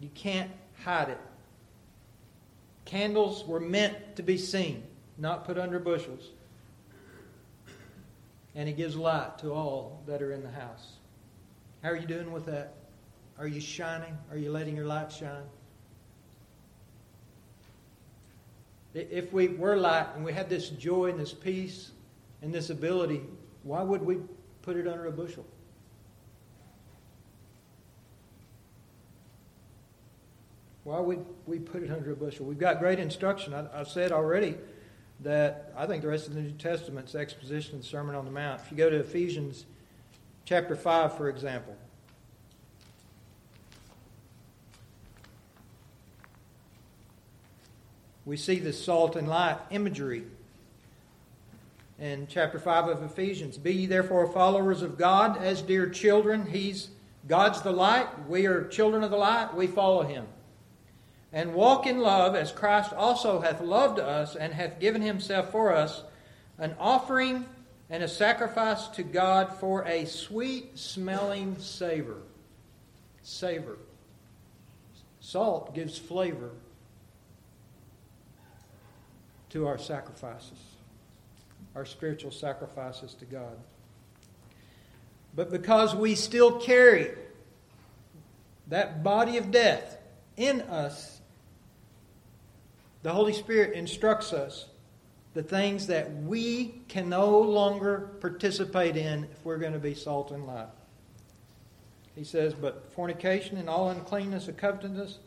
You 0.00 0.10
can't 0.14 0.50
hide 0.84 1.10
it. 1.10 1.20
Candles 2.84 3.44
were 3.46 3.60
meant 3.60 4.16
to 4.16 4.22
be 4.22 4.38
seen, 4.38 4.82
not 5.18 5.44
put 5.44 5.58
under 5.58 5.78
bushels. 5.78 6.30
And 8.54 8.68
it 8.68 8.76
gives 8.76 8.96
light 8.96 9.38
to 9.38 9.52
all 9.52 10.02
that 10.06 10.20
are 10.20 10.32
in 10.32 10.42
the 10.42 10.50
house. 10.50 10.94
How 11.82 11.90
are 11.90 11.96
you 11.96 12.06
doing 12.06 12.32
with 12.32 12.46
that? 12.46 12.74
Are 13.38 13.46
you 13.46 13.60
shining? 13.60 14.16
Are 14.30 14.36
you 14.36 14.50
letting 14.50 14.76
your 14.76 14.86
light 14.86 15.12
shine? 15.12 15.44
If 18.94 19.32
we 19.32 19.48
were 19.48 19.76
light 19.76 20.08
and 20.16 20.24
we 20.24 20.32
had 20.32 20.48
this 20.48 20.70
joy 20.70 21.10
and 21.10 21.20
this 21.20 21.32
peace 21.32 21.92
and 22.42 22.52
this 22.52 22.70
ability, 22.70 23.22
why 23.62 23.82
would 23.82 24.02
we 24.02 24.18
put 24.62 24.76
it 24.76 24.88
under 24.88 25.06
a 25.06 25.12
bushel? 25.12 25.46
Why 30.82 30.98
would 31.00 31.24
we 31.46 31.58
put 31.58 31.82
it 31.82 31.90
under 31.90 32.12
a 32.12 32.16
bushel? 32.16 32.46
We've 32.46 32.58
got 32.58 32.80
great 32.80 32.98
instruction. 32.98 33.54
I, 33.54 33.76
have 33.76 33.88
said 33.88 34.10
already 34.10 34.56
that 35.20 35.72
I 35.76 35.86
think 35.86 36.02
the 36.02 36.08
rest 36.08 36.26
of 36.26 36.34
the 36.34 36.40
New 36.40 36.52
Testament's 36.52 37.14
exposition 37.14 37.76
of 37.76 37.82
the 37.82 37.86
Sermon 37.86 38.14
on 38.14 38.24
the 38.24 38.30
Mount. 38.30 38.62
If 38.62 38.70
you 38.70 38.76
go 38.76 38.88
to 38.88 38.96
Ephesians 38.96 39.66
chapter 40.48 40.74
5, 40.74 41.18
for 41.18 41.28
example, 41.28 41.76
we 48.24 48.34
see 48.34 48.58
the 48.58 48.72
salt 48.72 49.14
and 49.14 49.28
light 49.28 49.58
imagery 49.70 50.24
in 51.98 52.26
chapter 52.30 52.58
5 52.58 52.88
of 52.88 53.02
Ephesians. 53.02 53.58
Be 53.58 53.74
ye 53.74 53.84
therefore 53.84 54.26
followers 54.26 54.80
of 54.80 54.96
God 54.96 55.36
as 55.36 55.60
dear 55.60 55.86
children. 55.86 56.46
He's 56.46 56.88
God's 57.26 57.60
the 57.60 57.72
light. 57.72 58.26
We 58.26 58.46
are 58.46 58.66
children 58.68 59.04
of 59.04 59.10
the 59.10 59.18
light. 59.18 59.54
We 59.54 59.66
follow 59.66 60.04
him 60.04 60.24
and 61.30 61.52
walk 61.52 61.86
in 61.86 61.98
love 61.98 62.34
as 62.34 62.52
Christ 62.52 62.94
also 62.94 63.42
hath 63.42 63.60
loved 63.60 63.98
us 63.98 64.34
and 64.34 64.54
hath 64.54 64.80
given 64.80 65.02
himself 65.02 65.52
for 65.52 65.74
us, 65.74 66.04
an 66.56 66.74
offering 66.80 67.44
and 67.90 68.02
a 68.02 68.08
sacrifice 68.08 68.88
to 68.88 69.02
God 69.02 69.54
for 69.54 69.84
a 69.86 70.04
sweet 70.04 70.78
smelling 70.78 71.58
savor. 71.58 72.18
Savor. 73.22 73.78
Salt 75.20 75.74
gives 75.74 75.98
flavor 75.98 76.50
to 79.50 79.66
our 79.66 79.78
sacrifices, 79.78 80.58
our 81.74 81.84
spiritual 81.84 82.30
sacrifices 82.30 83.14
to 83.14 83.24
God. 83.24 83.56
But 85.34 85.50
because 85.50 85.94
we 85.94 86.14
still 86.14 86.58
carry 86.58 87.10
that 88.68 89.02
body 89.02 89.38
of 89.38 89.50
death 89.50 89.98
in 90.36 90.60
us, 90.62 91.20
The 93.02 93.12
Holy 93.12 93.32
Spirit 93.32 93.74
instructs 93.74 94.32
us 94.32 94.66
the 95.34 95.42
things 95.42 95.86
that 95.86 96.12
we 96.22 96.80
can 96.88 97.08
no 97.08 97.38
longer 97.38 98.10
participate 98.20 98.96
in 98.96 99.24
if 99.24 99.44
we're 99.44 99.58
going 99.58 99.72
to 99.72 99.78
be 99.78 99.94
salt 99.94 100.30
and 100.30 100.46
light. 100.46 100.68
He 102.14 102.24
says, 102.24 102.54
But 102.54 102.90
fornication 102.92 103.58
and 103.58 103.68
all 103.68 103.90
uncleanness 103.90 104.48
and 104.48 104.56
covetousness, 104.56 105.18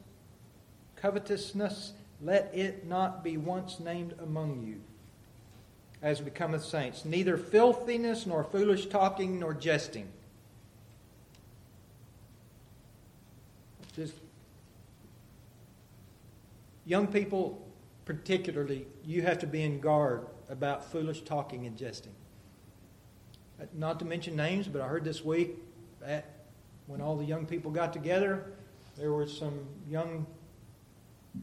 covetousness, 0.98 1.94
let 2.22 2.54
it 2.54 2.86
not 2.86 3.24
be 3.24 3.38
once 3.38 3.80
named 3.80 4.14
among 4.22 4.64
you, 4.64 4.82
as 6.02 6.20
becometh 6.20 6.66
saints, 6.66 7.06
neither 7.06 7.38
filthiness, 7.38 8.26
nor 8.26 8.44
foolish 8.44 8.88
talking, 8.88 9.40
nor 9.40 9.54
jesting. 9.54 10.08
Just 13.96 14.14
young 16.86 17.08
people, 17.08 17.66
particularly, 18.06 18.88
you 19.06 19.22
have 19.22 19.40
to 19.40 19.48
be 19.48 19.64
in 19.64 19.80
guard 19.80 20.26
about 20.50 20.92
foolish 20.92 21.22
talking 21.22 21.66
and 21.66 21.78
jesting. 21.78 22.14
Uh, 23.60 23.66
not 23.74 24.00
to 24.00 24.06
mention 24.06 24.36
names, 24.36 24.68
but 24.68 24.82
I 24.82 24.88
heard 24.88 25.04
this 25.04 25.24
week 25.24 25.58
that 26.02 26.26
when 26.88 27.02
all 27.02 27.16
the 27.16 27.26
young 27.26 27.46
people 27.46 27.72
got 27.72 27.94
together, 27.94 28.52
there 28.98 29.14
were 29.14 29.28
some 29.28 29.60
young 29.90 30.26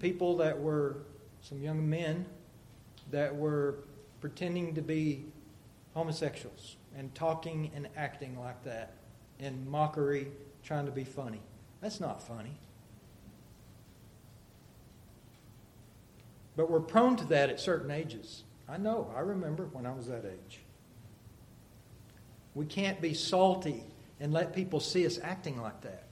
people 0.00 0.36
that 0.38 0.60
were, 0.60 0.98
some 1.40 1.62
young 1.62 1.88
men 1.88 2.26
that 3.10 3.34
were 3.34 3.76
pretending 4.20 4.74
to 4.74 4.82
be 4.82 5.24
homosexuals 5.94 6.76
and 6.96 7.14
talking 7.14 7.70
and 7.74 7.88
acting 7.96 8.38
like 8.38 8.62
that 8.64 8.94
in 9.38 9.68
mockery, 9.70 10.28
trying 10.62 10.86
to 10.86 10.92
be 10.92 11.04
funny. 11.04 11.40
That's 11.80 12.00
not 12.00 12.22
funny. 12.22 12.58
But 16.58 16.68
we're 16.68 16.80
prone 16.80 17.14
to 17.18 17.24
that 17.26 17.50
at 17.50 17.60
certain 17.60 17.92
ages. 17.92 18.42
I 18.68 18.78
know, 18.78 19.12
I 19.16 19.20
remember 19.20 19.66
when 19.66 19.86
I 19.86 19.92
was 19.92 20.08
that 20.08 20.24
age. 20.24 20.58
We 22.56 22.66
can't 22.66 23.00
be 23.00 23.14
salty 23.14 23.84
and 24.18 24.32
let 24.32 24.56
people 24.56 24.80
see 24.80 25.06
us 25.06 25.20
acting 25.22 25.62
like 25.62 25.80
that. 25.82 26.02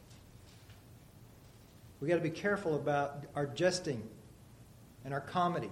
We've 2.00 2.08
got 2.08 2.14
to 2.14 2.22
be 2.22 2.30
careful 2.30 2.76
about 2.76 3.24
our 3.34 3.46
jesting 3.46 4.08
and 5.04 5.12
our 5.12 5.20
comedy. 5.20 5.70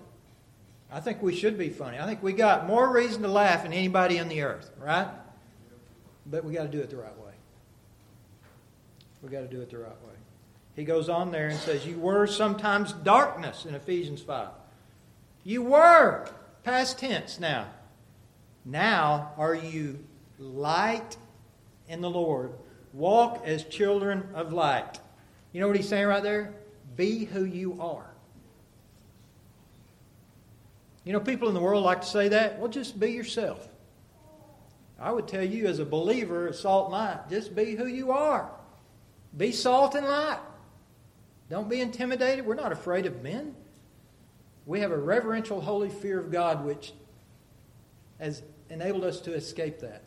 I 0.90 0.98
think 0.98 1.22
we 1.22 1.36
should 1.36 1.56
be 1.56 1.68
funny. 1.68 2.00
I 2.00 2.06
think 2.06 2.20
we 2.20 2.32
got 2.32 2.66
more 2.66 2.92
reason 2.92 3.22
to 3.22 3.28
laugh 3.28 3.62
than 3.62 3.72
anybody 3.72 4.18
on 4.18 4.26
the 4.26 4.42
earth, 4.42 4.72
right? 4.80 5.06
But 6.26 6.44
we 6.44 6.52
got 6.52 6.64
to 6.64 6.68
do 6.68 6.80
it 6.80 6.90
the 6.90 6.96
right 6.96 7.16
way. 7.16 7.34
We 9.22 9.28
got 9.28 9.42
to 9.42 9.46
do 9.48 9.60
it 9.60 9.70
the 9.70 9.78
right 9.78 10.02
way. 10.04 10.14
He 10.74 10.82
goes 10.82 11.08
on 11.08 11.30
there 11.30 11.46
and 11.46 11.60
says, 11.60 11.86
You 11.86 11.96
were 11.96 12.26
sometimes 12.26 12.92
darkness 12.92 13.66
in 13.66 13.76
Ephesians 13.76 14.20
5. 14.20 14.48
You 15.44 15.62
were. 15.62 16.26
Past 16.64 16.98
tense 16.98 17.38
now. 17.38 17.68
Now 18.64 19.32
are 19.36 19.54
you 19.54 20.02
light 20.38 21.16
in 21.88 22.00
the 22.00 22.10
Lord. 22.10 22.52
Walk 22.94 23.42
as 23.44 23.64
children 23.64 24.28
of 24.34 24.52
light. 24.52 24.98
You 25.52 25.60
know 25.60 25.66
what 25.66 25.76
he's 25.76 25.88
saying 25.88 26.06
right 26.06 26.22
there? 26.22 26.54
Be 26.96 27.26
who 27.26 27.44
you 27.44 27.80
are. 27.80 28.10
You 31.04 31.12
know, 31.12 31.20
people 31.20 31.48
in 31.48 31.54
the 31.54 31.60
world 31.60 31.84
like 31.84 32.00
to 32.00 32.06
say 32.06 32.28
that. 32.28 32.58
Well, 32.58 32.70
just 32.70 32.98
be 32.98 33.10
yourself. 33.10 33.68
I 34.98 35.12
would 35.12 35.28
tell 35.28 35.44
you, 35.44 35.66
as 35.66 35.80
a 35.80 35.84
believer 35.84 36.50
salt 36.52 36.86
and 36.86 36.92
light, 36.92 37.28
just 37.28 37.54
be 37.54 37.74
who 37.74 37.86
you 37.86 38.10
are. 38.10 38.50
Be 39.36 39.52
salt 39.52 39.94
and 39.94 40.06
light. 40.06 40.38
Don't 41.50 41.68
be 41.68 41.80
intimidated. 41.80 42.46
We're 42.46 42.54
not 42.54 42.72
afraid 42.72 43.04
of 43.04 43.22
men. 43.22 43.54
We 44.66 44.80
have 44.80 44.90
a 44.90 44.98
reverential, 44.98 45.60
holy 45.60 45.90
fear 45.90 46.18
of 46.18 46.32
God, 46.32 46.64
which 46.64 46.92
has 48.18 48.42
enabled 48.70 49.04
us 49.04 49.20
to 49.20 49.34
escape 49.34 49.80
that. 49.80 50.04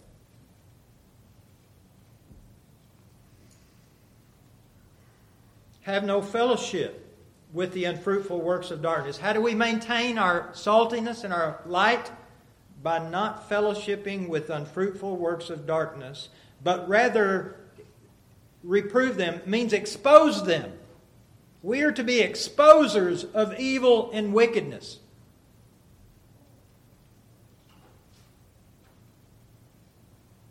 have 5.88 6.04
no 6.04 6.22
fellowship 6.22 7.16
with 7.54 7.72
the 7.72 7.86
unfruitful 7.86 8.42
works 8.42 8.72
of 8.72 8.82
darkness. 8.82 9.18
How 9.18 9.32
do 9.32 9.40
we 9.40 9.56
maintain 9.56 10.18
our 10.18 10.50
saltiness 10.52 11.24
and 11.24 11.32
our 11.34 11.62
light? 11.66 12.12
By 12.84 13.10
not 13.10 13.50
fellowshipping 13.50 14.28
with 14.28 14.50
unfruitful 14.50 15.16
works 15.16 15.50
of 15.50 15.66
darkness, 15.66 16.28
but 16.62 16.88
rather 16.90 17.56
reprove 18.64 19.16
them 19.16 19.42
means 19.46 19.72
expose 19.72 20.44
them. 20.44 20.77
We 21.64 21.82
are 21.82 21.92
to 21.92 22.04
be 22.04 22.22
exposers 22.22 23.24
of 23.34 23.60
evil 23.60 24.12
and 24.14 24.34
wickedness. 24.34 25.00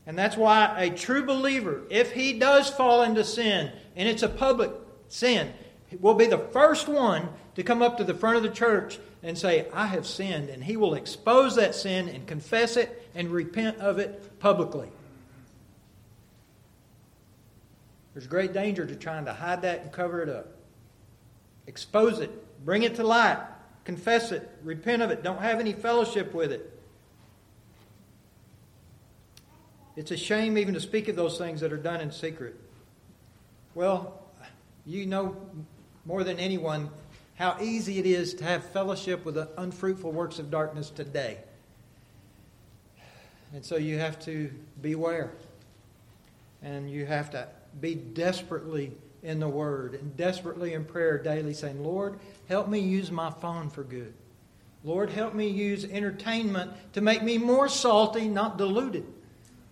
And 0.06 0.16
that's 0.16 0.36
why 0.36 0.74
a 0.78 0.90
true 0.90 1.24
believer, 1.24 1.82
if 1.90 2.12
he 2.12 2.38
does 2.38 2.70
fall 2.70 3.02
into 3.02 3.24
sin, 3.24 3.72
and 3.96 4.08
it's 4.08 4.22
a 4.22 4.28
public 4.28 4.70
sin, 5.08 5.52
will 6.00 6.14
be 6.14 6.26
the 6.26 6.38
first 6.38 6.88
one 6.88 7.28
to 7.56 7.62
come 7.62 7.82
up 7.82 7.96
to 7.98 8.04
the 8.04 8.14
front 8.14 8.36
of 8.36 8.42
the 8.42 8.50
church 8.50 8.98
and 9.22 9.36
say, 9.36 9.66
I 9.72 9.86
have 9.86 10.06
sinned. 10.06 10.48
And 10.48 10.62
he 10.62 10.76
will 10.76 10.94
expose 10.94 11.56
that 11.56 11.74
sin 11.74 12.08
and 12.08 12.26
confess 12.26 12.76
it 12.76 13.08
and 13.14 13.30
repent 13.30 13.78
of 13.78 13.98
it 13.98 14.38
publicly. 14.38 14.88
There's 18.14 18.26
great 18.26 18.52
danger 18.52 18.86
to 18.86 18.94
trying 18.94 19.24
to 19.24 19.32
hide 19.32 19.62
that 19.62 19.82
and 19.82 19.92
cover 19.92 20.22
it 20.22 20.28
up. 20.28 20.55
Expose 21.66 22.20
it, 22.20 22.64
bring 22.64 22.82
it 22.82 22.94
to 22.96 23.04
light, 23.04 23.38
confess 23.84 24.32
it, 24.32 24.48
repent 24.62 25.02
of 25.02 25.10
it, 25.10 25.22
don't 25.22 25.40
have 25.40 25.60
any 25.60 25.72
fellowship 25.72 26.32
with 26.32 26.52
it. 26.52 26.72
It's 29.96 30.10
a 30.10 30.16
shame 30.16 30.58
even 30.58 30.74
to 30.74 30.80
speak 30.80 31.08
of 31.08 31.16
those 31.16 31.38
things 31.38 31.60
that 31.60 31.72
are 31.72 31.78
done 31.78 32.00
in 32.00 32.12
secret. 32.12 32.54
Well, 33.74 34.22
you 34.84 35.06
know 35.06 35.36
more 36.04 36.22
than 36.22 36.38
anyone 36.38 36.90
how 37.36 37.56
easy 37.60 37.98
it 37.98 38.06
is 38.06 38.34
to 38.34 38.44
have 38.44 38.64
fellowship 38.64 39.24
with 39.24 39.34
the 39.34 39.48
unfruitful 39.58 40.12
works 40.12 40.38
of 40.38 40.50
darkness 40.50 40.90
today. 40.90 41.38
And 43.52 43.64
so 43.64 43.76
you 43.76 43.98
have 43.98 44.18
to 44.20 44.50
beware. 44.80 45.32
And 46.62 46.90
you 46.90 47.06
have 47.06 47.30
to 47.30 47.48
be 47.80 47.94
desperately 47.94 48.92
in 49.26 49.40
the 49.40 49.48
Word 49.48 49.94
and 49.94 50.16
desperately 50.16 50.72
in 50.72 50.84
prayer 50.84 51.18
daily, 51.18 51.52
saying, 51.52 51.82
Lord, 51.82 52.20
help 52.48 52.68
me 52.68 52.78
use 52.78 53.10
my 53.10 53.30
phone 53.30 53.68
for 53.68 53.82
good. 53.82 54.14
Lord, 54.84 55.10
help 55.10 55.34
me 55.34 55.48
use 55.48 55.84
entertainment 55.84 56.70
to 56.92 57.00
make 57.00 57.24
me 57.24 57.36
more 57.36 57.68
salty, 57.68 58.28
not 58.28 58.56
diluted. 58.56 59.04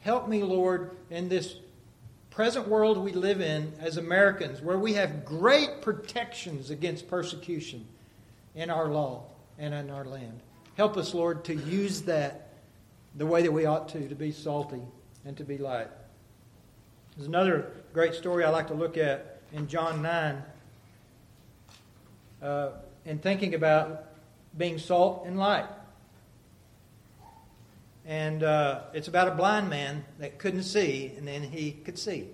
Help 0.00 0.28
me, 0.28 0.42
Lord, 0.42 0.90
in 1.08 1.28
this 1.28 1.54
present 2.30 2.66
world 2.66 2.98
we 2.98 3.12
live 3.12 3.40
in 3.40 3.72
as 3.78 3.96
Americans, 3.96 4.60
where 4.60 4.78
we 4.78 4.94
have 4.94 5.24
great 5.24 5.80
protections 5.82 6.70
against 6.70 7.06
persecution 7.06 7.86
in 8.56 8.70
our 8.70 8.88
law 8.88 9.22
and 9.56 9.72
in 9.72 9.88
our 9.88 10.04
land. 10.04 10.40
Help 10.76 10.96
us, 10.96 11.14
Lord, 11.14 11.44
to 11.44 11.54
use 11.54 12.02
that 12.02 12.48
the 13.14 13.24
way 13.24 13.42
that 13.42 13.52
we 13.52 13.66
ought 13.66 13.88
to, 13.90 14.08
to 14.08 14.16
be 14.16 14.32
salty 14.32 14.82
and 15.24 15.36
to 15.36 15.44
be 15.44 15.58
light. 15.58 15.88
There's 17.16 17.28
another 17.28 17.70
great 17.92 18.14
story 18.14 18.42
I 18.42 18.50
like 18.50 18.66
to 18.66 18.74
look 18.74 18.96
at 18.96 19.33
in 19.54 19.68
John 19.68 20.02
9 20.02 20.42
uh, 22.42 22.70
in 23.04 23.18
thinking 23.20 23.54
about 23.54 24.06
being 24.58 24.78
salt 24.78 25.24
and 25.26 25.38
light. 25.38 25.66
And 28.04 28.42
uh, 28.42 28.82
it's 28.92 29.06
about 29.06 29.28
a 29.28 29.30
blind 29.30 29.70
man 29.70 30.04
that 30.18 30.38
couldn't 30.38 30.64
see, 30.64 31.12
and 31.16 31.26
then 31.26 31.42
he 31.42 31.70
could 31.70 31.98
see. 31.98 32.28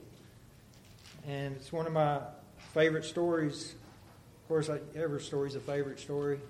And 1.29 1.57
it's 1.57 1.71
one 1.71 1.87
of 1.87 1.93
my 1.93 2.21
favorite 2.73 3.05
stories. 3.05 3.75
Of 4.43 4.49
course, 4.49 4.69
like 4.71 4.83
every 4.97 5.21
story 5.21 5.49
is 5.49 5.55
a 5.55 5.61
favorite 5.61 6.01
story. 6.01 6.41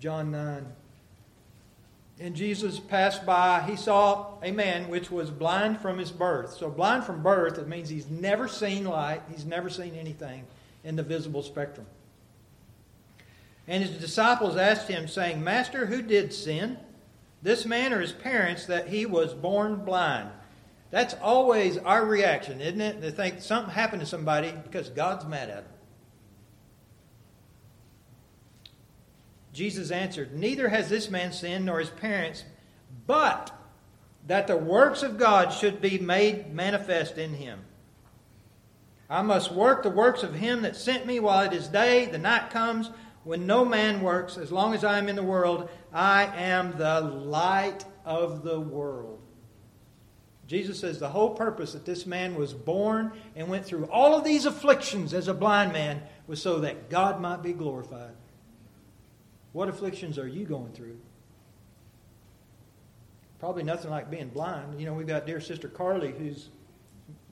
John 0.00 0.32
9. 0.32 0.66
And 2.20 2.36
Jesus 2.36 2.78
passed 2.78 3.26
by, 3.26 3.62
he 3.62 3.76
saw 3.76 4.38
a 4.42 4.52
man 4.52 4.88
which 4.88 5.10
was 5.10 5.30
blind 5.30 5.80
from 5.80 5.98
his 5.98 6.12
birth. 6.12 6.52
So, 6.52 6.70
blind 6.70 7.04
from 7.04 7.22
birth, 7.22 7.58
it 7.58 7.66
means 7.66 7.88
he's 7.88 8.08
never 8.08 8.46
seen 8.46 8.84
light, 8.84 9.22
he's 9.30 9.44
never 9.44 9.68
seen 9.68 9.96
anything 9.96 10.44
in 10.84 10.94
the 10.94 11.02
visible 11.02 11.42
spectrum. 11.42 11.86
And 13.66 13.82
his 13.82 13.98
disciples 13.98 14.56
asked 14.56 14.88
him, 14.88 15.08
saying, 15.08 15.42
Master, 15.42 15.86
who 15.86 16.02
did 16.02 16.32
sin? 16.32 16.78
this 17.44 17.66
man 17.66 17.92
or 17.92 18.00
his 18.00 18.12
parents 18.12 18.66
that 18.66 18.88
he 18.88 19.06
was 19.06 19.34
born 19.34 19.84
blind. 19.84 20.30
That's 20.90 21.14
always 21.22 21.76
our 21.76 22.04
reaction, 22.04 22.60
isn't 22.60 22.80
it? 22.80 23.02
To 23.02 23.10
think 23.10 23.42
something 23.42 23.72
happened 23.72 24.00
to 24.00 24.06
somebody 24.06 24.52
because 24.64 24.88
God's 24.88 25.26
mad 25.26 25.50
at 25.50 25.64
them. 25.64 25.73
Jesus 29.54 29.92
answered, 29.92 30.34
Neither 30.34 30.68
has 30.68 30.88
this 30.88 31.08
man 31.08 31.32
sinned 31.32 31.64
nor 31.64 31.78
his 31.78 31.88
parents, 31.88 32.44
but 33.06 33.52
that 34.26 34.48
the 34.48 34.56
works 34.56 35.02
of 35.02 35.16
God 35.16 35.52
should 35.52 35.80
be 35.80 35.98
made 35.98 36.52
manifest 36.52 37.18
in 37.18 37.34
him. 37.34 37.60
I 39.08 39.22
must 39.22 39.52
work 39.52 39.82
the 39.82 39.90
works 39.90 40.24
of 40.24 40.34
him 40.34 40.62
that 40.62 40.76
sent 40.76 41.06
me 41.06 41.20
while 41.20 41.46
it 41.46 41.52
is 41.52 41.68
day. 41.68 42.06
The 42.06 42.18
night 42.18 42.50
comes 42.50 42.90
when 43.22 43.46
no 43.46 43.64
man 43.64 44.02
works, 44.02 44.36
as 44.36 44.50
long 44.50 44.74
as 44.74 44.82
I 44.82 44.98
am 44.98 45.08
in 45.08 45.16
the 45.16 45.22
world, 45.22 45.68
I 45.92 46.24
am 46.36 46.76
the 46.76 47.00
light 47.00 47.84
of 48.04 48.42
the 48.42 48.58
world. 48.58 49.20
Jesus 50.48 50.80
says 50.80 50.98
the 50.98 51.08
whole 51.08 51.30
purpose 51.30 51.72
that 51.72 51.86
this 51.86 52.06
man 52.06 52.34
was 52.34 52.52
born 52.52 53.12
and 53.36 53.48
went 53.48 53.64
through 53.64 53.84
all 53.86 54.16
of 54.16 54.24
these 54.24 54.46
afflictions 54.46 55.14
as 55.14 55.28
a 55.28 55.34
blind 55.34 55.72
man 55.72 56.02
was 56.26 56.42
so 56.42 56.58
that 56.60 56.90
God 56.90 57.20
might 57.20 57.42
be 57.42 57.52
glorified. 57.52 58.14
What 59.54 59.68
afflictions 59.68 60.18
are 60.18 60.26
you 60.26 60.44
going 60.44 60.72
through? 60.72 60.98
Probably 63.38 63.62
nothing 63.62 63.88
like 63.88 64.10
being 64.10 64.28
blind. 64.28 64.80
You 64.80 64.86
know, 64.86 64.94
we've 64.94 65.06
got 65.06 65.26
dear 65.26 65.40
sister 65.40 65.68
Carly 65.68 66.10
who's 66.10 66.48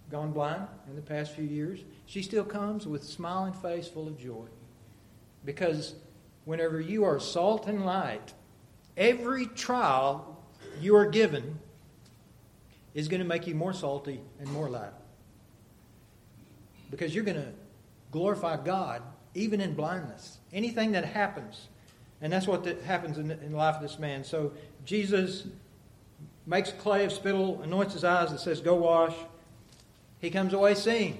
gone 0.08 0.30
blind 0.30 0.68
in 0.88 0.94
the 0.94 1.02
past 1.02 1.32
few 1.34 1.44
years. 1.44 1.80
She 2.06 2.22
still 2.22 2.44
comes 2.44 2.86
with 2.86 3.02
smiling 3.02 3.52
face 3.54 3.88
full 3.88 4.06
of 4.06 4.16
joy. 4.16 4.44
Because 5.44 5.96
whenever 6.44 6.80
you 6.80 7.02
are 7.02 7.18
salt 7.18 7.66
and 7.66 7.84
light, 7.84 8.32
every 8.96 9.46
trial 9.46 10.44
you 10.80 10.94
are 10.94 11.06
given 11.06 11.58
is 12.94 13.08
going 13.08 13.20
to 13.20 13.26
make 13.26 13.48
you 13.48 13.56
more 13.56 13.72
salty 13.72 14.20
and 14.38 14.48
more 14.52 14.70
light. 14.70 14.92
Because 16.88 17.16
you're 17.16 17.24
going 17.24 17.42
to 17.42 17.52
glorify 18.12 18.62
God 18.62 19.02
even 19.34 19.60
in 19.60 19.74
blindness. 19.74 20.38
Anything 20.52 20.92
that 20.92 21.04
happens. 21.04 21.66
And 22.22 22.32
that's 22.32 22.46
what 22.46 22.64
happens 22.84 23.18
in 23.18 23.30
in 23.30 23.50
the 23.50 23.56
life 23.56 23.76
of 23.76 23.82
this 23.82 23.98
man. 23.98 24.24
So 24.24 24.52
Jesus 24.84 25.44
makes 26.46 26.72
clay 26.72 27.04
of 27.04 27.12
spittle, 27.12 27.60
anoints 27.62 27.94
his 27.94 28.04
eyes, 28.04 28.30
and 28.30 28.40
says, 28.40 28.60
Go 28.60 28.76
wash. 28.76 29.14
He 30.20 30.30
comes 30.30 30.52
away 30.52 30.74
seeing. 30.74 31.18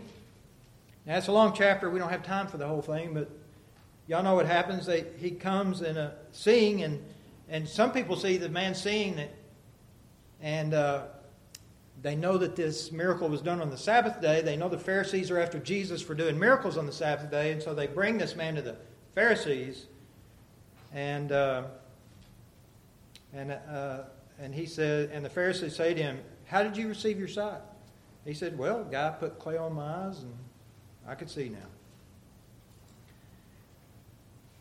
Now, 1.05 1.19
it's 1.19 1.27
a 1.27 1.33
long 1.33 1.53
chapter. 1.53 1.91
We 1.91 1.99
don't 1.99 2.11
have 2.11 2.23
time 2.23 2.47
for 2.47 2.57
the 2.57 2.67
whole 2.67 2.83
thing, 2.83 3.13
but 3.13 3.29
y'all 4.07 4.23
know 4.23 4.37
what 4.37 4.47
happens. 4.47 4.87
They, 4.87 5.05
he 5.19 5.33
comes 5.33 5.81
and 5.81 5.99
uh, 5.99 6.11
seeing, 6.31 6.83
and, 6.83 7.03
and 7.49 7.69
some 7.69 7.93
people 7.93 8.17
see 8.17 8.37
the 8.37 8.49
man 8.49 8.75
seeing 8.75 9.17
that, 9.17 9.31
and 10.41 10.75
uh, 10.75 11.03
they 12.01 12.15
know 12.15 12.39
that 12.39 12.55
this 12.55 12.93
miracle 12.93 13.29
was 13.29 13.43
done 13.43 13.61
on 13.61 13.71
the 13.71 13.77
Sabbath 13.77 14.21
day. 14.21 14.43
They 14.43 14.57
know 14.57 14.69
the 14.69 14.79
Pharisees 14.79 15.31
are 15.33 15.41
after 15.41 15.59
Jesus 15.59 16.01
for 16.01 16.15
doing 16.15 16.39
miracles 16.39 16.77
on 16.77 16.87
the 16.87 16.93
Sabbath 16.93 17.31
day, 17.31 17.51
and 17.51 17.61
so 17.61 17.75
they 17.75 17.89
bring 17.89 18.19
this 18.19 18.37
man 18.37 18.55
to 18.55 18.63
the 18.63 18.77
Pharisees, 19.17 19.87
and 20.93 21.33
uh, 21.33 21.65
and 23.33 23.53
uh, 23.53 24.03
and 24.39 24.55
he 24.55 24.67
said, 24.67 25.11
and 25.13 25.25
the 25.25 25.31
Pharisees 25.31 25.77
say 25.77 25.95
to 25.95 26.03
him, 26.03 26.21
"How 26.47 26.63
did 26.63 26.77
you 26.77 26.89
receive 26.89 27.19
your 27.19 27.29
sight?" 27.29 27.61
He 28.25 28.35
said, 28.35 28.59
"Well, 28.59 28.85
guy 28.85 29.11
put 29.11 29.39
clay 29.39 29.57
on 29.57 29.75
my 29.75 30.07
eyes, 30.07 30.19
and 30.23 30.35
I 31.07 31.15
could 31.15 31.31
see 31.31 31.49
now." 31.49 31.59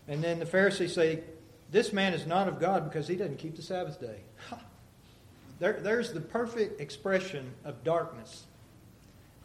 And 0.07 0.23
then 0.23 0.39
the 0.39 0.45
Pharisees 0.45 0.93
say, 0.93 1.23
"This 1.71 1.93
man 1.93 2.13
is 2.13 2.25
not 2.25 2.47
of 2.47 2.59
God 2.59 2.85
because 2.85 3.07
he 3.07 3.15
doesn't 3.15 3.37
keep 3.37 3.55
the 3.55 3.61
Sabbath 3.61 3.99
day." 3.99 4.21
There, 5.59 5.73
there's 5.73 6.11
the 6.11 6.21
perfect 6.21 6.81
expression 6.81 7.53
of 7.63 7.83
darkness. 7.83 8.45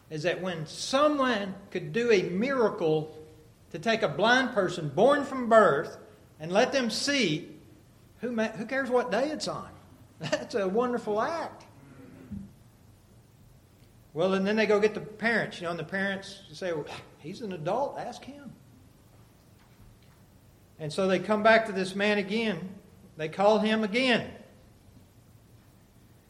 Is 0.08 0.22
that 0.22 0.40
when 0.40 0.66
someone 0.66 1.54
could 1.70 1.92
do 1.92 2.10
a 2.10 2.22
miracle 2.22 3.14
to 3.72 3.78
take 3.78 4.00
a 4.00 4.08
blind 4.08 4.52
person 4.52 4.88
born 4.88 5.26
from 5.26 5.50
birth 5.50 5.98
and 6.40 6.52
let 6.52 6.72
them 6.72 6.90
see, 6.90 7.48
who, 8.20 8.34
who 8.34 8.66
cares 8.66 8.90
what 8.90 9.10
day 9.10 9.30
it's 9.30 9.48
on? 9.48 9.68
That's 10.20 10.54
a 10.54 10.68
wonderful 10.68 11.20
act. 11.20 11.64
Well, 14.14 14.34
and 14.34 14.46
then 14.46 14.56
they 14.56 14.66
go 14.66 14.80
get 14.80 14.94
the 14.94 15.00
parents, 15.00 15.60
you 15.60 15.64
know, 15.64 15.70
and 15.70 15.78
the 15.78 15.84
parents 15.84 16.40
say, 16.52 16.72
well, 16.72 16.86
he's 17.18 17.42
an 17.42 17.52
adult, 17.52 17.98
ask 17.98 18.24
him. 18.24 18.50
And 20.78 20.92
so 20.92 21.06
they 21.06 21.18
come 21.18 21.42
back 21.42 21.66
to 21.66 21.72
this 21.72 21.94
man 21.94 22.18
again. 22.18 22.68
They 23.16 23.28
call 23.28 23.58
him 23.58 23.82
again. 23.82 24.30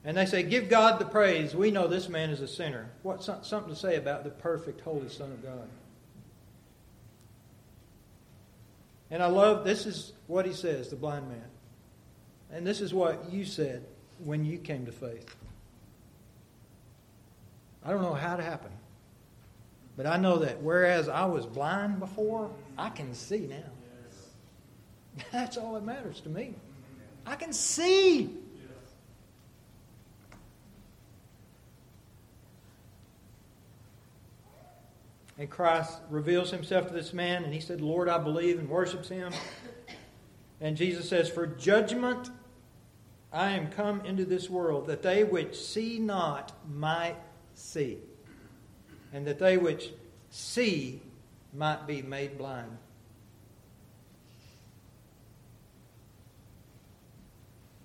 And 0.05 0.17
they 0.17 0.25
say, 0.25 0.45
Give 0.45 0.69
God 0.69 1.01
the 1.01 1.05
praise. 1.05 1.55
We 1.55 1.73
know 1.73 1.89
this 1.89 2.09
man 2.09 2.31
is 2.31 2.41
a 2.41 2.47
sinner. 2.47 2.91
What's 3.03 3.27
something 3.27 3.69
to 3.69 3.75
say 3.75 3.97
about 3.97 4.23
the 4.23 4.31
perfect, 4.31 4.81
holy 4.83 5.09
Son 5.09 5.33
of 5.33 5.43
God? 5.43 5.69
And 9.11 9.23
I 9.23 9.27
love 9.27 9.65
this 9.65 9.87
is 9.87 10.13
what 10.27 10.47
he 10.47 10.53
says, 10.53 10.89
the 10.89 10.97
blind 10.97 11.29
man. 11.29 11.45
And 12.51 12.67
this 12.67 12.81
is 12.81 12.93
what 12.93 13.31
you 13.31 13.45
said 13.45 13.85
when 14.25 14.45
you 14.45 14.59
came 14.59 14.87
to 14.87 14.93
faith. 14.93 15.35
I 17.85 17.91
don't 17.91 18.03
know 18.03 18.15
how 18.15 18.37
it 18.37 18.43
happened. 18.43 18.75
But 19.97 20.07
I 20.07 20.17
know 20.17 20.39
that 20.39 20.61
whereas 20.63 21.09
I 21.09 21.25
was 21.25 21.47
blind 21.47 22.01
before, 22.01 22.51
I 22.77 22.91
can 22.91 23.15
see 23.15 23.47
now. 23.47 25.25
That's 25.33 25.57
all 25.57 25.75
that 25.75 25.85
matters 25.85 26.21
to 26.21 26.29
me. 26.29 26.55
I 27.25 27.37
can 27.37 27.53
see. 27.53 28.31
And 35.39 35.51
Christ 35.51 35.99
reveals 36.09 36.51
himself 36.51 36.89
to 36.89 36.95
this 36.95 37.13
man, 37.13 37.45
and 37.45 37.53
he 37.53 37.61
said, 37.61 37.81
Lord, 37.81 38.09
I 38.09 38.19
believe, 38.19 38.59
and 38.59 38.69
worships 38.69 39.09
him. 39.09 39.33
And 40.61 40.77
Jesus 40.77 41.09
says, 41.09 41.29
For 41.29 41.47
judgment 41.47 42.31
I 43.33 43.51
am 43.51 43.71
come 43.71 44.01
into 44.07 44.25
this 44.25 44.49
world, 44.49 44.87
that 44.87 45.03
they 45.03 45.25
which 45.25 45.55
see 45.57 45.99
not 45.99 46.53
might 46.67 47.17
see, 47.55 47.99
and 49.13 49.27
that 49.27 49.39
they 49.39 49.59
which 49.59 49.93
see 50.31 51.03
might 51.53 51.87
be 51.87 52.01
made 52.01 52.39
blind. 52.39 52.79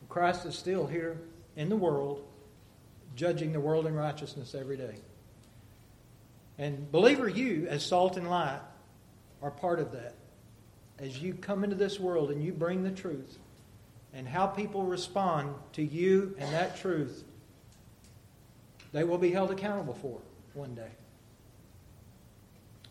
Christ 0.07 0.45
is 0.45 0.57
still 0.57 0.87
here 0.87 1.21
in 1.55 1.69
the 1.69 1.75
world, 1.75 2.21
judging 3.15 3.53
the 3.53 3.61
world 3.61 3.87
in 3.87 3.95
righteousness 3.95 4.53
every 4.53 4.75
day. 4.75 4.95
And 6.57 6.91
believer, 6.91 7.27
you, 7.27 7.67
as 7.69 7.83
salt 7.83 8.17
and 8.17 8.29
light, 8.29 8.59
are 9.41 9.51
part 9.51 9.79
of 9.79 9.91
that. 9.93 10.15
As 10.99 11.21
you 11.21 11.33
come 11.33 11.63
into 11.63 11.75
this 11.75 11.99
world 11.99 12.29
and 12.29 12.43
you 12.43 12.51
bring 12.51 12.83
the 12.83 12.91
truth, 12.91 13.39
and 14.13 14.27
how 14.27 14.45
people 14.47 14.83
respond 14.83 15.55
to 15.73 15.81
you 15.81 16.35
and 16.37 16.51
that 16.53 16.77
truth, 16.77 17.23
they 18.91 19.03
will 19.03 19.17
be 19.17 19.31
held 19.31 19.51
accountable 19.51 19.93
for 19.93 20.19
one 20.53 20.75
day. 20.75 20.91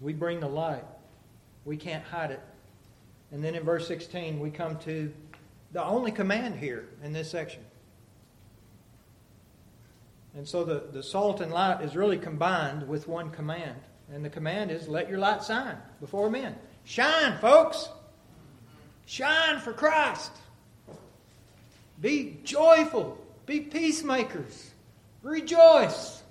We 0.01 0.15
bring 0.15 0.41
the 0.41 0.49
light, 0.49 0.85
we 1.65 1.77
can't 1.77 2.03
hide 2.03 2.31
it. 2.31 2.41
And 3.33 3.45
then 3.45 3.55
in 3.55 3.63
verse 3.63 3.87
16, 3.87 4.41
we 4.41 4.51
come 4.51 4.79
to 4.79 5.13
the 5.73 5.85
only 5.85 6.11
command 6.11 6.57
here 6.57 6.89
in 7.05 7.13
this 7.13 7.31
section 7.31 7.63
and 10.37 10.47
so 10.47 10.65
the, 10.65 10.85
the 10.93 11.03
salt 11.03 11.41
and 11.41 11.53
light 11.53 11.83
is 11.83 11.97
really 11.97 12.19
combined 12.19 12.87
with 12.87 13.09
one 13.09 13.31
command. 13.31 13.81
And 14.13 14.25
the 14.25 14.31
command 14.31 14.71
is 14.71 14.89
let 14.89 15.09
your 15.09 15.19
light 15.19 15.45
shine 15.45 15.77
before 16.01 16.31
men. 16.31 16.57
Shine, 16.85 17.39
folks! 17.39 17.89
Shine 19.07 19.61
for 19.61 19.73
Christ. 19.73 20.33
Be 22.01 22.39
joyful. 22.45 23.19
Be 23.47 23.61
peacemakers. 23.61 24.71
Rejoice. 25.23 26.23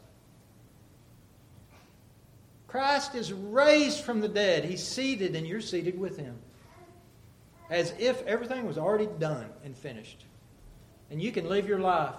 Christ 2.68 3.16
is 3.16 3.34
raised 3.34 4.04
from 4.04 4.22
the 4.22 4.28
dead. 4.28 4.64
He's 4.64 4.84
seated, 4.84 5.36
and 5.36 5.46
you're 5.46 5.62
seated 5.62 6.00
with 6.00 6.18
him. 6.18 6.38
As 7.70 7.94
if 8.00 8.26
everything 8.26 8.66
was 8.66 8.78
already 8.78 9.08
done 9.20 9.48
and 9.64 9.76
finished. 9.76 10.26
And 11.12 11.22
you 11.22 11.32
can 11.32 11.50
live 11.50 11.68
your 11.68 11.80
life 11.80 12.16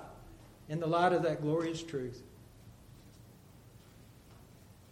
in 0.71 0.79
the 0.79 0.87
light 0.87 1.13
of 1.13 1.25
that 1.25 1.43
glorious 1.43 1.83
truth. 1.83 2.23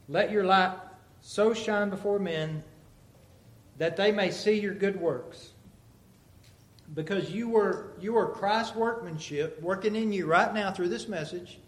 Let 0.09 0.33
your 0.33 0.45
light 0.45 0.77
so 1.21 1.55
shine 1.55 1.89
before 1.89 2.19
men 2.19 2.65
that 3.79 3.97
they 3.97 4.11
may 4.11 4.33
see 4.33 4.59
your 4.59 4.75
good 4.75 5.01
works. 5.01 5.53
Because 6.95 7.31
you 7.31 7.49
were, 7.49 7.93
you 8.01 8.15
were 8.15 8.27
Christ's 8.27 8.75
workmanship 8.75 9.63
working 9.63 9.95
in 9.95 10.13
you 10.13 10.27
right 10.27 10.53
now 10.53 10.73
through 10.73 10.89
this 10.89 11.07
message, 11.07 11.61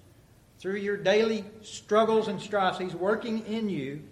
through 0.59 0.77
your 0.77 0.97
daily 0.97 1.45
struggles 1.63 2.27
and 2.27 2.41
strifes. 2.41 2.79
He's 2.79 2.95
working 2.95 3.47
in 3.47 3.69
you. 3.69 4.03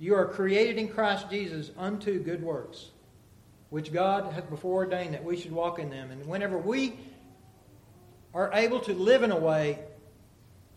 You 0.00 0.16
are 0.16 0.26
created 0.26 0.78
in 0.78 0.88
Christ 0.88 1.30
Jesus 1.30 1.70
unto 1.78 2.18
good 2.18 2.42
works, 2.42 2.90
which 3.70 3.92
God 3.92 4.32
hath 4.32 4.50
before 4.50 4.84
ordained 4.84 5.14
that 5.14 5.22
we 5.22 5.36
should 5.36 5.52
walk 5.52 5.78
in 5.78 5.90
them. 5.90 6.10
And 6.10 6.26
whenever 6.26 6.58
we 6.58 6.98
are 8.34 8.50
able 8.52 8.80
to 8.80 8.92
live 8.92 9.22
in 9.22 9.30
a 9.30 9.38
way 9.38 9.78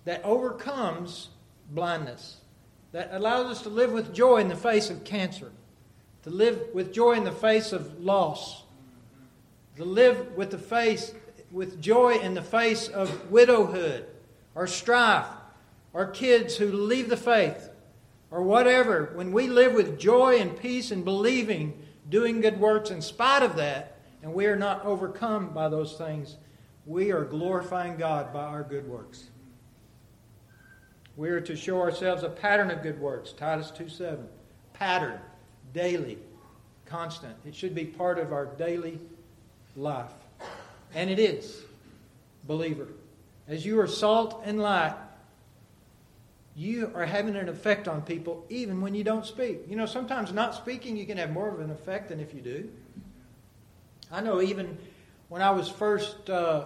that 0.06 0.24
overcomes 0.24 1.30
blindness, 1.72 2.38
that 2.92 3.10
allows 3.12 3.48
us 3.48 3.62
to 3.64 3.70
live 3.70 3.92
with 3.92 4.14
joy 4.14 4.38
in 4.38 4.48
the 4.48 4.56
face 4.56 4.90
of 4.90 5.04
cancer, 5.04 5.52
to 6.24 6.30
live 6.30 6.62
with 6.74 6.94
joy 6.94 7.14
in 7.14 7.24
the 7.24 7.32
face 7.32 7.74
of 7.74 8.00
loss, 8.00 8.64
to 9.76 9.84
live 9.84 10.36
with 10.36 10.52
the 10.52 10.58
face 10.58 11.14
with 11.52 11.82
joy 11.82 12.16
in 12.16 12.34
the 12.34 12.42
face 12.42 12.90
of 12.90 13.32
widowhood 13.32 14.06
or 14.54 14.68
strife 14.68 15.28
or 15.94 16.06
kids 16.08 16.58
who 16.58 16.72
leave 16.72 17.10
the 17.10 17.18
faith 17.18 17.70
or 18.30 18.44
whatever, 18.44 19.12
when 19.16 19.32
we 19.32 19.48
live 19.48 19.74
with 19.74 19.98
joy 19.98 20.38
and 20.38 20.60
peace 20.60 20.92
and 20.92 21.06
believing, 21.06 21.82
doing 22.10 22.42
good 22.42 22.60
works 22.60 22.90
in 22.90 23.02
spite 23.02 23.42
of 23.42 23.56
that, 23.56 23.98
and 24.22 24.34
we 24.34 24.46
are 24.46 24.56
not 24.58 24.84
overcome 24.84 25.50
by 25.54 25.70
those 25.70 25.94
things, 25.94 26.36
we 26.88 27.12
are 27.12 27.26
glorifying 27.26 27.98
God 27.98 28.32
by 28.32 28.44
our 28.44 28.64
good 28.64 28.88
works. 28.88 29.26
We 31.18 31.30
are 31.30 31.42
to 31.42 31.56
show 31.56 31.82
ourselves 31.82 32.24
a 32.24 32.30
pattern 32.30 32.72
of 32.72 32.82
good 32.82 33.00
works, 33.00 33.34
Titus 33.34 33.72
2 33.72 33.90
7. 33.90 34.26
Pattern, 34.74 35.20
daily, 35.74 36.18
constant. 36.86 37.36
It 37.46 37.54
should 37.54 37.76
be 37.76 37.86
part 37.86 38.20
of 38.20 38.32
our 38.32 38.46
daily 38.46 39.00
life. 39.76 40.12
And 40.96 41.10
it 41.10 41.20
is, 41.20 41.62
believer. 42.46 42.88
As 43.48 43.66
you 43.66 43.80
are 43.82 43.88
salt 43.88 44.42
and 44.46 44.60
light, 44.60 44.96
you 46.56 46.92
are 46.96 47.06
having 47.06 47.36
an 47.36 47.50
effect 47.50 47.88
on 47.88 48.02
people 48.02 48.46
even 48.50 48.80
when 48.80 48.96
you 48.96 49.04
don't 49.04 49.26
speak. 49.26 49.62
You 49.68 49.76
know, 49.76 49.86
sometimes 49.86 50.32
not 50.32 50.56
speaking, 50.56 50.96
you 50.96 51.06
can 51.06 51.18
have 51.18 51.32
more 51.32 51.50
of 51.50 51.60
an 51.60 51.70
effect 51.70 52.10
than 52.10 52.20
if 52.20 52.34
you 52.34 52.42
do. 52.42 52.70
I 54.12 54.22
know 54.22 54.42
even 54.42 54.78
when 55.30 55.42
I 55.42 55.52
was 55.52 55.70
first 55.70 56.30
uh, 56.30 56.66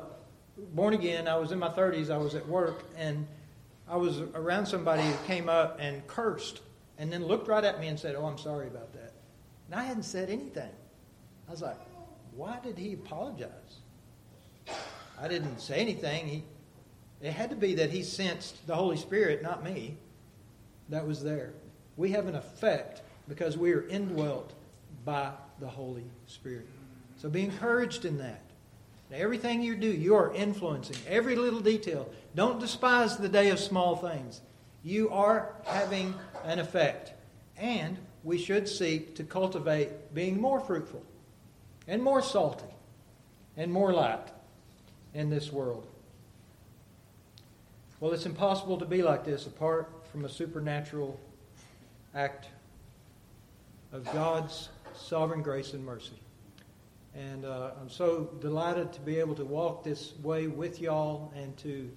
born 0.58 0.94
again, 0.94 1.28
I 1.28 1.38
was 1.38 1.52
in 1.52 1.60
my 1.60 1.70
30s, 1.70 2.10
I 2.10 2.18
was 2.18 2.36
at 2.36 2.48
work, 2.48 2.84
and 2.98 3.28
I 3.88 3.98
was 3.98 4.20
around 4.36 4.66
somebody 4.66 5.04
who 5.04 5.14
came 5.26 5.50
up 5.50 5.78
and 5.80 6.06
cursed 6.08 6.62
and 6.98 7.12
then 7.12 7.26
looked 7.26 7.48
right 7.48 7.64
at 7.64 7.80
me 7.80 7.88
and 7.88 8.00
said, 8.00 8.16
Oh, 8.16 8.26
I'm 8.26 8.38
sorry 8.38 8.68
about 8.68 8.94
that. 8.94 9.14
And 9.68 9.80
I 9.80 9.84
hadn't 9.84 10.04
said 10.04 10.30
anything. 10.30 10.70
I 11.48 11.52
was 11.52 11.62
like, 11.62 11.78
Why 12.36 12.60
did 12.64 12.78
he 12.78 12.94
apologize? 12.94 13.50
I 15.20 15.28
didn't 15.28 15.60
say 15.60 15.76
anything. 15.76 16.28
He, 16.28 16.44
it 17.22 17.34
had 17.34 17.50
to 17.52 17.56
be 17.56 17.76
that 17.76 17.92
he 17.92 18.02
sensed 18.04 18.66
the 18.66 18.76
Holy 18.76 18.98
Spirit, 18.98 19.44
not 19.44 19.64
me, 19.64 19.98
that 20.90 21.06
was 21.06 21.24
there. 21.24 21.54
We 21.98 22.12
have 22.12 22.28
an 22.28 22.36
effect 22.36 23.02
because 23.28 23.58
we 23.58 23.74
are 23.74 23.88
indwelt 23.88 24.54
by 25.06 25.32
the 25.60 25.68
Holy 25.68 26.06
Spirit. 26.28 26.68
So 27.18 27.30
be 27.30 27.44
encouraged 27.44 28.06
in 28.06 28.18
that. 28.18 28.42
Now, 29.12 29.18
everything 29.18 29.62
you 29.62 29.76
do, 29.76 29.88
you 29.88 30.16
are 30.16 30.34
influencing 30.34 30.96
every 31.06 31.36
little 31.36 31.60
detail. 31.60 32.10
Don't 32.34 32.62
despise 32.62 33.18
the 33.18 33.28
day 33.28 33.50
of 33.50 33.60
small 33.60 33.98
things. 33.98 34.40
You 34.84 35.10
are 35.10 35.54
having 35.66 36.16
an 36.46 36.60
effect. 36.60 37.12
And 37.58 37.98
we 38.24 38.38
should 38.38 38.70
seek 38.70 39.16
to 39.16 39.26
cultivate 39.26 40.14
being 40.14 40.40
more 40.40 40.62
fruitful 40.62 41.04
and 41.88 42.02
more 42.02 42.22
salty 42.22 42.74
and 43.58 43.70
more 43.70 43.92
light 43.92 44.30
in 45.14 45.30
this 45.30 45.52
world. 45.52 45.86
Well, 48.00 48.14
it's 48.14 48.26
impossible 48.26 48.78
to 48.78 48.86
be 48.86 49.04
like 49.04 49.26
this 49.26 49.46
apart 49.46 49.92
from 50.10 50.24
a 50.24 50.30
supernatural 50.30 51.20
act 52.16 52.48
of 53.92 54.06
God's 54.14 54.70
sovereign 54.96 55.42
grace 55.42 55.74
and 55.74 55.86
mercy. 55.86 56.20
And 57.16 57.46
uh, 57.46 57.72
I'm 57.80 57.90
so 57.90 58.30
delighted 58.40 58.94
to 58.94 59.02
be 59.02 59.20
able 59.20 59.36
to 59.36 59.46
walk 59.46 59.84
this 59.84 60.14
way 60.24 60.48
with 60.48 60.80
y'all 60.80 61.32
and 61.36 61.56
to 61.58 61.90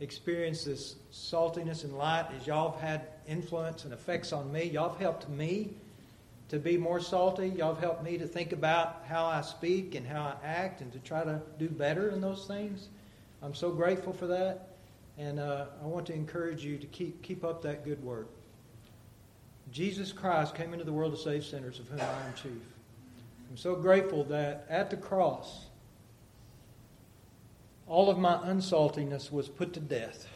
experience 0.00 0.64
this 0.64 0.96
saltiness 1.12 1.84
and 1.84 1.96
light 1.96 2.26
as 2.38 2.46
y'all 2.46 2.72
have 2.72 2.80
had 2.80 3.06
influence 3.28 3.84
and 3.84 3.92
effects 3.92 4.32
on 4.32 4.50
me. 4.50 4.64
Y'all 4.64 4.90
have 4.90 5.00
helped 5.00 5.28
me 5.28 5.70
to 6.48 6.58
be 6.58 6.76
more 6.76 7.00
salty. 7.00 7.48
Y'all 7.48 7.74
have 7.74 7.82
helped 7.82 8.02
me 8.02 8.18
to 8.18 8.26
think 8.26 8.52
about 8.52 9.04
how 9.06 9.26
I 9.26 9.42
speak 9.42 9.94
and 9.94 10.06
how 10.06 10.22
I 10.22 10.46
act 10.46 10.80
and 10.80 10.92
to 10.92 10.98
try 10.98 11.24
to 11.24 11.40
do 11.58 11.68
better 11.68 12.10
in 12.10 12.20
those 12.20 12.46
things. 12.46 12.88
I'm 13.42 13.54
so 13.54 13.70
grateful 13.70 14.12
for 14.12 14.26
that. 14.28 14.68
And 15.18 15.38
uh, 15.38 15.66
I 15.82 15.86
want 15.86 16.06
to 16.06 16.14
encourage 16.14 16.64
you 16.64 16.78
to 16.78 16.86
keep, 16.86 17.22
keep 17.22 17.44
up 17.44 17.62
that 17.62 17.84
good 17.84 18.02
work. 18.02 18.28
Jesus 19.70 20.12
Christ 20.12 20.54
came 20.54 20.72
into 20.72 20.84
the 20.84 20.92
world 20.92 21.14
to 21.14 21.20
save 21.20 21.44
sinners, 21.44 21.78
of 21.78 21.88
whom 21.88 22.00
I 22.00 22.04
am 22.04 22.34
chief. 22.34 22.52
I'm 23.54 23.58
so 23.58 23.76
grateful 23.76 24.24
that 24.24 24.66
at 24.68 24.90
the 24.90 24.96
cross, 24.96 25.66
all 27.86 28.10
of 28.10 28.18
my 28.18 28.34
unsaltiness 28.48 29.30
was 29.30 29.48
put 29.48 29.72
to 29.74 29.80
death. 29.80 30.26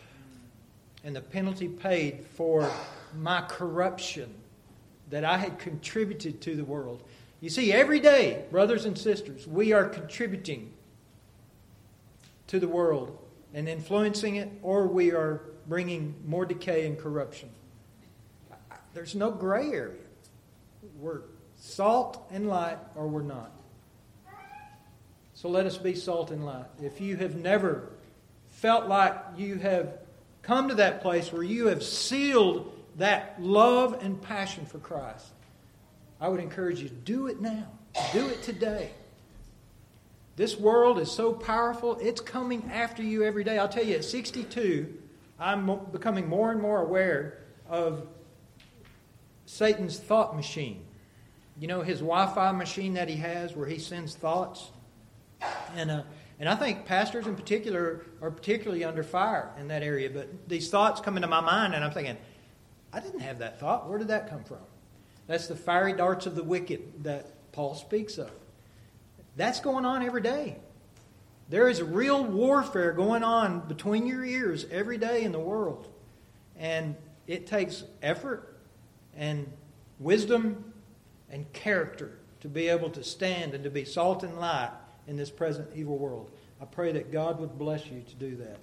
And 1.03 1.17
the 1.17 1.21
penalty 1.21 1.67
paid 1.67 2.25
for 2.37 2.71
my 3.17 3.41
corruption 3.41 4.33
that 5.11 5.25
I 5.25 5.37
had 5.37 5.59
contributed 5.59 6.41
to 6.43 6.55
the 6.55 6.65
world. 6.65 7.03
You 7.41 7.51
see, 7.51 7.73
every 7.73 7.99
day, 7.99 8.45
brothers 8.53 8.85
and 8.85 8.97
sisters, 8.97 9.49
we 9.49 9.73
are 9.73 9.89
contributing 9.89 10.73
to 12.47 12.61
the 12.61 12.69
world 12.69 13.19
and 13.53 13.69
influencing 13.69 14.37
it, 14.37 14.49
or 14.63 14.87
we 14.87 15.11
are 15.11 15.41
bringing 15.67 16.15
more 16.25 16.47
decay 16.47 16.87
and 16.87 16.97
corruption. 16.97 17.49
There's 18.95 19.17
no 19.17 19.33
gray 19.33 19.73
area. 19.73 20.07
We're 21.01 21.23
salt 21.59 22.27
and 22.31 22.49
light, 22.49 22.79
or 22.95 23.07
we're 23.09 23.23
not. 23.23 23.53
So 25.35 25.49
let 25.49 25.67
us 25.67 25.79
be 25.79 25.95
salt 25.95 26.31
and 26.31 26.45
light. 26.45 26.65
If 26.83 27.01
you 27.01 27.17
have 27.17 27.37
never 27.37 27.91
felt 28.49 28.89
like 28.89 29.17
you 29.37 29.57
have 29.57 29.99
come 30.43 30.69
to 30.69 30.75
that 30.77 31.01
place 31.03 31.33
where 31.33 31.43
you 31.43 31.67
have 31.69 31.83
sealed 31.83 32.73
that 32.97 33.37
love 33.41 34.03
and 34.03 34.21
passion 34.21 34.67
for 34.67 34.79
Christ, 34.79 35.27
I 36.21 36.29
would 36.29 36.41
encourage 36.41 36.81
you 36.81 36.89
to 36.89 36.95
do 36.95 37.29
it 37.29 37.41
now. 37.41 37.69
Do 38.13 38.27
it 38.29 38.43
today. 38.43 38.91
This 40.35 40.57
world 40.57 40.99
is 41.01 41.11
so 41.11 41.33
powerful, 41.33 41.99
it's 42.01 42.21
coming 42.21 42.71
after 42.73 43.03
you 43.03 43.25
every 43.25 43.43
day. 43.43 43.59
I'll 43.59 43.69
tell 43.69 43.85
you, 43.85 43.97
at 43.97 44.05
62, 44.05 44.93
I'm 45.39 45.81
becoming 45.93 46.29
more 46.29 46.51
and 46.51 46.61
more 46.61 46.81
aware 46.81 47.39
of 47.69 48.07
Satan's 49.47 49.99
thought 49.99 50.37
machine. 50.37 50.85
You 51.59 51.67
know, 51.67 51.83
his 51.83 51.99
Wi 51.99 52.27
Fi 52.35 52.53
machine 52.53 52.95
that 52.95 53.09
he 53.09 53.17
has 53.17 53.57
where 53.57 53.67
he 53.67 53.79
sends 53.79 54.15
thoughts. 54.15 54.71
And, 55.75 55.91
uh, 55.91 56.03
and 56.39 56.49
I 56.49 56.55
think 56.55 56.85
pastors 56.85 57.27
in 57.27 57.35
particular 57.35 58.05
are 58.23 58.31
particularly 58.31 58.85
under 58.85 59.03
fire 59.03 59.51
in 59.59 59.69
that 59.69 59.83
area. 59.83 60.09
But 60.11 60.49
these 60.49 60.71
thoughts 60.71 61.01
come 61.01 61.17
into 61.17 61.29
my 61.29 61.41
mind, 61.41 61.75
and 61.75 61.85
I'm 61.85 61.91
thinking, 61.91 62.17
I 62.93 63.01
didn't 63.01 63.21
have 63.21 63.41
that 63.41 63.59
thought. 63.59 63.89
Where 63.89 63.99
did 63.99 64.09
that 64.09 64.31
come 64.31 64.45
from? 64.45 64.59
That's 65.27 65.47
the 65.47 65.57
fiery 65.57 65.93
darts 65.93 66.27
of 66.27 66.35
the 66.35 66.45
wicked 66.45 67.05
that 67.05 67.53
Paul 67.53 67.75
speaks 67.75 68.19
of. 68.19 68.31
That's 69.37 69.61
going 69.61 69.85
on 69.85 70.03
every 70.03 70.23
day. 70.23 70.57
There 71.49 71.69
is 71.69 71.83
real 71.83 72.25
warfare 72.25 72.93
going 72.93 73.23
on 73.23 73.61
between 73.61 74.07
your 74.07 74.25
ears 74.25 74.67
every 74.71 74.99
day 74.99 75.25
in 75.25 75.33
the 75.33 75.39
world. 75.39 75.89
And 76.57 76.95
it 77.27 77.47
takes 77.47 77.85
effort 78.03 78.57
and 79.17 79.51
wisdom 79.99 80.68
and 81.31 81.51
character 81.53 82.19
to 82.41 82.49
be 82.49 82.69
able 82.69 82.91
to 82.91 83.03
stand 83.03 83.55
and 83.55 83.65
to 83.65 83.71
be 83.71 83.85
salt 83.85 84.23
and 84.23 84.39
light 84.39 84.71
in 85.07 85.17
this 85.17 85.31
present 85.31 85.69
evil 85.75 85.99
world. 85.99 86.31
I 86.61 86.65
pray 86.65 86.93
that 86.93 87.13
God 87.13 87.41
would 87.41 87.59
bless 87.59 87.87
you 87.87 88.03
to 88.03 88.15
do 88.15 88.37
that. 88.37 88.59